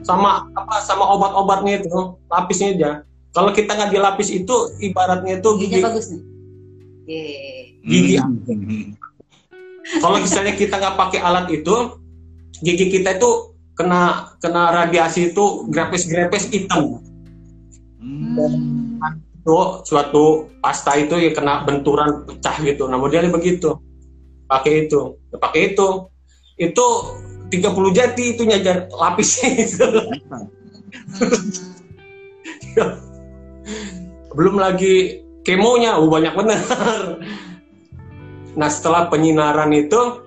sama 0.00 0.50
apa 0.50 0.80
sama 0.80 1.04
obat-obatnya 1.08 1.78
itu 1.78 1.98
lapisnya 2.26 2.68
aja 2.72 2.90
kalau 3.30 3.50
kita 3.50 3.70
nggak 3.70 3.90
dilapis 3.90 4.28
itu 4.32 4.54
ibaratnya 4.80 5.38
itu 5.38 5.48
Giginya 5.54 5.70
gigi 5.70 5.84
bagus 5.84 6.06
nih. 6.08 6.22
Yeay. 7.04 7.62
gigi 7.82 8.14
Hmm. 8.16 8.96
kalau 10.00 10.16
misalnya 10.16 10.54
kita 10.54 10.74
nggak 10.74 10.96
pakai 10.96 11.20
alat 11.20 11.46
itu 11.48 11.74
gigi 12.56 12.88
kita 12.90 13.14
itu 13.14 13.30
kena 13.74 14.32
kena 14.40 14.72
radiasi 14.72 15.30
itu 15.30 15.44
grepes-grepes 15.68 16.48
hitam 16.48 16.98
Hmm. 18.00 18.83
Suatu 19.84 20.48
pasta 20.64 20.96
itu 20.96 21.20
ya 21.20 21.30
kena 21.36 21.68
benturan 21.68 22.24
pecah 22.24 22.56
gitu. 22.64 22.88
Nah 22.88 22.96
modelnya 22.96 23.28
begitu. 23.28 23.76
Pakai 24.48 24.88
itu. 24.88 25.20
Ya, 25.28 25.36
pakai 25.36 25.76
itu. 25.76 26.08
Itu 26.56 26.86
30 27.52 27.92
jati 27.92 28.24
itu 28.36 28.42
nyajar 28.48 28.88
lapisnya 28.88 29.52
itu. 29.68 29.84
Belum 34.36 34.56
lagi 34.56 35.20
kemonya. 35.44 36.00
Oh 36.00 36.08
banyak 36.08 36.32
benar 36.32 36.60
nah 38.54 38.70
setelah 38.70 39.10
penyinaran 39.10 39.74
itu 39.74 40.22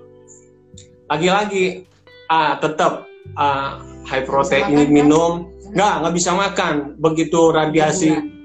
lagi-lagi 1.08 1.88
ah 2.28 2.60
tetap 2.60 3.08
ah, 3.40 3.80
high 4.04 4.24
protein 4.28 4.88
minum. 4.92 5.48
Nggak 5.72 5.94
nggak 6.04 6.14
bisa 6.14 6.30
makan. 6.36 6.74
Begitu 7.00 7.40
radiasi 7.52 8.37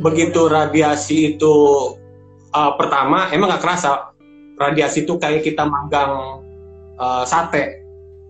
begitu 0.00 0.48
radiasi 0.48 1.36
itu 1.36 1.54
uh, 2.56 2.72
pertama 2.80 3.28
emang 3.30 3.52
nggak 3.52 3.62
kerasa 3.62 4.10
radiasi 4.60 5.08
itu 5.08 5.16
kayak 5.16 5.44
kita 5.44 5.64
magang 5.64 6.44
uh, 7.00 7.24
sate. 7.24 7.80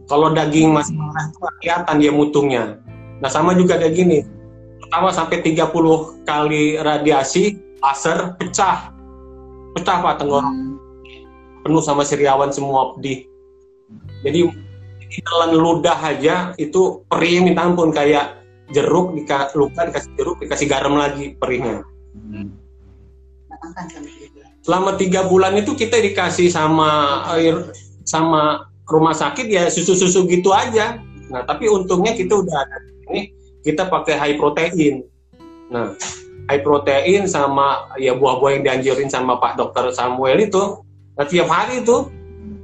Kalau 0.06 0.34
daging 0.34 0.74
masih 0.74 0.94
merah 0.98 1.30
itu 1.30 1.38
kelihatan 1.38 1.96
dia 2.02 2.12
mutungnya. 2.14 2.64
Nah 3.22 3.30
sama 3.30 3.54
juga 3.54 3.78
kayak 3.78 3.94
gini. 3.94 4.18
Pertama 4.82 5.14
sampai 5.14 5.38
30 5.38 6.26
kali 6.26 6.78
radiasi 6.82 7.58
laser 7.78 8.34
pecah. 8.34 8.90
Pecah 9.78 9.96
pak 10.02 10.18
tenggorok. 10.18 10.50
Penuh 11.62 11.82
sama 11.84 12.02
siriawan 12.02 12.50
semua 12.50 12.98
pedih. 12.98 13.22
Jadi 14.26 14.50
di 15.10 15.18
telan 15.26 15.54
ludah 15.54 15.98
aja 15.98 16.54
itu 16.58 17.02
perih 17.06 17.42
minta 17.42 17.66
ampun 17.66 17.94
kayak 17.94 18.39
jeruk 18.70 19.14
dika, 19.18 19.50
luka 19.58 19.86
dikasih 19.90 20.10
jeruk 20.18 20.36
dikasih 20.42 20.66
garam 20.70 20.94
lagi 20.96 21.34
perihnya. 21.36 21.82
Hmm. 22.14 22.54
Selama 24.64 24.96
tiga 24.96 25.26
bulan 25.26 25.56
itu 25.58 25.74
kita 25.76 25.98
dikasih 26.00 26.48
sama 26.52 27.22
air 27.36 27.72
sama 28.06 28.70
rumah 28.88 29.14
sakit 29.14 29.46
ya 29.46 29.68
susu-susu 29.70 30.26
gitu 30.26 30.50
aja. 30.54 30.98
Nah 31.30 31.42
tapi 31.46 31.70
untungnya 31.70 32.14
kita 32.14 32.40
udah 32.42 32.56
ada 32.66 32.76
ini 33.10 33.30
kita 33.62 33.86
pakai 33.86 34.16
high 34.18 34.36
protein. 34.36 35.06
Nah 35.70 35.94
high 36.50 36.62
protein 36.66 37.30
sama 37.30 37.94
ya 38.00 38.14
buah-buah 38.18 38.58
yang 38.58 38.62
dianjurin 38.66 39.06
sama 39.06 39.38
Pak 39.38 39.54
Dokter 39.54 39.94
Samuel 39.94 40.50
itu 40.50 40.82
nah, 41.14 41.26
tiap 41.26 41.46
hari 41.46 41.86
itu 41.86 42.10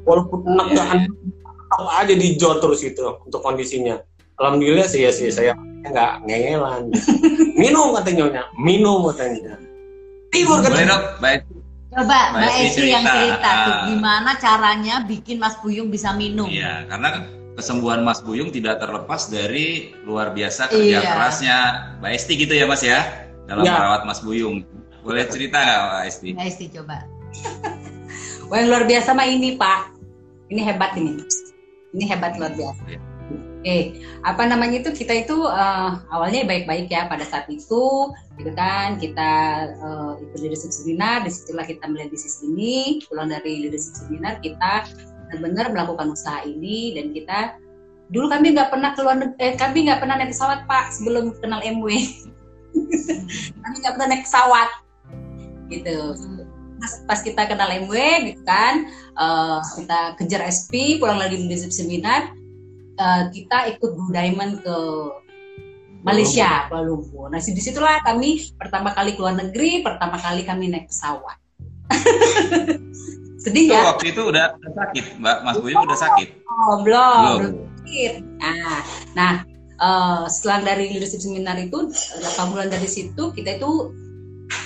walaupun 0.02 0.42
enak 0.42 0.66
nggak 0.74 0.88
enak, 0.90 1.12
tetap 1.46 1.88
aja 1.94 2.14
dijor 2.14 2.54
terus 2.58 2.80
itu 2.82 3.06
untuk 3.22 3.40
kondisinya 3.42 4.02
alhamdulillah 4.36 4.86
sih 4.86 5.04
ya 5.04 5.12
sih 5.12 5.28
saya 5.28 5.52
nggak 5.82 6.26
ngeyelan 6.26 6.90
minum 7.62 7.94
katanya 7.94 8.16
nyonya 8.26 8.42
minum 8.58 9.00
katanya 9.12 9.54
tidur 10.30 10.58
katanya 10.60 10.96
baik. 11.18 11.40
Coba 11.86 12.04
Mbak 12.04 12.26
Mbak 12.36 12.54
Esti 12.60 12.86
yang 12.92 13.04
cerita. 13.08 13.50
tuh 13.64 13.76
gimana 13.88 14.30
caranya 14.36 14.94
bikin 15.00 15.40
Mas 15.40 15.56
Buyung 15.56 15.88
bisa 15.88 16.12
minum. 16.12 16.44
Iya, 16.44 16.84
karena 16.84 17.24
kesembuhan 17.56 18.04
Mas 18.04 18.20
Buyung 18.20 18.52
tidak 18.52 18.84
terlepas 18.84 19.32
dari 19.32 19.96
luar 20.04 20.36
biasa 20.36 20.68
kerja 20.68 21.00
Iya. 21.00 21.08
kerasnya 21.08 21.56
Mbak 22.02 22.12
Esti 22.12 22.32
gitu 22.36 22.52
ya 22.52 22.68
Mas 22.68 22.84
ya 22.84 23.00
dalam 23.48 23.64
Ya. 23.64 23.80
merawat 23.80 24.04
Mas 24.04 24.20
Buyung. 24.20 24.60
Boleh 25.00 25.24
cerita 25.30 25.56
nggak 25.56 25.80
Mbak 25.80 26.04
Esti? 26.04 26.28
Mbak 26.36 26.46
Esti 26.46 26.64
coba. 26.68 26.96
Wah 28.50 28.56
yang 28.60 28.68
luar 28.68 28.84
biasa 28.84 29.08
mah 29.10 29.24
ini 29.24 29.56
Pak. 29.56 29.80
Ini 30.52 30.60
hebat 30.62 30.92
ini. 30.94 31.16
Ini 31.96 32.04
hebat 32.06 32.36
luar 32.36 32.52
biasa. 32.52 32.82
Iya. 32.86 33.00
Oke, 33.66 33.98
apa 34.22 34.46
namanya 34.46 34.78
itu? 34.78 34.94
Kita 34.94 35.10
itu 35.10 35.42
eh, 35.42 35.90
awalnya 36.14 36.46
baik-baik 36.46 36.86
ya 36.86 37.10
pada 37.10 37.26
saat 37.26 37.50
itu, 37.50 38.14
gitu 38.38 38.50
kan? 38.54 38.94
Kita 38.94 39.30
eh, 39.74 40.12
ikut 40.22 40.38
leadership 40.38 40.70
seminar, 40.70 41.26
di 41.26 41.34
situlah 41.34 41.66
kita 41.66 41.82
melihat 41.90 42.14
bisnis 42.14 42.46
ini, 42.46 43.02
pulang 43.10 43.26
dari 43.26 43.66
leadership 43.66 43.98
seminar 43.98 44.38
kita 44.38 44.86
benar-benar 45.34 45.74
melakukan 45.74 46.14
usaha 46.14 46.46
ini 46.46 46.94
dan 46.94 47.10
kita 47.10 47.58
dulu 48.14 48.30
kami 48.30 48.54
nggak 48.54 48.70
pernah 48.70 48.94
keluar 48.94 49.18
eh, 49.18 49.58
kami 49.58 49.90
nggak 49.90 49.98
pernah 49.98 50.14
naik 50.14 50.30
pesawat 50.30 50.62
Pak 50.70 50.94
sebelum 50.94 51.34
kenal 51.42 51.58
MW, 51.58 51.90
kami 53.66 53.76
nggak 53.82 53.94
pernah 53.98 54.08
naik 54.14 54.30
pesawat, 54.30 54.70
gitu. 55.74 56.14
Pas, 56.78 56.92
pas 57.02 57.18
kita 57.18 57.42
kenal 57.50 57.82
MW 57.82 57.98
gitu 58.30 58.46
kan 58.46 58.86
eh, 58.94 59.58
kita 59.58 60.14
kejar 60.22 60.46
SP 60.46 61.02
pulang 61.02 61.18
lagi 61.18 61.34
leadership 61.34 61.74
seminar 61.74 62.30
eh, 62.96 63.22
kita 63.32 63.76
ikut 63.76 63.90
Blue 63.92 64.12
Diamond 64.12 64.64
ke 64.64 64.76
Malaysia 66.06 66.70
Kuala 66.70 66.86
Lumpur. 66.86 67.26
Nah 67.26 67.42
di 67.42 67.62
situlah 67.62 67.98
kami 68.06 68.38
pertama 68.54 68.94
kali 68.94 69.18
keluar 69.18 69.34
negeri, 69.34 69.82
pertama 69.82 70.14
kali 70.20 70.46
kami 70.46 70.70
naik 70.70 70.86
pesawat. 70.86 71.38
Sedih 73.42 73.70
Itu 73.70 73.74
ya? 73.74 73.82
waktu 73.94 74.06
itu 74.14 74.22
udah 74.26 74.44
sakit, 74.58 75.04
Mbak 75.22 75.36
Mas 75.42 75.56
Buyung 75.58 75.82
udah 75.86 75.98
sakit. 75.98 76.28
Oh, 76.46 76.82
belum, 76.82 77.22
Belum. 77.22 77.38
belum 77.38 77.54
sakit. 77.82 78.12
Nah, 78.38 78.78
nah 79.14 79.32
eh, 79.78 80.24
setelah 80.30 80.58
dari 80.74 80.94
leadership 80.94 81.22
seminar 81.22 81.58
itu 81.58 81.90
8 81.90 82.50
bulan 82.54 82.70
dari 82.70 82.86
situ 82.86 83.34
kita 83.34 83.58
itu 83.58 83.90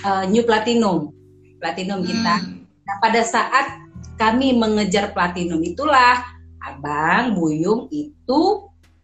eh, 0.04 0.24
new 0.28 0.44
platinum, 0.44 1.08
platinum 1.56 2.04
kita. 2.04 2.36
Hmm. 2.36 2.68
Nah, 2.84 2.96
pada 3.00 3.20
saat 3.24 3.80
kami 4.20 4.52
mengejar 4.60 5.16
platinum 5.16 5.64
itulah 5.64 6.20
Abang 6.64 7.36
Buyung 7.36 7.88
itu 7.88 8.40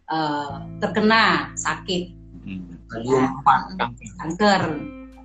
eh, 0.09 0.55
terkena 0.81 1.51
sakit 1.57 2.17
Hmm. 2.47 2.79
Kang. 2.87 3.75
kanker. 4.23 4.63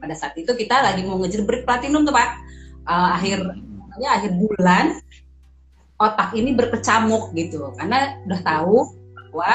Pada 0.02 0.14
saat 0.18 0.34
itu 0.34 0.50
kita 0.50 0.82
lagi 0.82 1.06
mau 1.06 1.22
ngejar 1.22 1.46
break 1.46 1.62
platinum 1.62 2.02
tuh 2.02 2.10
Pak. 2.10 2.30
Eh, 2.90 3.08
akhir 3.14 3.38
ya, 4.02 4.18
akhir 4.18 4.34
bulan 4.34 4.98
otak 6.02 6.34
ini 6.34 6.50
berkecamuk 6.58 7.30
gitu 7.38 7.70
karena 7.78 8.18
udah 8.26 8.40
tahu 8.42 8.76
bahwa 9.14 9.52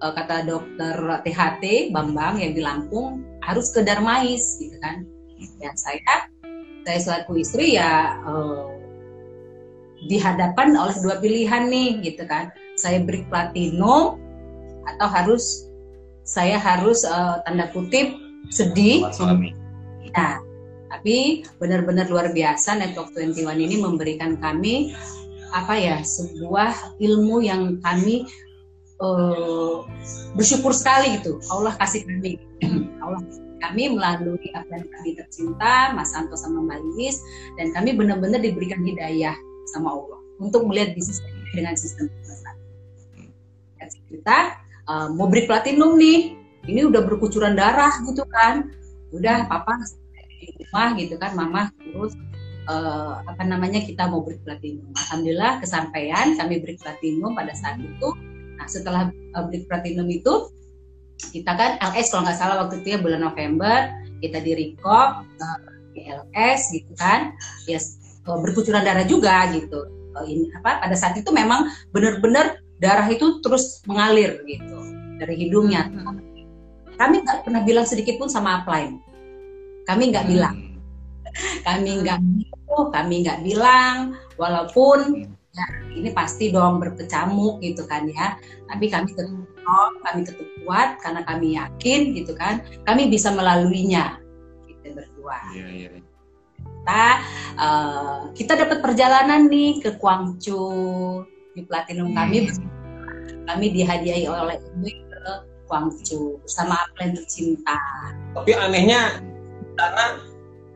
eh, 0.00 0.12
kata 0.16 0.36
dokter 0.48 0.96
THT 0.96 1.92
Bambang 1.92 2.40
yang 2.40 2.56
di 2.56 2.64
Lampung 2.64 3.20
harus 3.44 3.68
ke 3.68 3.84
Darmais 3.84 4.56
gitu 4.56 4.80
kan. 4.80 5.04
Ya 5.60 5.76
saya 5.76 6.32
saya 6.88 6.98
selaku 7.04 7.44
istri 7.44 7.76
ya 7.76 8.16
eh, 8.24 8.79
dihadapkan 10.08 10.72
oleh 10.72 10.96
dua 11.04 11.20
pilihan 11.20 11.68
nih 11.68 12.00
gitu 12.04 12.24
kan. 12.24 12.48
Saya 12.80 13.04
break 13.04 13.28
platinum 13.28 14.16
atau 14.96 15.08
harus 15.10 15.68
saya 16.24 16.56
harus 16.56 17.04
eh, 17.04 17.36
tanda 17.44 17.68
kutip 17.74 18.16
sedih. 18.48 19.10
Nah, 20.10 20.42
tapi 20.90 21.44
benar-benar 21.60 22.08
luar 22.08 22.32
biasa 22.32 22.78
Network 22.78 23.12
21 23.14 23.46
ini 23.58 23.76
memberikan 23.78 24.38
kami 24.40 24.94
apa 25.50 25.74
ya 25.74 25.98
sebuah 26.00 26.98
ilmu 27.02 27.42
yang 27.42 27.82
kami 27.82 28.24
eh, 29.02 29.76
bersyukur 30.32 30.72
sekali 30.72 31.20
gitu. 31.20 31.42
Allah 31.52 31.76
kasih 31.76 32.06
kami, 32.06 32.40
Allah 33.04 33.20
kami 33.60 33.92
melalui 33.92 34.48
apa 34.56 34.72
yang 34.72 34.88
kami 34.88 35.10
tercinta 35.14 35.92
Mas 35.92 36.10
Santo 36.16 36.34
sama 36.34 36.64
Mbak 36.64 36.80
Lilis 36.80 37.20
dan 37.60 37.70
kami 37.76 37.92
benar-benar 37.92 38.40
diberikan 38.40 38.80
hidayah 38.80 39.36
sama 39.68 39.92
Allah. 39.92 40.20
Untuk 40.40 40.64
melihat 40.64 40.96
bisnis 40.96 41.20
dengan 41.52 41.76
sistem 41.76 42.08
besar. 42.24 42.56
Kita 44.10 44.38
eh, 44.88 45.08
mau 45.12 45.26
beri 45.30 45.44
platinum 45.44 45.98
nih, 46.00 46.34
ini 46.68 46.80
udah 46.86 47.02
berkucuran 47.04 47.56
darah 47.56 47.92
gitu 48.04 48.24
kan, 48.28 48.72
udah 49.10 49.46
papa 49.50 49.76
di 50.40 50.48
rumah 50.56 50.96
gitu 50.96 51.14
kan 51.20 51.36
mama 51.36 51.68
terus 51.76 52.16
eh, 52.70 53.14
apa 53.26 53.42
namanya 53.44 53.80
kita 53.84 54.08
mau 54.08 54.24
break 54.24 54.42
platinum. 54.46 54.88
Alhamdulillah 54.96 55.60
kesampaian 55.60 56.36
kami 56.38 56.62
break 56.62 56.78
platinum 56.80 57.36
pada 57.36 57.52
saat 57.52 57.76
itu. 57.80 58.08
Nah 58.56 58.66
setelah 58.70 59.02
eh, 59.12 59.44
break 59.50 59.68
platinum 59.68 60.08
itu 60.08 60.48
kita 61.20 61.52
kan 61.52 61.76
LS 61.92 62.08
kalau 62.08 62.24
nggak 62.24 62.38
salah 62.40 62.56
waktu 62.64 62.80
itu 62.80 62.96
ya 62.96 62.98
bulan 62.98 63.20
November 63.20 63.92
kita 64.24 64.40
di 64.40 64.50
eh, 64.56 64.68
di 65.92 66.00
LS 66.08 66.60
gitu 66.72 66.92
kan. 66.96 67.36
Ya 67.68 67.76
eh, 67.76 67.82
berkucuran 68.38 68.86
darah 68.86 69.06
juga 69.08 69.50
gitu 69.50 69.98
Eh, 70.10 70.26
ini 70.26 70.50
apa 70.58 70.82
pada 70.82 70.96
saat 70.98 71.14
itu 71.14 71.30
memang 71.30 71.70
benar-benar 71.94 72.58
darah 72.82 73.06
itu 73.06 73.38
terus 73.46 73.78
mengalir 73.86 74.42
gitu 74.42 74.74
dari 75.22 75.38
hidungnya 75.38 75.86
kami 77.00 77.24
nggak 77.24 77.48
pernah 77.48 77.64
bilang 77.64 77.88
sedikit 77.88 78.20
pun 78.20 78.28
sama 78.28 78.60
upline. 78.60 79.00
Kami 79.88 80.12
nggak 80.12 80.28
bilang, 80.28 80.52
Hmm. 80.52 80.76
kami 81.66 82.04
nggak 82.04 82.20
gitu, 82.20 82.76
kami 82.92 83.14
nggak 83.24 83.40
bilang, 83.40 84.20
walaupun 84.36 85.24
ya, 85.56 85.66
ini 85.96 86.12
pasti 86.12 86.52
dong 86.52 86.76
berkecamuk 86.76 87.64
gitu 87.64 87.88
kan 87.88 88.04
ya. 88.04 88.36
Tapi 88.68 88.92
kami 88.92 89.16
tetap 89.16 89.32
strong, 89.32 89.92
kami 90.04 90.20
tetap 90.28 90.48
kuat 90.60 91.00
karena 91.00 91.24
kami 91.24 91.56
yakin 91.56 92.12
gitu 92.12 92.36
kan, 92.36 92.60
kami 92.84 93.08
bisa 93.08 93.32
melaluinya. 93.32 94.20
Kita 94.68 94.92
berdua. 94.92 95.40
Iya, 95.56 95.66
iya. 95.72 96.09
Kita 96.80 97.02
eh, 97.60 98.18
kita 98.34 98.52
dapat 98.56 98.78
perjalanan 98.80 99.46
nih 99.46 99.78
ke 99.78 99.90
Guangzhou 100.00 101.22
di 101.52 101.62
platinum 101.62 102.16
kami 102.16 102.48
kami 103.44 103.66
dihadiahi 103.70 104.24
oleh 104.24 104.56
ibu 104.56 104.88
ke 104.88 105.22
Guangzhou 105.68 106.40
bersama 106.40 106.80
upline 106.82 107.14
tercinta. 107.14 107.76
Tapi 108.34 108.50
anehnya 108.56 109.20
karena 109.76 110.06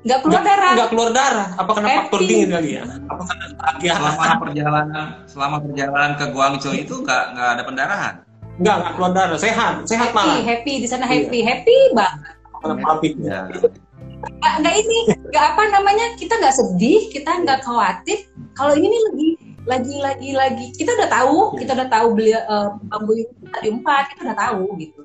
Nggak 0.05 0.21
keluar 0.21 0.43
darah. 0.45 0.73
nggak 0.77 0.91
keluar 0.93 1.11
darah. 1.17 1.49
Apa 1.57 1.71
karena 1.81 1.89
Happy. 1.89 2.01
faktor 2.05 2.21
dingin 2.29 2.49
kali 2.53 2.71
ya? 2.77 2.83
Apa 3.09 3.23
karena? 3.25 4.09
Selama 4.13 4.35
perjalanan 4.37 5.07
selama 5.25 5.57
perjalanan 5.65 6.13
ke 6.15 6.25
Guangzhou 6.29 6.75
itu 6.77 6.95
nggak 7.01 7.25
nggak 7.33 7.49
ada 7.57 7.63
pendarahan. 7.65 8.15
Enggak, 8.55 8.75
nggak 8.85 8.93
keluar 8.95 9.13
darah. 9.17 9.39
Sehat, 9.41 9.75
sehat 9.89 10.13
happy, 10.13 10.21
malah. 10.21 10.45
happy 10.45 10.73
di 10.79 10.87
sana 10.87 11.09
Iya. 11.09 11.27
happy, 11.27 11.39
happy 11.41 11.77
banget. 11.91 12.35
Karena 12.55 12.75
pabrik. 12.85 13.13
Ya. 13.19 13.41
Nggak, 14.61 14.75
ini, 14.81 14.99
nggak 15.31 15.45
apa 15.55 15.63
namanya, 15.73 16.07
kita 16.21 16.39
nggak 16.39 16.57
sedih, 16.57 17.11
kita 17.11 17.43
nggak 17.43 17.65
khawatir. 17.65 18.29
Kalau 18.55 18.73
ini 18.79 18.87
nih 18.87 19.03
lagi, 19.05 19.29
lagi, 19.65 19.97
lagi, 20.01 20.31
lagi, 20.37 20.67
kita 20.77 20.95
udah 20.95 21.09
tahu, 21.11 21.39
kita 21.59 21.73
udah 21.73 21.89
tahu 21.89 22.07
beli 22.15 22.33
uh, 22.37 22.77
bambu 22.89 23.17
tadi 23.51 23.69
empat, 23.73 24.15
kita 24.15 24.21
udah 24.31 24.39
tahu 24.39 24.65
gitu. 24.79 25.01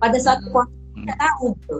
Pada 0.00 0.16
saat 0.18 0.40
Hmm. 0.40 0.50
puasa 0.52 0.72
kita 0.96 1.14
tahu 1.16 1.44
gitu, 1.60 1.78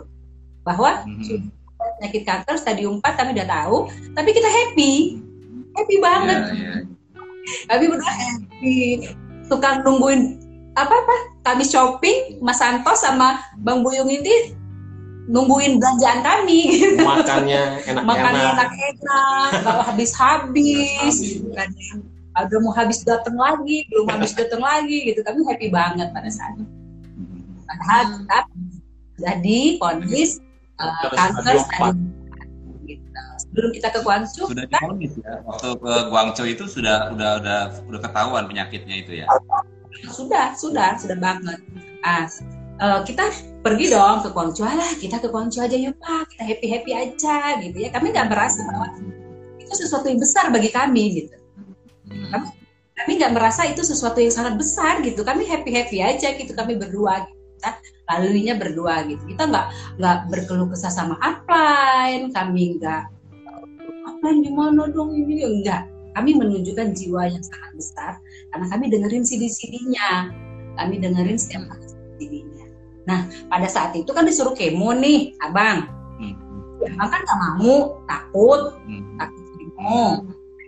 bahwa 0.61 0.91
Mhm. 1.09 1.49
penyakit 1.97 2.23
kanker 2.25 2.55
stadium 2.61 3.01
4 3.01 3.17
kami 3.17 3.33
udah 3.33 3.49
tahu, 3.49 3.89
tapi 4.13 4.29
kita 4.37 4.45
happy, 4.45 5.17
happy 5.73 5.95
banget. 5.97 6.39
Iya, 6.53 6.53
iya. 6.53 6.73
Kami 7.65 7.85
happy, 7.97 8.77
tukang 9.49 9.81
nungguin 9.81 10.37
apa 10.77 10.93
apa, 10.93 11.15
kami 11.43 11.65
shopping, 11.65 12.39
Mas 12.39 12.61
Santos 12.61 13.01
sama 13.03 13.43
Bang 13.59 13.83
Buyung 13.83 14.07
ini 14.07 14.55
nungguin 15.29 15.77
belanjaan 15.77 16.25
kami 16.25 16.59
gitu. 16.81 17.03
Makannya 17.03 17.61
makannya 18.01 18.41
enak-enak. 18.41 18.53
enak-enak, 18.57 19.49
nggak 19.61 19.85
habis-habis, 19.93 21.15
kan 21.53 21.69
udah 22.31 22.59
mau 22.63 22.73
habis 22.73 23.03
datang 23.03 23.35
lagi, 23.35 23.85
belum 23.91 24.07
habis 24.07 24.31
datang 24.33 24.63
lagi 24.63 25.11
gitu. 25.11 25.19
Kami 25.21 25.43
happy 25.45 25.67
banget 25.69 26.09
pada 26.15 26.29
saat 26.31 26.55
itu. 26.57 26.71
Padahal 27.67 28.03
Hmm. 28.03 28.17
kita 28.23 28.39
jadi 29.21 29.59
kondis 29.77 30.41
uh, 30.81 31.11
Kanker 31.13 31.61
gitu. 32.87 33.21
Sebelum 33.47 33.69
kita 33.75 33.87
ke 33.91 33.99
Guangzhou, 34.01 34.47
Sudah 34.49 34.65
difonis 34.65 35.13
ya. 35.19 35.43
Waktu 35.43 35.69
ke 35.75 35.93
Guangzhou 36.09 36.47
itu 36.47 36.65
sudah 36.67 37.11
udah 37.13 37.31
udah 37.43 37.59
udah 37.87 37.99
ketahuan 38.01 38.43
penyakitnya 38.47 38.95
itu 39.05 39.11
ya. 39.23 39.27
sudah, 40.09 40.57
sudah, 40.57 40.97
sudah 40.97 41.17
banget. 41.19 41.59
Ah, 42.01 42.25
eh, 42.81 42.99
kita 43.05 43.29
pergi 43.61 43.93
dong 43.93 44.25
ke 44.25 44.29
Guangzhou. 44.33 44.65
Lah, 44.65 44.93
kita 44.97 45.21
ke 45.21 45.29
Guangzhou 45.29 45.63
aja 45.63 45.77
yuk 45.77 45.95
Pak, 46.01 46.33
kita 46.33 46.43
happy 46.43 46.67
happy 46.67 46.91
aja 46.97 47.61
gitu 47.61 47.77
ya. 47.77 47.89
Kami 47.93 48.09
nggak 48.09 48.27
merasa 48.29 48.65
bahwa 48.65 48.87
itu 49.61 49.73
sesuatu 49.77 50.09
yang 50.09 50.19
besar 50.19 50.49
bagi 50.49 50.69
kami 50.73 51.03
gitu. 51.21 51.35
kami 53.01 53.17
nggak 53.17 53.33
merasa 53.33 53.65
itu 53.65 53.81
sesuatu 53.81 54.21
yang 54.21 54.33
sangat 54.33 54.57
besar 54.57 55.01
gitu. 55.01 55.21
Kami 55.21 55.45
happy 55.45 55.71
happy 55.73 55.97
aja 56.01 56.33
gitu. 56.35 56.51
Kami 56.53 56.77
berdua 56.77 57.25
gitu. 57.25 57.39
kita 57.61 57.77
laluinya 58.09 58.57
berdua 58.57 59.05
gitu. 59.05 59.21
Kita 59.29 59.45
nggak 59.45 59.65
nggak 60.01 60.17
berkeluh 60.33 60.69
kesah 60.69 60.89
sama 60.89 61.17
upline. 61.21 62.33
Kami 62.33 62.81
nggak 62.81 63.03
upline 64.09 64.41
gimana 64.41 64.89
dong 64.89 65.13
ini? 65.13 65.45
Enggak 65.45 65.85
kami 66.11 66.35
menunjukkan 66.35 66.91
jiwa 66.91 67.31
yang 67.31 67.39
sangat 67.39 67.71
besar. 67.77 68.11
Karena 68.51 68.65
kami 68.67 68.91
dengerin 68.91 69.23
CD-CD-nya 69.23 70.09
kami 70.75 70.99
dengerin 70.99 71.39
setiap 71.39 71.67
CD-nya 72.19 72.50
nah 73.05 73.25
pada 73.49 73.65
saat 73.65 73.97
itu 73.97 74.09
kan 74.13 74.23
disuruh 74.25 74.53
kemo 74.53 74.93
nih 74.93 75.33
abang. 75.41 75.89
Hmm. 76.21 76.35
abang 76.97 77.09
kan 77.09 77.21
nggak 77.25 77.53
mau 77.61 77.75
takut. 78.05 78.61
Hmm. 78.85 79.03
takut 79.17 79.43
kemo. 79.57 80.03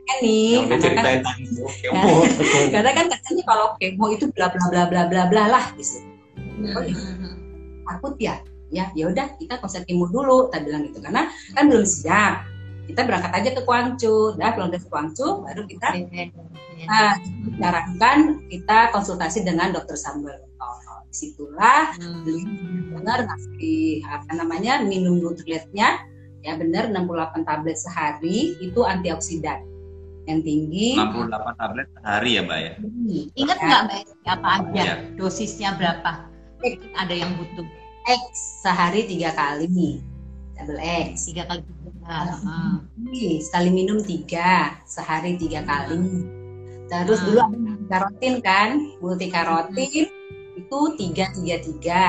Kan 0.04 0.18
nih 0.20 0.54
karena 0.68 1.02
kan. 1.02 1.38
Kemo. 1.82 2.10
karena 2.74 2.92
kan 2.92 3.06
katanya 3.10 3.44
kalau 3.46 3.68
kemo 3.78 4.06
itu 4.12 4.26
bla 4.34 4.48
bla 4.50 4.66
bla 4.70 4.84
bla 4.90 5.02
bla 5.10 5.24
bla 5.30 5.44
lah 5.50 5.66
gitu. 5.78 6.02
Takut 7.84 8.14
ya? 8.18 8.42
Ya 8.74 8.90
ya 8.98 9.14
udah 9.14 9.38
kita 9.38 9.62
konser 9.62 9.86
kemo 9.86 10.10
dulu 10.10 10.50
kita 10.50 10.66
bilang 10.66 10.90
gitu. 10.90 11.00
Karena 11.02 11.30
kan 11.54 11.64
belum 11.70 11.86
siap. 11.86 12.50
Kita 12.84 13.08
berangkat 13.08 13.32
aja 13.32 13.50
ke 13.56 13.62
Guangzhou 13.64 14.36
dah 14.36 14.52
pulang 14.52 14.68
dari 14.68 14.84
Guangzhou 14.84 15.40
baru 15.40 15.64
kita 15.64 15.88
nah, 16.84 17.16
sarankan 17.60 18.44
kita 18.52 18.92
konsultasi 18.92 19.48
dengan 19.48 19.72
dokter 19.72 19.96
Samuel 19.96 20.36
Otono. 21.14 21.22
di 21.22 21.22
situlah 21.22 21.86
beliau 22.26 22.98
benar 22.98 23.20
ngasih 23.30 24.02
apa 24.10 24.32
namanya 24.34 24.82
minum 24.82 25.22
nutriletnya 25.22 26.02
ya 26.42 26.58
benar 26.58 26.90
68 26.90 27.46
tablet 27.46 27.78
sehari 27.78 28.58
itu 28.60 28.82
antioksidan 28.82 29.62
yang 30.26 30.40
tinggi. 30.42 30.96
68 30.96 31.60
tablet 31.60 31.88
sehari 32.00 32.30
ya, 32.40 32.42
Mbak 32.48 32.60
ya. 32.64 32.72
Ingat 33.36 33.58
nggak 33.60 33.82
Mbak 33.84 33.98
Esti, 34.02 34.28
apa 34.32 34.48
aja? 34.56 34.84
Iya. 34.84 34.96
dosisnya 35.20 35.70
berapa? 35.76 36.12
Ada 36.96 37.14
yang 37.14 37.32
butuh 37.36 37.68
X. 38.08 38.24
Sehari 38.64 39.04
tiga 39.08 39.36
kali 39.36 40.00
double 40.56 40.80
X. 40.80 41.28
Tiga 41.28 41.44
kali 41.44 41.60
tiga. 41.60 41.92
Heeh. 42.08 42.72
Nih, 43.04 43.34
sekali 43.44 43.70
minum 43.72 44.00
tiga. 44.00 44.80
Sehari 44.88 45.36
tiga 45.36 45.64
kali. 45.68 46.24
Terus 46.88 47.20
Hmm. 47.20 47.28
dulu 47.28 47.40
ada 47.44 47.72
karotin 47.92 48.36
kan? 48.44 48.70
Multi 49.04 49.28
karotin 49.28 50.08
itu 50.74 50.98
tiga 50.98 51.26
tiga 51.38 51.56
tiga 51.62 52.06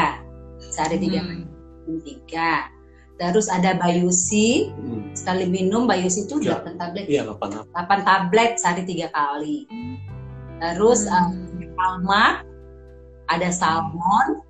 sehari 0.73 0.97
tiga 0.97 1.21
Hmm. 1.21 2.01
tiga 2.01 2.73
terus 3.21 3.53
ada 3.53 3.77
bayusi 3.77 4.73
Hmm. 4.73 5.12
sekali 5.12 5.45
minum 5.45 5.85
bayusi 5.85 6.25
itu 6.25 6.41
Ya. 6.41 6.65
8 6.65 6.81
tablet 6.81 7.05
Iya, 7.05 7.29
nggak 7.29 7.37
apa-apa. 7.45 7.61
8 7.77 8.01
tablet 8.09 8.51
sehari 8.57 8.83
tiga 8.89 9.12
kali 9.12 9.69
terus 10.57 11.05
uh, 11.05 11.29
Hmm. 11.29 11.77
alma 11.77 12.41
ada 13.29 13.53
salmon 13.53 14.41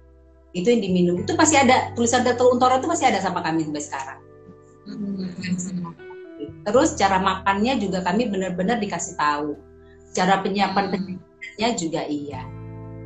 itu 0.55 0.71
yang 0.71 0.79
diminum 0.79 1.19
itu 1.19 1.35
masih 1.35 1.67
ada 1.67 1.91
tulisan 1.99 2.23
Dato 2.23 2.47
Untoro 2.47 2.79
itu 2.79 2.87
masih 2.87 3.11
ada 3.11 3.19
sama 3.19 3.43
kami 3.43 3.67
sampai 3.67 3.83
sekarang 3.83 4.19
Hmm. 4.87 5.27
terus 6.63 6.95
cara 6.95 7.19
makannya 7.19 7.83
juga 7.83 8.07
kami 8.07 8.31
benar-benar 8.31 8.79
dikasih 8.79 9.19
tahu 9.19 9.59
cara 10.15 10.39
penyiapan 10.39 10.95
penyiapannya 10.95 11.69
juga 11.75 12.07
iya 12.07 12.47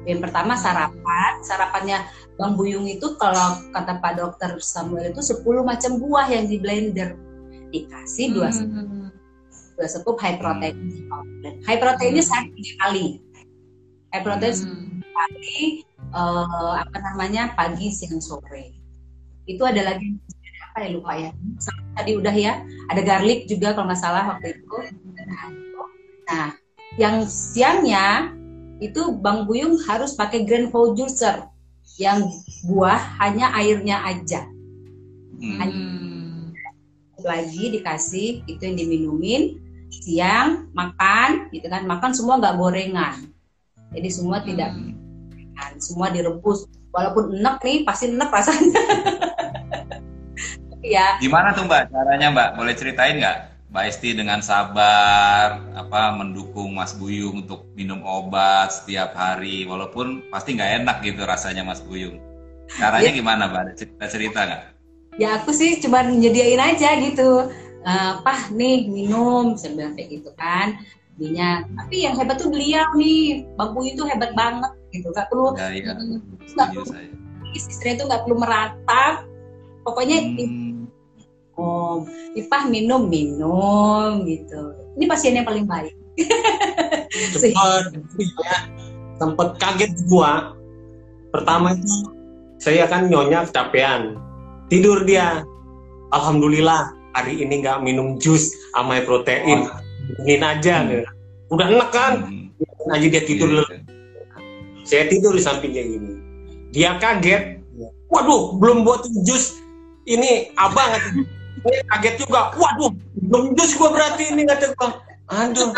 yang 0.08 0.24
pertama 0.24 0.56
sarapan. 0.56 1.32
Sarapannya 1.44 2.08
Bang 2.40 2.56
Buyung 2.56 2.88
itu 2.88 3.14
kalau 3.20 3.60
kata 3.76 4.00
Pak 4.00 4.12
Dokter 4.16 4.56
Samuel 4.64 5.12
itu 5.12 5.20
10 5.20 5.44
macam 5.60 6.00
buah 6.00 6.32
yang 6.32 6.48
di 6.48 6.56
blender. 6.56 7.12
Dikasih 7.68 8.32
dua 8.32 8.48
Hmm. 8.48 9.12
dua 9.76 9.86
sekup 9.86 10.16
high 10.24 10.40
protein. 10.40 11.04
High 11.68 11.76
proteinnya 11.76 12.24
sehari 12.24 12.48
tiga 12.56 12.74
kali. 12.88 13.06
High 14.16 14.24
protein 14.24 14.54
Hmm. 14.56 15.04
sekali 15.04 15.84
eh, 16.08 16.72
apa 16.80 16.96
namanya 17.12 17.52
pagi 17.52 17.92
siang 17.92 18.16
sore. 18.24 18.72
Itu 19.44 19.68
ada 19.68 19.92
lagi 19.92 20.16
apa 20.72 20.88
ya 20.88 20.88
lupa 20.88 21.12
ya. 21.20 21.30
Tadi 21.92 22.10
udah 22.16 22.32
ya. 22.32 22.64
Ada 22.88 23.04
garlic 23.04 23.44
juga 23.44 23.76
kalau 23.76 23.92
nggak 23.92 24.00
salah 24.00 24.24
waktu 24.24 24.56
itu. 24.56 24.76
Nah 26.32 26.56
yang 26.96 27.28
siangnya 27.28 28.32
itu 28.78 29.14
Bang 29.18 29.46
Buyung 29.46 29.78
harus 29.86 30.14
pakai 30.14 30.46
grand 30.46 30.70
juicer 30.94 31.46
yang 31.98 32.30
buah 32.66 33.18
hanya 33.18 33.50
airnya 33.58 34.02
aja 34.06 34.46
Hmm. 35.38 36.50
Lagi 37.22 37.70
dikasih 37.78 38.42
itu 38.50 38.58
yang 38.58 38.74
diminumin 38.74 39.54
siang 39.86 40.66
makan 40.74 41.46
gitu 41.54 41.70
kan 41.70 41.86
makan 41.86 42.10
semua 42.10 42.42
nggak 42.42 42.58
gorengan 42.58 43.30
jadi 43.94 44.08
semua 44.10 44.42
tidak 44.42 44.74
Hmm. 44.74 44.98
kan 45.54 45.78
semua 45.78 46.10
direbus 46.10 46.66
walaupun 46.90 47.38
enek 47.38 47.56
nih 47.62 47.78
pasti 47.86 48.10
enek 48.10 48.30
rasanya 48.30 48.82
ya 50.94 51.22
Gimana 51.22 51.54
tuh 51.54 51.66
Mbak 51.66 51.90
caranya 51.90 52.26
Mbak? 52.30 52.48
Boleh 52.58 52.74
ceritain 52.74 53.18
nggak? 53.18 53.57
Mbak 53.78 53.94
Esti 53.94 54.10
dengan 54.10 54.42
sabar 54.42 55.62
apa 55.70 56.10
mendukung 56.10 56.74
Mas 56.74 56.98
Buyung 56.98 57.46
untuk 57.46 57.62
minum 57.78 58.02
obat 58.02 58.74
setiap 58.74 59.14
hari 59.14 59.70
walaupun 59.70 60.26
pasti 60.34 60.58
nggak 60.58 60.82
enak 60.82 60.96
gitu 61.06 61.22
rasanya 61.22 61.62
Mas 61.62 61.78
Buyung. 61.78 62.18
Caranya 62.66 63.06
Iya. 63.06 63.14
gimana 63.14 63.46
Mbak? 63.46 63.60
Ada 63.62 63.72
cerita 63.78 64.04
cerita 64.10 64.40
nggak? 64.42 64.62
ya 65.14 65.38
aku 65.38 65.54
sih 65.54 65.78
cuma 65.78 66.02
nyediain 66.02 66.58
aja 66.58 66.98
gitu 66.98 67.54
Eh, 67.78 68.12
pah 68.26 68.50
nih 68.50 68.90
minum 68.90 69.54
saya 69.54 69.70
bilang 69.78 69.94
kayak 69.94 70.10
gitu 70.10 70.30
kan 70.34 70.82
Dinya, 71.14 71.62
tapi 71.78 72.02
yang 72.02 72.18
hebat 72.18 72.34
tuh 72.34 72.50
beliau 72.50 72.82
nih 72.98 73.46
Bang 73.54 73.78
Puyi 73.78 73.94
tuh 73.94 74.10
hebat 74.10 74.34
banget 74.34 74.74
gitu 74.90 75.14
gak 75.14 75.30
perlu 75.30 75.54
Ya. 75.54 75.94
Hmm. 75.94 76.18
Setuju 76.42 76.82
saya. 76.82 77.14
istrinya 77.54 77.94
itu 77.94 78.04
nggak 78.10 78.22
perlu 78.26 78.36
meratap 78.42 79.22
pokoknya 79.86 80.18
Hmm. 80.34 80.77
Minum 81.58 82.06
Ipah 82.38 82.62
minum 82.70 83.02
minum 83.10 84.22
gitu 84.22 84.62
ini 84.94 85.04
pasien 85.10 85.34
yang 85.34 85.46
paling 85.46 85.66
baik 85.66 85.98
Cepet, 87.08 87.54
ya. 87.54 88.56
sempet 89.18 89.48
kaget 89.58 89.92
gua. 90.10 90.54
Pertama 91.30 91.76
itu 91.76 91.94
saya 92.58 92.90
kan 92.90 93.06
nyonya 93.06 93.46
kecapean, 93.48 94.18
tidur 94.66 95.06
dia. 95.06 95.46
Alhamdulillah 96.08 96.88
hari 97.12 97.44
ini 97.44 97.60
nggak 97.60 97.84
minum 97.84 98.16
jus 98.16 98.48
sama 98.72 99.04
protein, 99.04 99.68
ini 100.24 100.40
aja. 100.40 100.82
Hmm. 100.82 100.88
gitu. 100.90 101.04
Udah 101.52 101.66
enak 101.68 101.90
kan? 101.92 102.12
Hmm. 102.24 102.92
Aja 102.92 103.06
dia 103.06 103.22
tidur. 103.22 103.48
Iya. 103.52 103.78
Saya 104.88 105.04
tidur 105.12 105.36
di 105.36 105.42
sampingnya 105.44 105.84
gini. 105.84 106.12
Dia 106.72 106.96
kaget. 106.96 107.60
Waduh, 108.08 108.56
belum 108.56 108.88
buat 108.88 109.04
jus. 109.28 109.60
Ini 110.08 110.56
abang. 110.56 111.28
Saya 111.62 111.80
kaget 111.96 112.14
juga. 112.22 112.40
Waduh, 112.54 112.92
jus 113.54 113.72
gua 113.76 113.90
berarti 113.94 114.24
ini 114.32 114.42
kata 114.46 114.74
gua. 114.78 114.98
Aduh. 115.28 115.70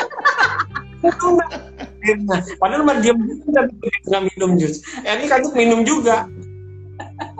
Padahal 2.61 2.83
mah 2.85 2.97
diam 3.01 3.19
juga 3.25 3.67
nggak 4.09 4.23
minum 4.35 4.51
jus. 4.61 4.85
Ya, 5.03 5.17
ini 5.17 5.27
kaget 5.27 5.53
minum 5.57 5.81
juga. 5.83 6.29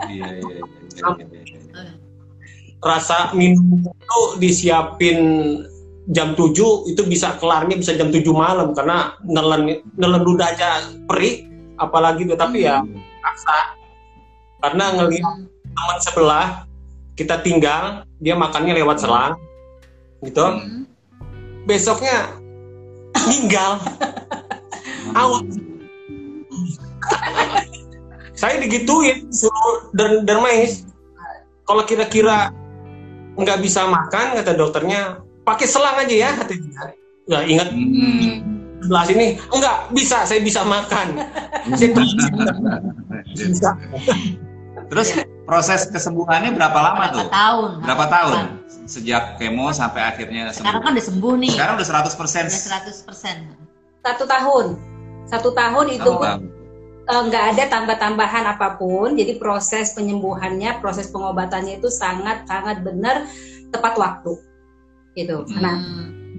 Iya, 0.09 0.27
iya, 0.41 0.49
iya, 0.57 0.65
iya, 1.13 1.41
iya. 1.45 1.93
Rasa 2.81 3.29
minum 3.37 3.77
itu 3.85 4.21
disiapin 4.41 5.17
jam 6.09 6.33
7 6.33 6.89
itu 6.89 7.01
bisa 7.05 7.37
kelarnya 7.37 7.77
bisa 7.77 7.93
jam 7.93 8.09
7 8.09 8.25
malam 8.33 8.73
karena 8.73 9.13
nelen 9.21 9.85
nelen 9.95 10.21
ludah 10.25 10.49
aja 10.49 10.81
perih 11.05 11.45
apalagi 11.77 12.25
itu 12.25 12.33
tapi 12.33 12.65
ya 12.65 12.81
paksa 13.21 13.77
karena 14.65 14.97
ngelihat 14.97 15.45
teman 15.45 15.99
sebelah 16.01 16.47
kita 17.15 17.39
tinggal 17.43 18.07
dia 18.21 18.33
makannya 18.37 18.77
lewat 18.77 19.03
selang 19.03 19.35
gitu. 20.21 20.45
Hmm. 20.45 20.85
besoknya 21.65 22.33
meninggal 23.13 23.77
awal 25.19 25.45
saya 28.33 28.57
digituin 28.57 29.29
suruh 29.29 29.93
der 29.93 30.25
dermais 30.25 30.85
kalau 31.65 31.85
kira-kira 31.85 32.49
nggak 33.37 33.59
bisa 33.63 33.85
makan 33.87 34.35
kata 34.41 34.57
dokternya 34.57 35.21
pakai 35.45 35.67
selang 35.69 35.97
aja 36.01 36.15
ya 36.15 36.31
katanya 36.35 36.69
ya 37.29 37.39
ingat. 37.45 37.69
Hmm. 37.71 38.43
sebelah 38.81 39.03
sini 39.05 39.27
enggak 39.53 39.77
bisa 39.93 40.17
saya 40.25 40.41
bisa 40.41 40.65
makan. 40.65 41.07
Saya 41.77 41.93
bisa 43.37 43.69
Terus 44.91 45.07
proses 45.41 45.87
kesembuhannya 45.87 46.51
berapa 46.51 46.75
lama 46.75 46.99
Berapa 47.01 47.15
tuh? 47.17 47.27
tahun? 47.31 47.69
Berapa 47.81 48.05
tahun? 48.07 48.37
Sejak 48.83 49.39
kemo 49.39 49.71
sampai 49.71 50.03
akhirnya 50.05 50.51
Sekarang 50.51 50.77
sembuh. 50.77 50.83
kan 50.83 50.91
udah 50.91 51.05
sembuh 51.07 51.33
nih. 51.39 51.51
Sekarang 51.51 51.73
udah 51.75 51.87
100%. 51.87 52.11
Udah 52.45 52.71
100 52.83 53.07
persen. 53.07 53.37
satu 54.01 54.25
tahun 54.25 54.65
satu 55.23 55.49
tahun 55.53 55.85
itu 55.91 56.01
Satu 56.01 56.17
pun 56.17 56.25
tahun. 56.25 56.41
eh, 57.05 57.21
nggak 57.23 57.43
ada 57.53 57.63
tambah-tambahan 57.69 58.45
apa 58.49 58.75
pun 58.75 59.13
jadi 59.13 59.37
proses 59.37 59.93
penyembuhannya 59.93 60.81
proses 60.81 61.05
pengobatannya 61.07 61.77
itu 61.77 61.85
sangat 61.87 62.41
sangat 62.43 62.81
benar 62.81 63.29
tepat 63.69 63.93
waktu 63.95 64.33
gitu 65.13 65.45
Hmm. 65.45 65.61
nah 65.61 65.77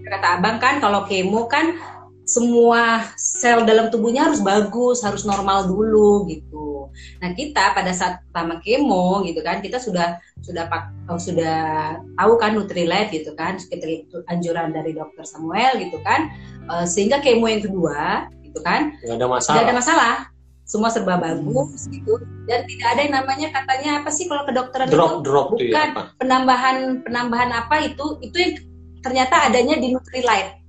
kata 0.04 0.28
abang 0.36 0.58
kan 0.58 0.76
kalau 0.76 1.06
kemo 1.06 1.46
kan 1.46 1.78
semua 2.22 3.10
sel 3.18 3.66
dalam 3.66 3.90
tubuhnya 3.90 4.30
harus 4.30 4.38
bagus 4.38 5.02
harus 5.02 5.26
normal 5.26 5.66
dulu 5.66 6.26
gitu. 6.30 6.88
Nah 7.18 7.34
kita 7.34 7.74
pada 7.74 7.90
saat 7.90 8.22
pertama 8.28 8.62
kemo 8.62 9.26
gitu 9.26 9.42
kan 9.42 9.58
kita 9.58 9.82
sudah 9.82 10.22
sudah 10.42 10.70
pak 10.70 10.92
oh, 11.10 11.18
sudah 11.18 11.98
tahu 12.18 12.32
kan 12.38 12.54
Nutrilite 12.54 13.10
gitu 13.10 13.34
kan 13.34 13.58
itu 13.58 14.22
anjuran 14.30 14.70
dari 14.70 14.94
dokter 14.94 15.26
Samuel 15.26 15.82
gitu 15.82 15.98
kan 16.06 16.30
Eh, 16.70 16.86
sehingga 16.86 17.18
kemo 17.18 17.50
yang 17.50 17.62
kedua 17.64 18.30
gitu 18.46 18.60
kan 18.62 18.94
nggak 19.02 19.16
ada 19.18 19.26
tidak 19.26 19.30
masalah 19.30 19.62
ada 19.62 19.74
masalah. 19.74 20.14
Semua 20.62 20.88
serba 20.94 21.18
bagus 21.18 21.90
gitu. 21.90 22.22
Dan 22.46 22.64
tidak 22.70 22.86
ada 22.94 23.00
yang 23.02 23.14
namanya 23.18 23.48
katanya 23.50 23.90
apa 24.00 24.08
sih 24.14 24.30
kalau 24.30 24.46
kedokteran 24.46 24.88
drop 24.88 25.10
itu 25.10 25.20
drop 25.26 25.46
ya 25.58 25.58
bukan. 25.58 25.88
apa? 25.90 26.02
Penambahan 26.22 26.76
penambahan 27.02 27.50
apa 27.50 27.76
itu? 27.82 28.06
Itu 28.22 28.36
yang 28.38 28.54
ternyata 29.02 29.50
adanya 29.50 29.74
di 29.82 29.90
Nutrilite 29.90 30.61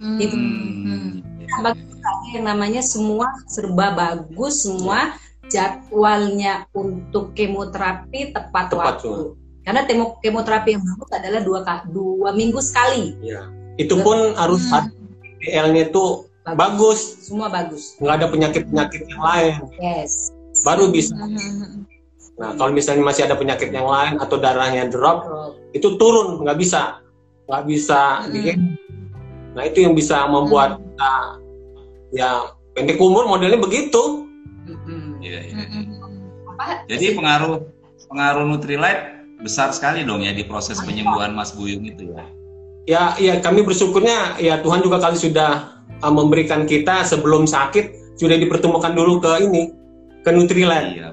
Itu. 0.00 0.34
Hmm. 0.34 1.20
Ada 1.50 1.74
yang 2.32 2.46
namanya 2.46 2.80
semua 2.80 3.26
serba 3.44 3.92
bagus 3.92 4.64
semua 4.64 5.12
jadwalnya 5.50 6.64
untuk 6.72 7.34
kemoterapi 7.34 8.30
tepat, 8.30 8.70
Tepat 8.70 9.02
waktu. 9.02 9.34
karena 9.60 9.82
temo- 9.84 10.16
kemoterapi 10.18 10.72
yang 10.72 10.84
bagus 10.84 11.10
adalah 11.10 11.40
dua 11.42 11.60
dua 11.86 12.30
minggu 12.32 12.58
sekali. 12.58 13.18
Ya 13.20 13.44
itu 13.76 13.98
pun 13.98 14.32
harus 14.34 14.62
Hmm. 14.64 14.88
HDL-nya 15.42 15.90
itu 15.90 16.04
bagus. 16.46 17.00
semua 17.20 17.48
bagus. 17.48 17.98
Nggak 17.98 18.14
ada 18.14 18.26
penyakit 18.28 18.62
penyakit 18.66 19.02
yang 19.06 19.20
lain. 19.20 19.54
Yes. 19.76 20.32
Baru 20.62 20.88
bisa. 20.88 21.12
Hmm. 21.14 21.84
nah 22.40 22.56
kalau 22.56 22.72
misalnya 22.72 23.04
masih 23.04 23.28
ada 23.28 23.36
penyakit 23.36 23.68
yang 23.68 23.84
lain 23.84 24.16
atau 24.16 24.40
darahnya 24.40 24.88
drop 24.88 25.28
itu 25.72 26.00
turun. 26.00 26.40
Nggak 26.40 26.56
bisa. 26.56 26.96
Nggak 27.44 27.64
bisa 27.66 28.00
Hmm. 28.22 28.32
di 28.32 28.40
nah 29.54 29.62
itu 29.66 29.82
yang 29.82 29.94
bisa 29.98 30.26
membuat 30.30 30.78
kita 30.78 31.12
ya 32.14 32.30
pendek 32.74 32.98
umur 33.02 33.26
modelnya 33.26 33.58
begitu 33.58 34.26
Mm-mm. 34.70 35.18
Iya, 35.18 35.40
iya. 35.50 35.64
Hmm. 35.66 35.86
Apa? 36.54 36.86
Jadi 36.86 37.18
pengaruh 37.18 37.66
pengaruh 38.10 38.44
Nutrilite 38.46 39.20
besar 39.40 39.72
sekali 39.72 40.04
dong 40.04 40.20
ya 40.20 40.36
di 40.36 40.44
proses 40.44 40.78
penyembuhan 40.84 41.32
Mas 41.32 41.50
Buyung 41.56 41.82
itu 41.88 42.12
ya. 42.12 42.24
ya 42.84 43.02
ya 43.16 43.34
kami 43.40 43.64
bersyukurnya 43.64 44.36
ya 44.36 44.60
Tuhan 44.60 44.84
juga 44.84 45.00
kali 45.00 45.16
sudah 45.16 45.80
uh, 46.04 46.12
memberikan 46.12 46.68
kita 46.68 47.02
sebelum 47.08 47.48
sakit 47.48 48.16
sudah 48.20 48.36
dipertemukan 48.36 48.92
dulu 48.92 49.18
ke 49.24 49.32
ini 49.48 49.72
ke 50.20 50.30
Nutrilite 50.30 50.92
Iya. 50.92 51.08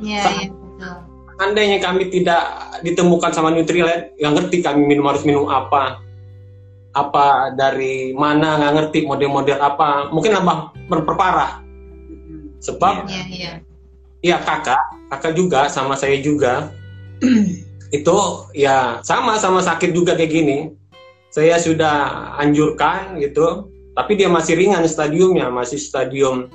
Iya, 0.00 0.22
iya, 0.30 0.46
betul. 0.48 0.94
andainya 1.42 1.78
kami 1.82 2.08
tidak 2.14 2.42
ditemukan 2.86 3.34
sama 3.34 3.50
Nutrilite 3.50 4.14
yang 4.22 4.38
ngerti 4.38 4.62
kami 4.62 4.86
minum 4.86 5.10
harus 5.10 5.26
minum 5.26 5.50
apa 5.50 5.98
apa 6.90 7.54
dari 7.54 8.10
mana 8.10 8.58
nggak 8.58 8.72
ngerti 8.74 8.98
model-model 9.06 9.58
apa. 9.62 10.10
Mungkin 10.10 10.34
nambah 10.34 10.56
memperparah 10.90 11.62
Mm-mm. 12.10 12.58
sebab 12.58 13.06
Iya, 13.06 13.24
iya. 13.30 13.52
ya 14.22 14.36
kakak 14.42 14.82
kakak 15.10 15.32
juga 15.38 15.70
sama 15.70 15.94
saya 15.94 16.18
juga. 16.18 16.74
Itu 17.96 18.46
ya 18.54 19.02
sama 19.02 19.38
sama 19.38 19.62
sakit 19.62 19.90
juga 19.94 20.14
kayak 20.18 20.30
gini. 20.30 20.58
Saya 21.30 21.62
sudah 21.62 22.34
anjurkan 22.42 23.18
gitu. 23.22 23.70
Tapi 23.94 24.18
dia 24.18 24.30
masih 24.30 24.58
ringan 24.58 24.86
stadiumnya 24.86 25.50
masih 25.50 25.78
stadium 25.78 26.50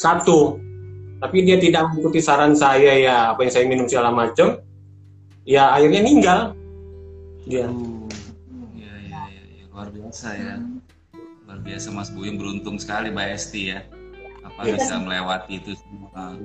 satu. 0.00 0.60
Tapi 1.20 1.40
dia 1.44 1.56
tidak 1.56 1.88
mengikuti 1.92 2.20
saran 2.20 2.52
saya 2.52 2.92
ya 3.00 3.16
apa 3.32 3.40
yang 3.44 3.52
saya 3.52 3.64
minum 3.64 3.88
segala 3.88 4.12
macam. 4.12 4.60
Ya 5.44 5.72
akhirnya 5.72 6.00
meninggal. 6.04 6.40
Dia. 7.44 7.68
Iya, 7.68 7.93
iya. 10.14 10.30
luar 10.30 10.30
biasa 10.30 10.30
ya. 10.38 10.54
Luar 11.44 11.58
biasa 11.60 11.86
Mas 11.90 12.10
Buyung 12.10 12.36
beruntung 12.38 12.76
sekali 12.78 13.10
Mbak 13.10 13.28
Esti 13.34 13.62
ya. 13.74 13.80
Apa 14.44 14.60
Iya. 14.64 14.78
bisa 14.78 14.94
melewati 14.96 15.52
itu 15.58 15.70
semua. 15.74 16.38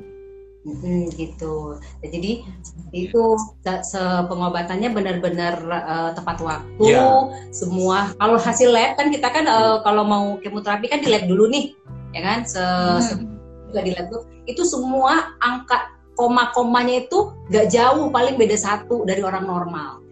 Mm, 0.59 1.07
gitu. 1.15 1.79
Nah, 1.79 2.09
jadi 2.11 2.43
seperti 2.59 2.97
itu 3.07 3.23
se- 3.63 3.83
se- 3.85 4.23
pengobatannya 4.27 4.89
benar-benar 4.91 5.55
eh, 5.63 6.11
tepat 6.13 6.37
waktu. 6.43 6.83
Iya. 6.83 7.31
Semua 7.55 8.11
kalau 8.17 8.35
hasil 8.35 8.69
lab 8.73 8.99
kan 8.99 9.07
kita 9.07 9.27
kan 9.31 9.45
eh, 9.47 9.77
kalau 9.85 10.03
mau 10.03 10.35
kemoterapi 10.41 10.91
kan 10.91 10.99
di 10.99 11.07
lab 11.07 11.29
dulu 11.31 11.47
nih, 11.47 11.71
ya 12.11 12.21
kan? 12.25 12.39
Se, 12.43 12.63
se- 13.05 13.23
juga 13.69 13.81
di 13.85 13.91
lab 13.95 14.09
tuh 14.11 14.25
itu 14.49 14.65
semua 14.65 15.37
angka 15.39 15.95
koma-komanya 16.17 17.07
itu 17.07 17.31
gak 17.47 17.71
jauh 17.71 18.11
paling 18.11 18.35
beda 18.35 18.57
satu 18.59 19.07
dari 19.07 19.23
orang 19.23 19.47
normal. 19.47 20.03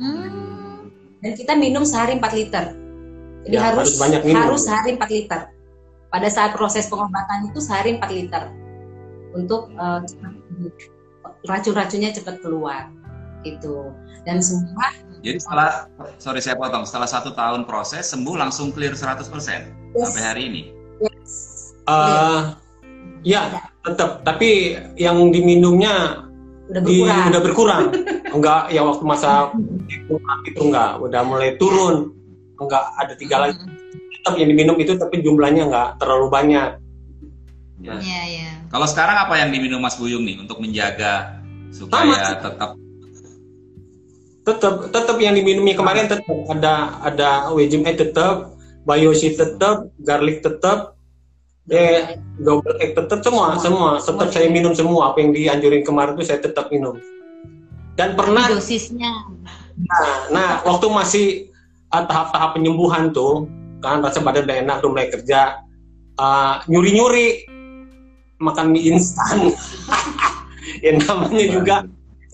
Hmm. 0.00 0.43
Dan 1.24 1.32
kita 1.32 1.56
minum 1.56 1.82
sehari 1.82 2.20
4 2.20 2.36
liter. 2.36 2.64
Jadi 3.42 3.56
Ya, 3.56 3.72
harus 3.72 3.88
harus 3.88 3.96
banyak 3.96 4.20
minum. 4.22 4.40
harus 4.44 4.60
sehari 4.62 4.92
4 4.92 5.08
liter. 5.08 5.40
Pada 6.06 6.28
saat 6.28 6.52
proses 6.52 6.84
pengobatan 6.84 7.48
itu 7.48 7.58
sehari 7.58 7.96
4 7.96 8.12
liter 8.12 8.52
untuk 9.32 9.72
eh, 9.72 10.00
cepat- 10.04 10.36
racun-racunnya 11.42 12.12
cepat 12.12 12.36
keluar 12.38 12.92
gitu. 13.40 13.88
Dan 14.24 14.40
semua 14.40 14.88
Jadi 15.20 15.40
setelah 15.40 15.88
sorry 16.18 16.40
saya 16.40 16.52
potong, 16.54 16.84
setelah 16.84 17.08
satu 17.08 17.32
tahun 17.32 17.64
proses 17.64 18.04
sembuh 18.04 18.36
langsung 18.36 18.68
clear 18.68 18.92
100% 18.92 19.24
sampai 19.94 20.20
hari 20.22 20.42
ini. 20.46 20.62
Eh, 21.84 22.40
ya 23.24 23.48
tetap 23.82 24.20
tapi 24.20 24.76
yang 24.94 25.28
diminumnya 25.28 26.24
udah 26.68 26.80
di, 26.80 27.00
berkurang. 27.00 27.24
udah 27.28 27.40
berkurang 27.40 27.84
enggak 28.34 28.74
ya 28.74 28.82
waktu 28.82 29.04
masa 29.06 29.54
itu 30.44 30.60
enggak. 30.60 30.98
Udah 30.98 31.22
mulai 31.22 31.54
turun. 31.54 32.10
Enggak 32.58 32.84
ada 32.98 33.14
tiga 33.14 33.36
lagi. 33.46 33.62
Tetap 34.20 34.34
yang 34.36 34.48
diminum 34.50 34.76
itu 34.82 34.98
tapi 34.98 35.22
jumlahnya 35.22 35.70
enggak 35.70 35.88
terlalu 36.02 36.26
banyak. 36.28 36.68
Ya. 37.84 37.96
Iya, 38.00 38.20
iya. 38.26 38.50
Kalau 38.72 38.86
sekarang 38.88 39.16
apa 39.28 39.34
yang 39.38 39.52
diminum 39.52 39.78
Mas 39.78 39.94
Buyung 40.00 40.24
nih 40.24 40.40
untuk 40.40 40.58
menjaga 40.58 41.38
supaya 41.70 42.34
tetap? 42.40 42.74
Tetap 44.44 44.74
tetap 44.92 45.16
yang 45.20 45.36
diminumnya 45.36 45.76
kemarin 45.76 46.04
tetap 46.10 46.36
ada 46.50 47.00
ada 47.00 47.30
WGME 47.54 47.96
tetap 47.96 48.52
Biosi 48.84 49.32
tetap 49.32 49.88
garlic 50.04 50.44
tetap 50.44 51.00
eh 51.72 52.20
double 52.36 52.76
egg 52.84 52.92
tetap 52.92 53.24
semua 53.24 53.56
semua. 53.56 53.96
tetap 53.96 54.28
saya 54.28 54.52
minum 54.52 54.76
semua. 54.76 55.12
Apa 55.12 55.24
yang 55.24 55.32
dianjurin 55.32 55.80
kemarin 55.80 56.16
itu 56.16 56.28
saya 56.28 56.40
tetap 56.44 56.68
minum 56.68 57.00
dan 57.94 58.18
pernah 58.18 58.50
Dosisnya. 58.50 59.12
Nah, 59.74 60.30
nah, 60.30 60.50
waktu 60.66 60.86
masih 60.90 61.26
uh, 61.90 62.04
tahap-tahap 62.06 62.54
penyembuhan 62.58 63.10
tuh, 63.14 63.46
kan 63.82 64.02
rasa 64.02 64.22
badan 64.22 64.46
udah 64.46 64.56
enak, 64.62 64.76
udah 64.82 64.90
mulai 64.90 65.08
kerja, 65.10 65.62
uh, 66.18 66.62
nyuri-nyuri 66.70 67.46
makan 68.38 68.74
mie 68.74 68.94
instan. 68.94 69.50
ya 70.84 70.94
namanya 70.98 71.46
juga, 71.50 71.76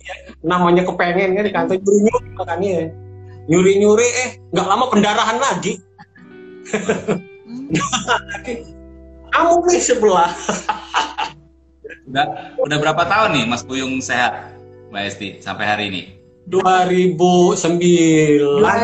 ya, 0.00 0.14
namanya 0.44 0.82
kepengen 0.84 1.36
kan 1.36 1.44
di 1.44 1.52
kantor 1.52 1.76
nyuri-nyuri 1.80 2.28
makannya. 2.36 2.92
Nyuri-nyuri, 3.48 4.08
eh 4.28 4.30
nggak 4.52 4.68
lama 4.68 4.84
pendarahan 4.88 5.38
lagi. 5.40 5.80
Kamu 9.30 9.64
nih 9.70 9.80
sebelah. 9.80 10.32
udah 12.11 12.58
udah 12.58 12.76
berapa 12.82 13.06
tahun 13.06 13.38
nih 13.38 13.44
Mas 13.46 13.62
Buyung 13.62 14.02
sehat 14.02 14.59
Mbak 14.91 15.03
Esti 15.07 15.28
sampai 15.38 15.64
hari 15.66 15.84
ini? 15.88 16.03
2009 16.51 17.62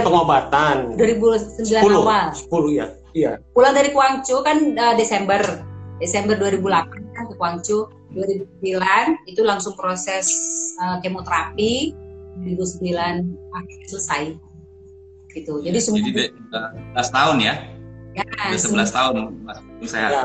pengobatan. 0.06 0.94
2009 0.94 1.66
10, 1.66 1.82
awal 1.98 2.30
10 2.30 2.78
ya. 2.78 2.86
Iya. 3.16 3.40
pulang 3.56 3.72
dari 3.72 3.96
Guangzhou 3.96 4.44
kan 4.44 4.76
uh, 4.76 4.92
Desember 4.92 5.40
Desember 5.96 6.36
2008 6.36 7.16
kan 7.16 7.24
ke 7.32 7.34
Guangzhou 7.40 7.88
2009 8.12 9.24
itu 9.24 9.40
langsung 9.40 9.72
proses 9.72 10.28
uh, 10.84 11.00
kemoterapi 11.00 11.96
2009 12.44 12.92
akhirnya 13.56 13.86
selesai 13.88 14.36
gitu 15.32 15.64
jadi 15.64 15.80
semua 15.80 16.04
Jadi 16.04 16.12
de- 16.12 16.32
udah 16.52 16.68
11 16.92 17.16
tahun 17.16 17.36
ya? 17.40 17.54
ya, 18.12 18.24
Udah 18.52 18.60
11 18.84 18.96
tahun 18.96 19.14
Mas 19.44 19.58
sehat. 19.88 20.12
Ya. 20.12 20.24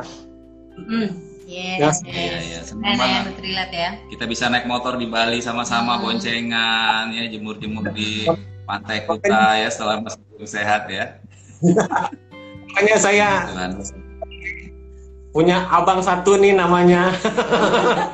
Mm, 0.75 1.09
Yes, 1.43 1.99
Ya. 2.01 2.07
Iya, 2.07 2.21
yes. 2.31 2.43
iya, 2.43 2.59
senang 2.61 2.83
Keren 2.83 2.93
ya, 2.93 3.01
banget. 3.01 3.21
Nutrilat 3.27 3.71
ya. 3.71 3.89
Kita 4.07 4.23
bisa 4.25 4.43
naik 4.47 4.65
motor 4.65 4.93
di 4.95 5.05
Bali 5.05 5.39
sama-sama 5.39 5.95
Hmm. 5.95 6.03
boncengan 6.05 7.09
ya, 7.09 7.23
jemur-jemur 7.27 7.85
di 7.91 8.29
pantai 8.63 9.03
Kuta 9.03 9.57
ya 9.57 9.67
setelah 9.67 9.99
Mas 9.99 10.15
Buyung 10.15 10.45
sehat 10.45 10.87
ya. 10.87 11.17
Makanya 11.61 12.97
saya 12.97 13.29
Tuhan. 13.47 13.71
punya 15.31 15.63
abang 15.67 15.99
satu 15.99 16.35
nih 16.35 16.51
namanya 16.51 17.15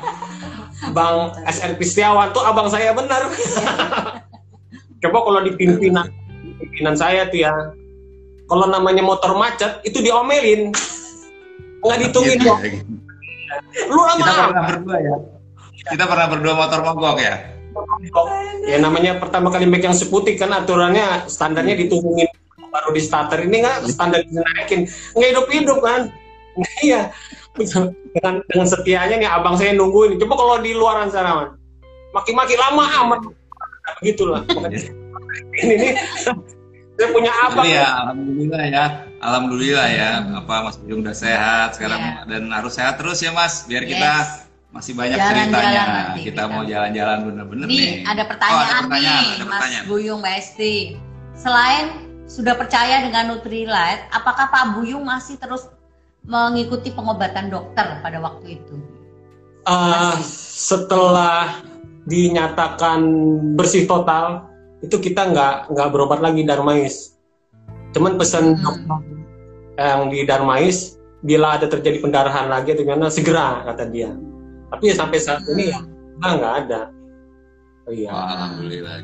Bang 0.94 1.34
SR 1.44 1.74
Pistiawan 1.74 2.30
tuh 2.30 2.42
abang 2.42 2.70
saya 2.70 2.94
benar 2.94 3.26
coba 5.02 5.18
kalau 5.20 5.40
di 5.42 5.50
pimpinan 5.52 6.06
pimpinan 6.56 6.94
saya 6.94 7.26
tuh 7.26 7.40
ya 7.40 7.50
kalau 8.46 8.66
namanya 8.66 9.02
motor 9.02 9.34
macet 9.34 9.82
itu 9.82 9.98
diomelin 9.98 10.70
nggak 11.80 11.98
ditungguin 12.06 12.38
Gitu 12.38 12.46
kok 12.46 12.58
ya. 12.62 12.70
Lu 13.88 14.00
lama 14.02 14.24
Kita 14.24 14.44
pernah 14.48 14.64
berdua 14.66 14.96
ya. 15.00 15.14
Kita 15.88 16.04
pernah 16.04 16.26
berdua 16.28 16.54
motor 16.54 16.80
mogok 16.84 17.18
ya. 17.20 17.34
ya 18.66 18.78
namanya 18.82 19.22
pertama 19.22 19.54
kali 19.54 19.62
make 19.62 19.86
yang 19.86 19.94
seputih 19.94 20.34
kan 20.34 20.50
aturannya 20.50 21.30
standarnya 21.30 21.78
ditungguin 21.78 22.26
baru 22.68 22.90
di 22.92 23.02
starter. 23.02 23.46
Ini 23.46 23.56
nggak 23.64 23.76
standar 23.88 24.24
dinaikin 24.26 24.88
nggak 25.14 25.28
hidup 25.34 25.46
hidup 25.52 25.78
kan? 25.82 26.02
Iya. 26.82 27.14
Dengan 27.54 28.42
dengan 28.50 28.66
setianya 28.66 29.14
nih 29.22 29.30
abang 29.30 29.54
saya 29.54 29.74
nungguin. 29.78 30.18
Coba 30.18 30.34
kalau 30.34 30.54
di 30.58 30.74
luaran 30.74 31.06
sana 31.06 31.30
man 31.38 31.48
maki-maki 32.12 32.58
lama 32.58 32.84
amat 33.06 33.20
begitulah. 34.02 34.42
Ini 35.62 35.74
nih 35.74 35.92
saya 36.98 37.08
punya 37.08 37.30
abang 37.40 37.62
Jadi 37.62 37.72
ya 37.72 37.86
alhamdulillah 37.96 38.64
ya. 38.66 38.84
Alhamdulillah 39.18 39.86
ya 39.88 40.10
apa 40.34 40.54
Mas 40.66 40.76
Buyung 40.76 41.00
udah 41.00 41.14
sehat 41.16 41.68
sekarang 41.72 42.00
Iya. 42.00 42.14
dan 42.26 42.42
harus 42.50 42.74
sehat 42.74 42.98
terus 42.98 43.18
ya 43.18 43.30
Mas 43.30 43.62
biar 43.64 43.82
kita 43.82 44.10
Yes. 44.18 44.46
masih 44.68 44.92
banyak 44.92 45.14
Jalan-jalan 45.14 45.46
ceritanya. 45.48 45.82
nanti 45.88 46.20
kita 46.20 46.34
kita. 46.36 46.50
mau 46.50 46.62
jalan-jalan 46.62 47.18
bener-bener 47.24 47.66
nih. 47.66 47.78
Nih, 47.78 47.92
ada 48.04 48.22
pertanyaan, 48.24 48.58
Oh, 48.58 48.66
ada 48.68 48.82
pertanyaan, 48.84 49.14
nih, 49.16 49.28
ada 49.30 49.38
Mas 49.40 49.52
pertanyaan. 49.54 49.84
Buyung 49.86 50.18
Mbak 50.20 50.34
Esti. 50.36 50.74
Selain 51.32 51.86
sudah 52.26 52.54
percaya 52.54 52.96
dengan 53.00 53.24
Nutrilite, 53.28 54.02
apakah 54.10 54.46
Pak 54.48 54.64
Buyung 54.74 55.02
masih 55.02 55.38
terus 55.38 55.70
mengikuti 56.20 56.90
pengobatan 56.90 57.48
dokter 57.48 57.86
pada 57.98 58.18
waktu 58.18 58.58
itu? 58.58 58.74
Eh, 59.64 60.14
setelah 60.58 61.62
dinyatakan 62.04 63.00
bersih 63.54 63.84
total 63.84 64.47
itu 64.78 64.96
kita 64.96 65.28
nggak 65.28 65.54
nggak 65.70 65.88
berobat 65.90 66.20
lagi 66.20 66.42
Darmais 66.42 67.18
cuman 67.90 68.14
pesan 68.14 68.54
Hmm. 68.54 68.62
dokter 68.62 68.98
yang 69.78 70.00
di 70.08 70.22
Darmais 70.22 70.94
bila 71.18 71.58
ada 71.58 71.66
terjadi 71.66 71.98
pendarahan 71.98 72.46
lagi 72.46 72.72
atau 72.72 72.82
gimana 72.82 73.10
segera 73.10 73.62
kata 73.64 73.90
dia 73.90 74.14
tapi 74.68 74.90
ya 74.90 74.94
sampai 74.94 75.18
saat 75.18 75.42
ini 75.48 75.70
ya 75.70 75.80
nggak 76.18 76.32
nggak 76.36 76.54
ada 76.66 76.80
oh 77.84 77.92
iya 77.92 78.10
Oh, 78.10 78.26
alhamdulillah. 78.28 78.98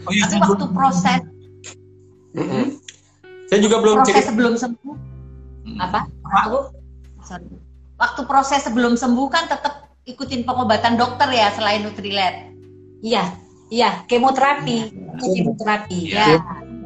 oh 0.00 0.12
iya 0.12 0.24
Tapi 0.26 0.38
waktu 0.40 0.66
proses 0.70 1.20
Mm-mm. 2.30 2.66
saya 3.46 3.58
juga 3.58 3.76
belum 3.78 3.96
proses 4.00 4.08
cerita 4.08 4.28
sebelum 4.30 4.54
sembuh, 4.54 4.96
Hmm. 5.60 5.76
apa 5.76 6.00
aku 6.40 6.58
sorry. 7.20 7.44
Waktu 7.94 8.22
proses 8.24 8.64
sebelum 8.64 8.96
sembuh 8.96 9.28
kan 9.28 9.44
tetap 9.44 9.92
ikutin 10.02 10.42
pengobatan 10.42 10.96
dokter 10.96 11.28
ya 11.28 11.52
selain 11.52 11.84
Nutrilite. 11.84 12.48
iya 13.00 13.28
iya 13.70 14.02
kemoterapi 14.04 14.92
kemoterapi 15.16 15.98
Iya. 16.10 16.26
ya 16.26 16.38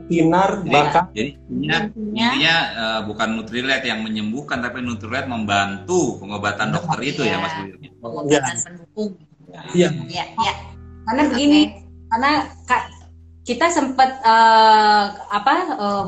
sinar 0.04 0.50
Jadi- 0.60 0.68
bahkan 0.68 1.04
Jadi 1.10 1.30
intinya, 1.48 1.78
Intinya 1.88 2.26
intinya 2.28 2.56
eh, 2.76 3.00
bukan 3.08 3.28
Nutrilite 3.34 3.86
yang 3.88 4.00
menyembuhkan 4.04 4.60
tapi 4.60 4.84
Nutrilite 4.84 5.24
membantu 5.26 6.20
pengobatan 6.20 6.70
dokter 6.70 6.98
itu 7.02 7.24
ya 7.24 7.40
Iya. 7.40 7.42
Mas 7.42 7.54
Buyung. 7.56 7.80
pengobatan 7.98 8.56
pendukung. 8.60 9.10
Iya. 9.72 9.88
Iya, 10.04 10.24
iya. 10.36 10.54
karena 11.04 11.22
begini 11.28 11.60
karena 12.08 12.30
Kak, 12.64 12.82
kita 13.44 13.66
sempat 13.68 14.20
eh, 14.20 15.04
apa 15.30 15.54
eh, 15.72 16.06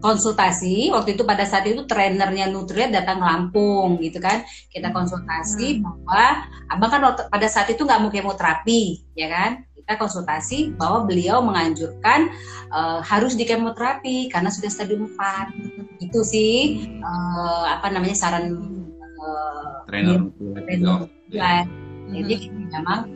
konsultasi 0.00 0.88
waktu 0.90 1.12
itu 1.12 1.28
pada 1.28 1.44
saat 1.44 1.68
itu 1.68 1.84
trenernya 1.84 2.48
Nutrilite 2.48 2.92
datang 2.92 3.20
ke 3.20 3.26
Lampung 3.28 4.00
gitu 4.00 4.16
kan 4.16 4.40
kita 4.68 4.88
konsultasi 4.90 5.84
bahwa 5.84 6.40
abang 6.72 6.88
kan 6.90 7.00
pada 7.28 7.48
saat 7.52 7.68
itu 7.68 7.84
nggak 7.84 8.00
mau 8.00 8.08
kemoterapi 8.08 9.04
ya 9.12 9.28
kan 9.28 9.50
kita 9.90 10.06
konsultasi 10.06 10.70
bahwa 10.78 11.02
beliau 11.02 11.42
menganjurkan 11.42 12.30
eh, 12.70 13.00
harus 13.02 13.34
di 13.34 13.42
kemoterapi 13.42 14.30
karena 14.30 14.46
sudah 14.46 14.70
stadium 14.70 15.10
4 15.18 16.06
itu 16.06 16.22
sih 16.22 16.54
eh, 17.02 17.64
apa 17.66 17.90
namanya 17.90 18.14
saran 18.14 18.54
eh, 18.94 19.70
Trainer 19.90 20.30
Trainer 20.62 21.10
Nutrilite. 21.10 21.34
ya. 21.34 21.66
jadi 22.06 22.34
memang 22.54 23.10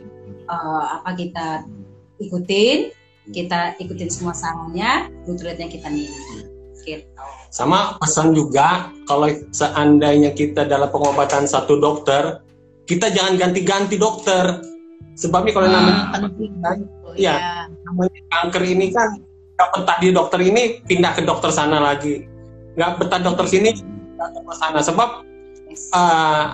eh, 0.51 0.85
apa 0.99 1.15
kita 1.15 1.63
ikutin 2.19 2.91
kita 3.31 3.79
ikutin 3.79 4.11
semua 4.11 4.35
sarannya 4.35 5.07
Nutrilite 5.23 5.63
yang 5.63 5.71
kita 5.71 5.87
minum 5.87 6.51
gitu. 6.83 7.07
Sama 7.55 7.95
pesan 8.03 8.35
juga 8.35 8.91
kalau 9.07 9.31
seandainya 9.55 10.35
kita 10.35 10.67
dalam 10.69 10.91
pengobatan 10.91 11.49
satu 11.49 11.81
dokter, 11.81 12.45
kita 12.85 13.09
jangan 13.09 13.41
ganti-ganti 13.41 13.97
dokter. 13.97 14.74
Sebabnya 15.13 15.51
kalau 15.53 15.67
namanya, 15.69 15.93
Nah, 15.93 16.19
penting. 16.27 16.51
Iya. 17.15 17.35
namanya 17.85 18.19
kanker 18.27 18.63
ini 18.65 18.91
kan 18.91 19.21
nggak 19.55 19.69
betah 19.71 19.97
di 20.03 20.09
dokter 20.11 20.39
ini 20.43 20.83
pindah 20.83 21.15
ke 21.15 21.21
dokter 21.23 21.47
sana 21.47 21.79
lagi, 21.79 22.27
nggak 22.75 22.99
betah 22.99 23.19
dokter 23.23 23.45
sini 23.47 23.71
pindah 23.71 24.27
ke 24.35 24.53
sana. 24.59 24.79
Sebab 24.83 25.09
eh, 25.71 26.45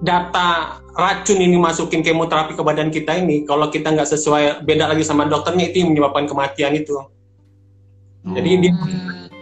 data 0.00 0.48
racun 0.92 1.40
ini 1.40 1.56
masukin 1.56 2.04
kemoterapi 2.04 2.52
ke 2.52 2.60
badan 2.60 2.92
kita 2.92 3.16
ini, 3.16 3.48
kalau 3.48 3.72
kita 3.72 3.88
nggak 3.92 4.08
sesuai 4.08 4.64
beda 4.64 4.92
lagi 4.92 5.00
sama 5.00 5.24
dokternya 5.24 5.72
itu 5.72 5.80
yang 5.80 5.96
menyebabkan 5.96 6.28
kematian 6.28 6.76
itu. 6.76 7.00
Jadi 8.20 8.50
dia 8.60 8.72
Hmm. 8.76 9.32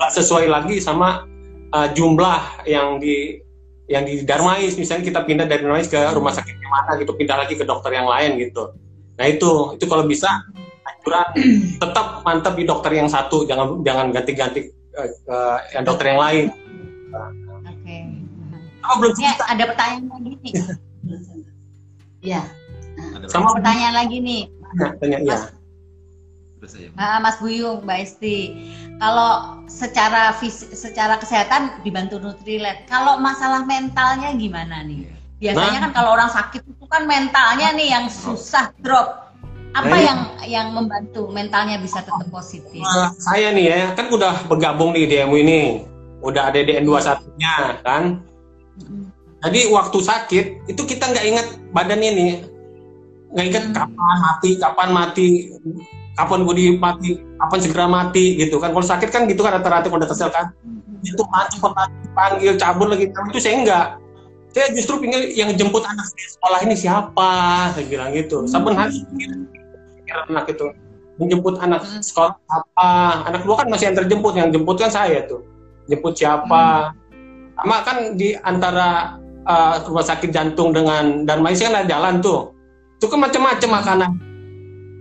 nggak 0.00 0.12
sesuai 0.16 0.48
lagi 0.48 0.80
sama 0.80 1.28
uh, 1.68 1.88
jumlah 1.92 2.64
yang 2.64 2.96
di 2.96 3.36
yang 3.92 4.08
di 4.08 4.24
Darmais 4.24 4.72
misalnya 4.74 5.04
kita 5.04 5.20
pindah 5.28 5.44
dari 5.44 5.60
Darmais 5.60 5.84
ke 5.86 6.00
rumah 6.16 6.32
sakit 6.32 6.56
yang 6.56 6.72
mana 6.72 6.96
gitu 6.96 7.12
pindah 7.12 7.36
lagi 7.36 7.54
ke 7.60 7.64
dokter 7.68 7.92
yang 7.92 8.08
lain 8.08 8.40
gitu 8.40 8.72
nah 9.20 9.28
itu 9.28 9.76
itu 9.76 9.84
kalau 9.84 10.08
bisa 10.08 10.28
anjuran 10.88 11.28
tetap 11.84 12.24
mantap 12.24 12.56
di 12.56 12.64
dokter 12.64 12.96
yang 12.96 13.12
satu 13.12 13.44
jangan 13.44 13.84
jangan 13.84 14.08
ganti-ganti 14.08 14.72
uh, 14.96 15.08
uh, 15.28 15.58
yang 15.76 15.84
dokter 15.84 16.08
yang 16.08 16.20
lain 16.20 16.44
Oke. 17.68 17.96
oh, 18.88 18.96
belum 18.96 19.12
Ya, 19.20 19.36
ada 19.44 19.64
pertanyaan 19.68 20.08
lagi 20.08 20.32
nih. 20.40 20.52
ya 22.24 22.40
ada 23.12 23.26
sama 23.28 23.52
Pertanyaan 23.60 23.94
lagi 23.94 24.16
nih. 24.20 24.42
tanya, 24.72 24.88
tanya 24.96 25.18
ya 25.20 25.36
aja. 25.36 25.60
Ah, 26.94 27.18
Mas 27.18 27.42
Buyung, 27.42 27.82
Mbak 27.82 27.98
Esti. 28.06 28.38
Kalau 29.02 29.58
secara 29.66 30.30
fisik, 30.38 30.70
secara 30.78 31.18
kesehatan 31.18 31.82
dibantu 31.82 32.22
Nutrilite. 32.22 32.86
Kalau 32.86 33.18
masalah 33.18 33.66
mentalnya 33.66 34.30
gimana 34.38 34.86
nih? 34.86 35.10
Biasanya 35.42 35.82
Nah. 35.82 35.84
kan 35.90 35.92
kalau 35.98 36.10
orang 36.14 36.30
sakit 36.30 36.62
itu 36.62 36.84
kan 36.86 37.02
mentalnya 37.10 37.74
nih 37.74 37.98
yang 37.98 38.06
susah 38.06 38.70
drop. 38.78 39.34
Apa 39.74 39.88
Nah, 39.88 39.98
yang 39.98 40.20
yang 40.46 40.66
membantu 40.70 41.26
mentalnya 41.34 41.82
bisa 41.82 41.98
tetap 41.98 42.30
positif? 42.30 42.78
Nah, 42.78 43.10
saya 43.18 43.50
nih 43.50 43.66
ya, 43.66 43.78
kan 43.98 44.06
udah 44.06 44.46
bergabung 44.46 44.94
nih 44.94 45.10
di 45.10 45.16
MU 45.26 45.34
ini. 45.40 45.82
Udah 46.22 46.54
ada 46.54 46.62
DN21-nya 46.62 47.82
kan. 47.82 48.22
Jadi 49.42 49.60
waktu 49.74 49.98
sakit 49.98 50.46
itu 50.70 50.82
kita 50.86 51.10
nggak 51.10 51.26
ingat 51.26 51.46
badannya 51.74 52.10
nih, 52.14 52.32
nggak 53.34 53.46
ingat 53.50 53.64
Hmm. 53.66 53.74
kapan 53.74 54.16
mati, 54.22 54.50
kapan 54.62 54.88
mati, 54.94 55.26
kapan 56.16 56.44
gue 56.44 56.76
mati, 56.76 57.20
kapan 57.40 57.58
segera 57.60 57.86
mati 57.88 58.36
gitu 58.36 58.60
kan. 58.60 58.72
Kalau 58.76 58.86
sakit 58.86 59.08
kan 59.08 59.24
gitu 59.28 59.40
kan 59.40 59.56
rata-rata 59.60 59.88
kalau 59.88 60.00
udah 60.00 60.10
kesel 60.10 60.28
kan, 60.28 60.52
itu 61.00 61.22
mati 61.32 61.56
mati 61.60 61.96
panggil 62.12 62.54
cabut 62.60 62.92
lagi 62.92 63.08
itu 63.08 63.40
saya 63.40 63.54
enggak. 63.58 63.86
Saya 64.52 64.68
justru 64.76 65.00
pingin 65.00 65.32
yang 65.32 65.48
jemput 65.56 65.80
anak 65.88 66.04
saya 66.12 66.28
sekolah 66.36 66.58
ini 66.68 66.74
siapa, 66.76 67.32
saya 67.72 67.84
bilang 67.88 68.12
gitu. 68.12 68.44
Saben 68.44 68.76
hari 68.76 69.00
pikir 70.04 70.16
anak 70.28 70.44
itu 70.52 70.66
menjemput 71.16 71.56
anak 71.60 71.80
Hmm. 71.84 72.04
sekolah 72.04 72.36
apa, 72.48 72.90
anak 73.32 73.48
dua 73.48 73.64
kan 73.64 73.68
masih 73.72 73.92
yang 73.92 73.96
terjemput, 74.04 74.32
yang 74.36 74.48
jemput 74.52 74.76
kan 74.76 74.92
saya 74.92 75.24
tuh, 75.24 75.40
jemput 75.88 76.16
siapa. 76.16 76.92
Sama 77.52 77.76
kan 77.84 78.16
di 78.16 78.32
antara 78.44 79.20
uh, 79.44 79.80
rumah 79.88 80.04
sakit 80.04 80.32
jantung 80.32 80.72
dengan 80.72 81.24
dan 81.28 81.44
Maisi 81.44 81.68
kan 81.68 81.76
ada 81.76 81.88
jalan 81.88 82.20
tuh. 82.20 82.52
Itu 83.00 83.08
kan 83.12 83.24
macam-macam 83.24 83.70
makanan. 83.82 84.10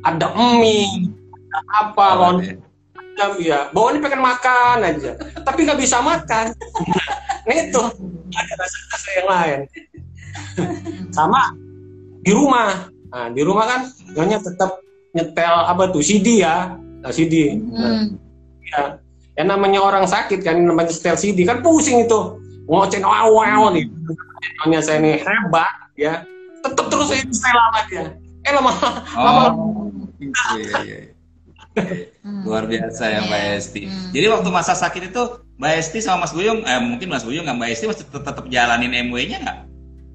Ada 0.02 0.28
mie, 0.34 1.12
ada 1.54 1.60
apa, 1.78 2.06
Oh, 2.18 2.18
lontong, 2.42 3.34
ya. 3.38 3.70
Bawaan 3.70 4.02
pengen 4.02 4.22
makan 4.22 4.78
aja, 4.82 5.14
tapi 5.46 5.68
nggak 5.68 5.78
bisa 5.78 6.02
makan. 6.02 6.56
nah 7.46 7.54
itu 7.54 7.82
ada 8.32 8.54
rasa-rasa 8.58 9.10
yang 9.14 9.28
lain. 9.30 9.60
Sama 11.12 11.54
di 12.22 12.32
rumah. 12.32 12.88
Nah, 13.12 13.28
di 13.30 13.42
rumah 13.44 13.66
kan 13.68 13.82
nyonya 14.16 14.40
tetap 14.40 14.80
nyetel 15.12 15.56
apa 15.68 15.92
tuh 15.92 16.00
CD 16.00 16.40
ya, 16.42 16.80
nah, 17.04 17.12
CD. 17.12 17.60
Nah, 17.60 17.92
Hmm. 17.92 18.06
ya. 18.64 18.84
Yang 19.36 19.48
namanya 19.48 19.80
orang 19.82 20.06
sakit 20.08 20.44
kan 20.44 20.60
namanya 20.60 20.92
setel 20.92 21.16
CD 21.16 21.44
kan 21.44 21.60
pusing 21.60 22.04
itu. 22.04 22.20
Ngocen 22.66 23.04
wow 23.04 23.28
wow 23.28 23.70
nih. 23.74 23.86
Nyonya 24.64 24.80
saya 24.80 24.98
ini 25.04 25.20
hebat 25.20 25.72
ya. 25.94 26.24
Tetap 26.62 26.88
terus 26.88 27.10
saya 27.12 27.22
setel 27.28 27.58
dia. 27.90 28.06
Eh 28.42 28.52
lama 28.54 28.72
Oh, 28.74 28.82
iya, 28.82 29.50
iya, 30.22 30.78
iya. 30.84 30.98
Hmm. 32.22 32.44
Luar 32.44 32.68
biasa 32.68 33.04
ya 33.08 33.20
Mbak 33.24 33.42
Iya. 33.42 33.52
Esti. 33.56 33.82
Hmm. 33.88 34.12
Jadi 34.12 34.26
waktu 34.28 34.50
masa 34.52 34.74
sakit 34.74 35.10
itu 35.10 35.22
Mbak 35.56 35.72
Esti 35.78 36.00
sama 36.00 36.28
Mas 36.28 36.34
Buyung, 36.34 36.62
eh 36.62 36.80
mungkin 36.80 37.08
Mas 37.08 37.24
Buyung 37.24 37.48
nggak 37.48 37.58
Mbak 37.58 37.70
Esti 37.72 37.86
masih 37.88 38.04
tetap, 38.06 38.24
tetap 38.28 38.46
jalanin 38.48 38.92
MW-nya 39.08 39.38
nggak? 39.40 39.60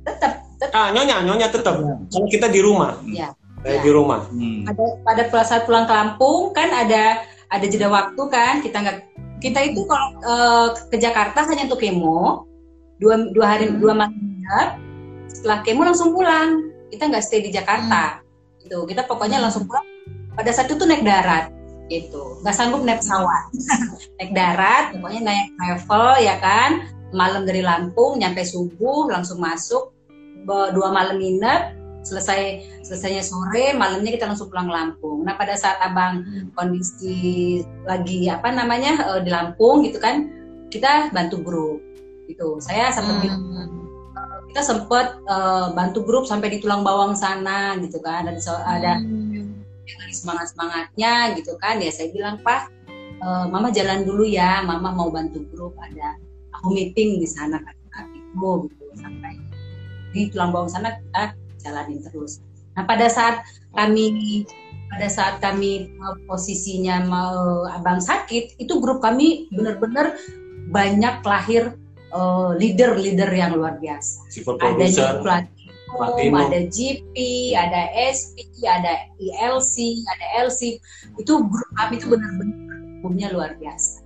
Tetap 0.04 0.32
ah, 0.72 0.88
nyonya 0.90 1.22
nyonya 1.22 1.48
tetap. 1.48 1.80
Kalau 1.80 2.28
kita 2.28 2.46
di 2.46 2.60
rumah, 2.60 3.00
ya. 3.08 3.32
saya 3.62 3.78
Ya. 3.78 3.82
di 3.82 3.90
rumah. 3.90 4.20
Hmm. 4.28 4.62
pada 5.02 5.26
pada 5.26 5.42
saat 5.42 5.64
pulang 5.64 5.88
ke 5.88 5.92
Lampung 5.92 6.52
kan 6.52 6.68
ada 6.68 7.24
ada 7.48 7.64
jeda 7.64 7.88
waktu 7.88 8.22
kan 8.28 8.60
kita 8.60 8.78
nggak 8.78 8.98
kita 9.38 9.58
itu 9.64 9.80
kalau 9.86 10.08
eh, 10.18 10.68
ke 10.90 10.96
Jakarta 10.98 11.46
hanya 11.46 11.66
untuk 11.66 11.80
kemo 11.80 12.44
dua 12.98 13.28
dua 13.32 13.46
hari 13.48 13.68
Hmm. 13.68 13.78
dua 13.78 13.92
malam 13.94 14.66
setelah 15.26 15.62
kemo 15.62 15.82
langsung 15.82 16.10
pulang 16.10 16.68
kita 16.88 17.06
nggak 17.06 17.22
stay 17.22 17.42
di 17.42 17.50
Jakarta 17.50 18.22
gitu. 18.66 18.82
Kita 18.84 19.06
pokoknya 19.06 19.38
langsung 19.38 19.70
pulang. 19.70 19.86
Pada 20.34 20.50
saat 20.52 20.68
itu 20.68 20.82
naik 20.82 21.06
darat 21.06 21.54
gitu. 21.86 22.42
Nggak 22.42 22.56
sanggup 22.58 22.82
naik 22.82 22.98
pesawat. 23.00 23.44
Naik 24.18 24.32
darat 24.34 24.84
pokoknya 24.98 25.22
naik 25.22 25.46
travel 25.54 26.08
ya 26.18 26.36
kan. 26.42 26.70
Malam 27.14 27.46
dari 27.46 27.62
Lampung 27.62 28.18
nyampe 28.18 28.42
subuh 28.42 29.06
langsung 29.06 29.38
masuk. 29.38 29.94
Dua 30.46 30.90
malam 30.90 31.22
nginep 31.22 31.78
selesai 32.06 32.62
selesainya 32.86 33.18
sore 33.18 33.74
malamnya 33.74 34.14
kita 34.14 34.26
langsung 34.26 34.50
pulang 34.50 34.70
Lampung. 34.70 35.22
Nah 35.22 35.38
pada 35.38 35.54
saat 35.58 35.78
abang 35.82 36.26
kondisi 36.54 37.62
lagi 37.86 38.30
apa 38.30 38.50
namanya 38.50 39.14
eh, 39.14 39.20
di 39.22 39.30
Lampung 39.30 39.86
gitu 39.86 40.02
kan 40.02 40.26
kita 40.70 41.14
bantu 41.14 41.42
grup 41.42 41.78
gitu. 42.26 42.58
Saya 42.58 42.90
sempat 42.90 43.22
Hmm. 43.26 43.85
Kita 44.56 44.72
sempat 44.72 45.20
eh, 45.28 45.68
bantu 45.76 46.00
grup 46.00 46.24
sampai 46.24 46.48
di 46.48 46.64
tulang 46.64 46.80
bawang 46.80 47.12
sana 47.12 47.76
gitu 47.76 48.00
kan. 48.00 48.24
Ada 48.24 48.40
so- 48.40 48.64
ada 48.64 48.96
Hmm. 48.96 49.52
yang 49.84 49.98
lagi 50.00 50.16
semangat 50.16 50.56
semangatnya 50.56 51.36
gitu 51.36 51.60
kan. 51.60 51.76
Ya 51.76 51.92
saya 51.92 52.08
bilang 52.08 52.40
pak 52.40 52.72
eh, 53.20 53.44
mama 53.52 53.68
jalan 53.68 54.08
dulu 54.08 54.24
ya. 54.24 54.64
Mama 54.64 54.96
mau 54.96 55.12
bantu 55.12 55.44
grup. 55.52 55.76
Ada 55.76 56.16
aku 56.56 56.72
meeting 56.72 57.20
di 57.20 57.28
sana 57.28 57.60
kan 57.60 57.76
itu 58.16 58.48
gitu 58.72 58.84
sampai 58.96 59.36
di 60.16 60.32
tulang 60.32 60.56
bawang 60.56 60.72
sana 60.72 60.96
kita 61.04 61.36
jalanin 61.60 62.00
terus. 62.00 62.40
Nah 62.80 62.88
pada 62.88 63.12
saat 63.12 63.44
kami 63.76 64.40
pada 64.88 65.12
saat 65.12 65.36
kami 65.44 65.92
eh, 65.92 66.16
posisinya 66.24 67.04
mau 67.04 67.68
abang 67.76 68.00
sakit 68.00 68.56
itu 68.56 68.72
grup 68.80 69.04
kami 69.04 69.52
benar-benar 69.52 70.16
banyak 70.72 71.20
lahir 71.28 71.76
eh, 72.12 72.50
leader-leader 72.60 73.30
yang 73.32 73.56
luar 73.56 73.78
biasa 73.80 74.26
ada 74.30 74.58
producer. 74.58 75.20
Platinum, 75.22 75.54
Platinum. 75.86 76.34
ada 76.38 76.60
GP, 76.66 77.14
ada 77.54 77.82
SP, 77.94 78.36
ada 78.66 78.92
ILC, 79.16 79.74
ada 80.06 80.26
LC. 80.46 80.82
Itu 81.16 81.46
grup 81.46 81.70
kami 81.78 81.98
itu 82.02 82.06
benar-benar 82.10 82.58
punya 83.00 83.26
luar 83.30 83.54
biasa. 83.56 84.02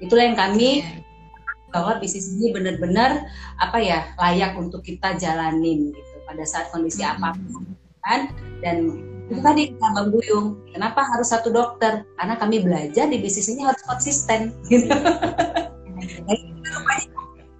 Itulah 0.00 0.24
yang 0.32 0.38
kami 0.38 0.86
bahwa 1.68 2.00
bisnis 2.00 2.32
ini 2.32 2.48
benar-benar 2.52 3.28
apa 3.60 3.76
ya 3.76 4.08
layak 4.16 4.56
untuk 4.56 4.80
kita 4.80 5.20
jalanin 5.20 5.92
gitu 5.92 6.14
pada 6.24 6.44
saat 6.48 6.72
kondisi 6.72 7.04
Hmm. 7.04 7.20
apa 7.20 7.36
pun 7.36 7.64
kan 8.04 8.20
dan 8.64 8.76
itu 9.28 9.40
tadi 9.44 9.76
kata 9.76 9.88
Bang 9.92 10.08
Buyung 10.08 10.56
kenapa 10.72 11.04
harus 11.04 11.28
satu 11.28 11.52
dokter 11.52 12.08
karena 12.16 12.34
kami 12.40 12.64
belajar 12.64 13.04
di 13.12 13.20
bisnis 13.20 13.52
ini 13.52 13.68
harus 13.68 13.84
konsisten 13.84 14.56
gitu 14.72 14.88
kita 14.88 15.67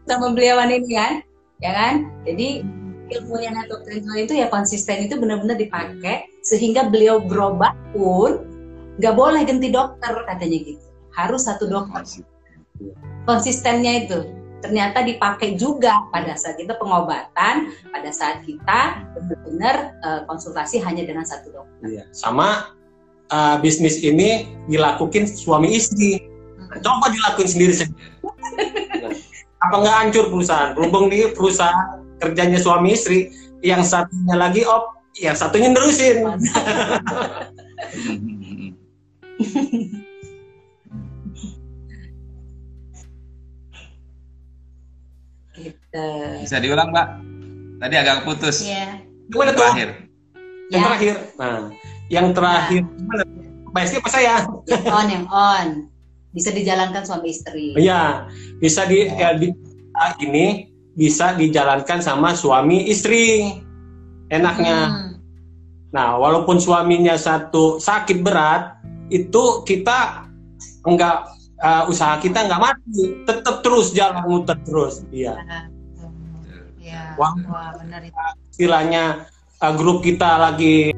sama 0.08 0.32
beliauan 0.32 0.72
ini 0.72 0.96
kan 0.96 1.12
ya 1.60 1.70
kan? 1.74 1.94
Jadi 2.24 2.64
ilmu 3.08 3.36
yang 3.40 3.56
dokter 3.68 4.00
itu 4.00 4.34
ya 4.36 4.52
konsisten 4.52 5.08
itu 5.08 5.16
benar-benar 5.16 5.56
dipakai 5.56 6.28
sehingga 6.44 6.88
beliau 6.88 7.20
berobat 7.24 7.72
pun 7.92 8.44
nggak 9.00 9.14
boleh 9.14 9.42
ganti 9.44 9.68
dokter 9.68 10.12
katanya 10.26 10.58
gitu. 10.64 10.84
Harus 11.14 11.46
satu 11.46 11.68
dokter. 11.68 12.24
Konsistennya 13.26 14.06
itu. 14.06 14.18
Ternyata 14.58 15.06
dipakai 15.06 15.54
juga 15.54 16.10
pada 16.10 16.34
saat 16.34 16.58
kita 16.58 16.74
pengobatan 16.82 17.70
pada 17.94 18.10
saat 18.10 18.42
kita 18.42 19.06
benar-benar 19.14 19.94
eh, 20.02 20.20
konsultasi 20.26 20.82
hanya 20.82 21.06
dengan 21.06 21.22
satu 21.22 21.54
dokter. 21.54 21.86
Iya. 21.86 22.04
Sama 22.10 22.74
uh, 23.32 23.56
bisnis 23.62 24.00
ini 24.02 24.48
dilakukin 24.66 25.28
suami 25.28 25.78
istri. 25.78 26.20
Coba 26.84 27.08
dilakuin 27.08 27.48
sendiri 27.48 27.72
sendiri. 27.72 28.02
Nah, 29.58 29.66
apa 29.66 29.74
nggak 29.82 29.96
hancur 30.06 30.24
perusahaan? 30.30 30.70
Berhubung 30.78 31.10
di 31.10 31.26
perusahaan 31.34 31.98
kerjanya 32.22 32.62
suami 32.62 32.94
istri, 32.94 33.34
yang 33.58 33.82
satunya 33.82 34.38
lagi 34.38 34.62
op, 34.62 34.94
yang 35.18 35.34
satunya 35.34 35.74
nerusin. 35.74 36.22
Gitu 45.58 46.06
Bisa 46.46 46.56
diulang 46.62 46.94
Mbak? 46.94 47.08
Tadi 47.82 47.94
agak 47.98 48.22
putus. 48.22 48.62
Iya. 48.62 49.02
Gimana 49.26 49.50
tuh? 49.54 49.66
Terakhir. 49.66 49.88
Yang 50.70 50.78
Ya. 50.78 50.86
terakhir. 50.86 51.14
Nah, 51.38 51.60
yang 52.08 52.26
terakhir 52.30 52.82
gimana? 52.86 53.22
Mbak 53.74 53.82
Esti 53.84 53.96
apa 53.98 54.10
saya? 54.10 54.34
yang 54.70 54.84
on 54.86 55.06
yang 55.10 55.26
on 55.28 55.66
bisa 56.32 56.52
dijalankan 56.52 57.02
suami 57.04 57.32
istri 57.32 57.72
Iya, 57.76 58.28
bisa 58.60 58.84
di, 58.84 59.08
ya, 59.08 59.34
di 59.36 59.48
ah, 59.96 60.12
ini 60.20 60.68
bisa 60.98 61.38
dijalankan 61.38 62.02
sama 62.02 62.34
suami 62.34 62.90
istri. 62.90 63.54
Enaknya. 64.28 64.78
Hmm. 64.90 65.10
Nah, 65.94 66.20
walaupun 66.20 66.60
suaminya 66.60 67.16
satu 67.16 67.80
sakit 67.80 68.20
berat, 68.20 68.76
itu 69.08 69.64
kita 69.64 70.28
enggak 70.84 71.32
uh, 71.64 71.88
usaha 71.88 72.20
kita 72.20 72.44
enggak 72.44 72.60
mati, 72.60 73.24
tetap 73.24 73.64
terus 73.64 73.96
jalan 73.96 74.20
muter 74.28 74.58
terus. 74.68 75.00
Iya. 75.08 75.38
Iya. 76.76 77.16
Wah. 77.16 77.32
Wah, 77.48 77.72
benar 77.80 78.04
itu. 78.04 78.18
Istilahnya 78.52 79.24
uh, 79.64 79.72
grup 79.78 80.04
kita 80.04 80.36
lagi 80.36 80.92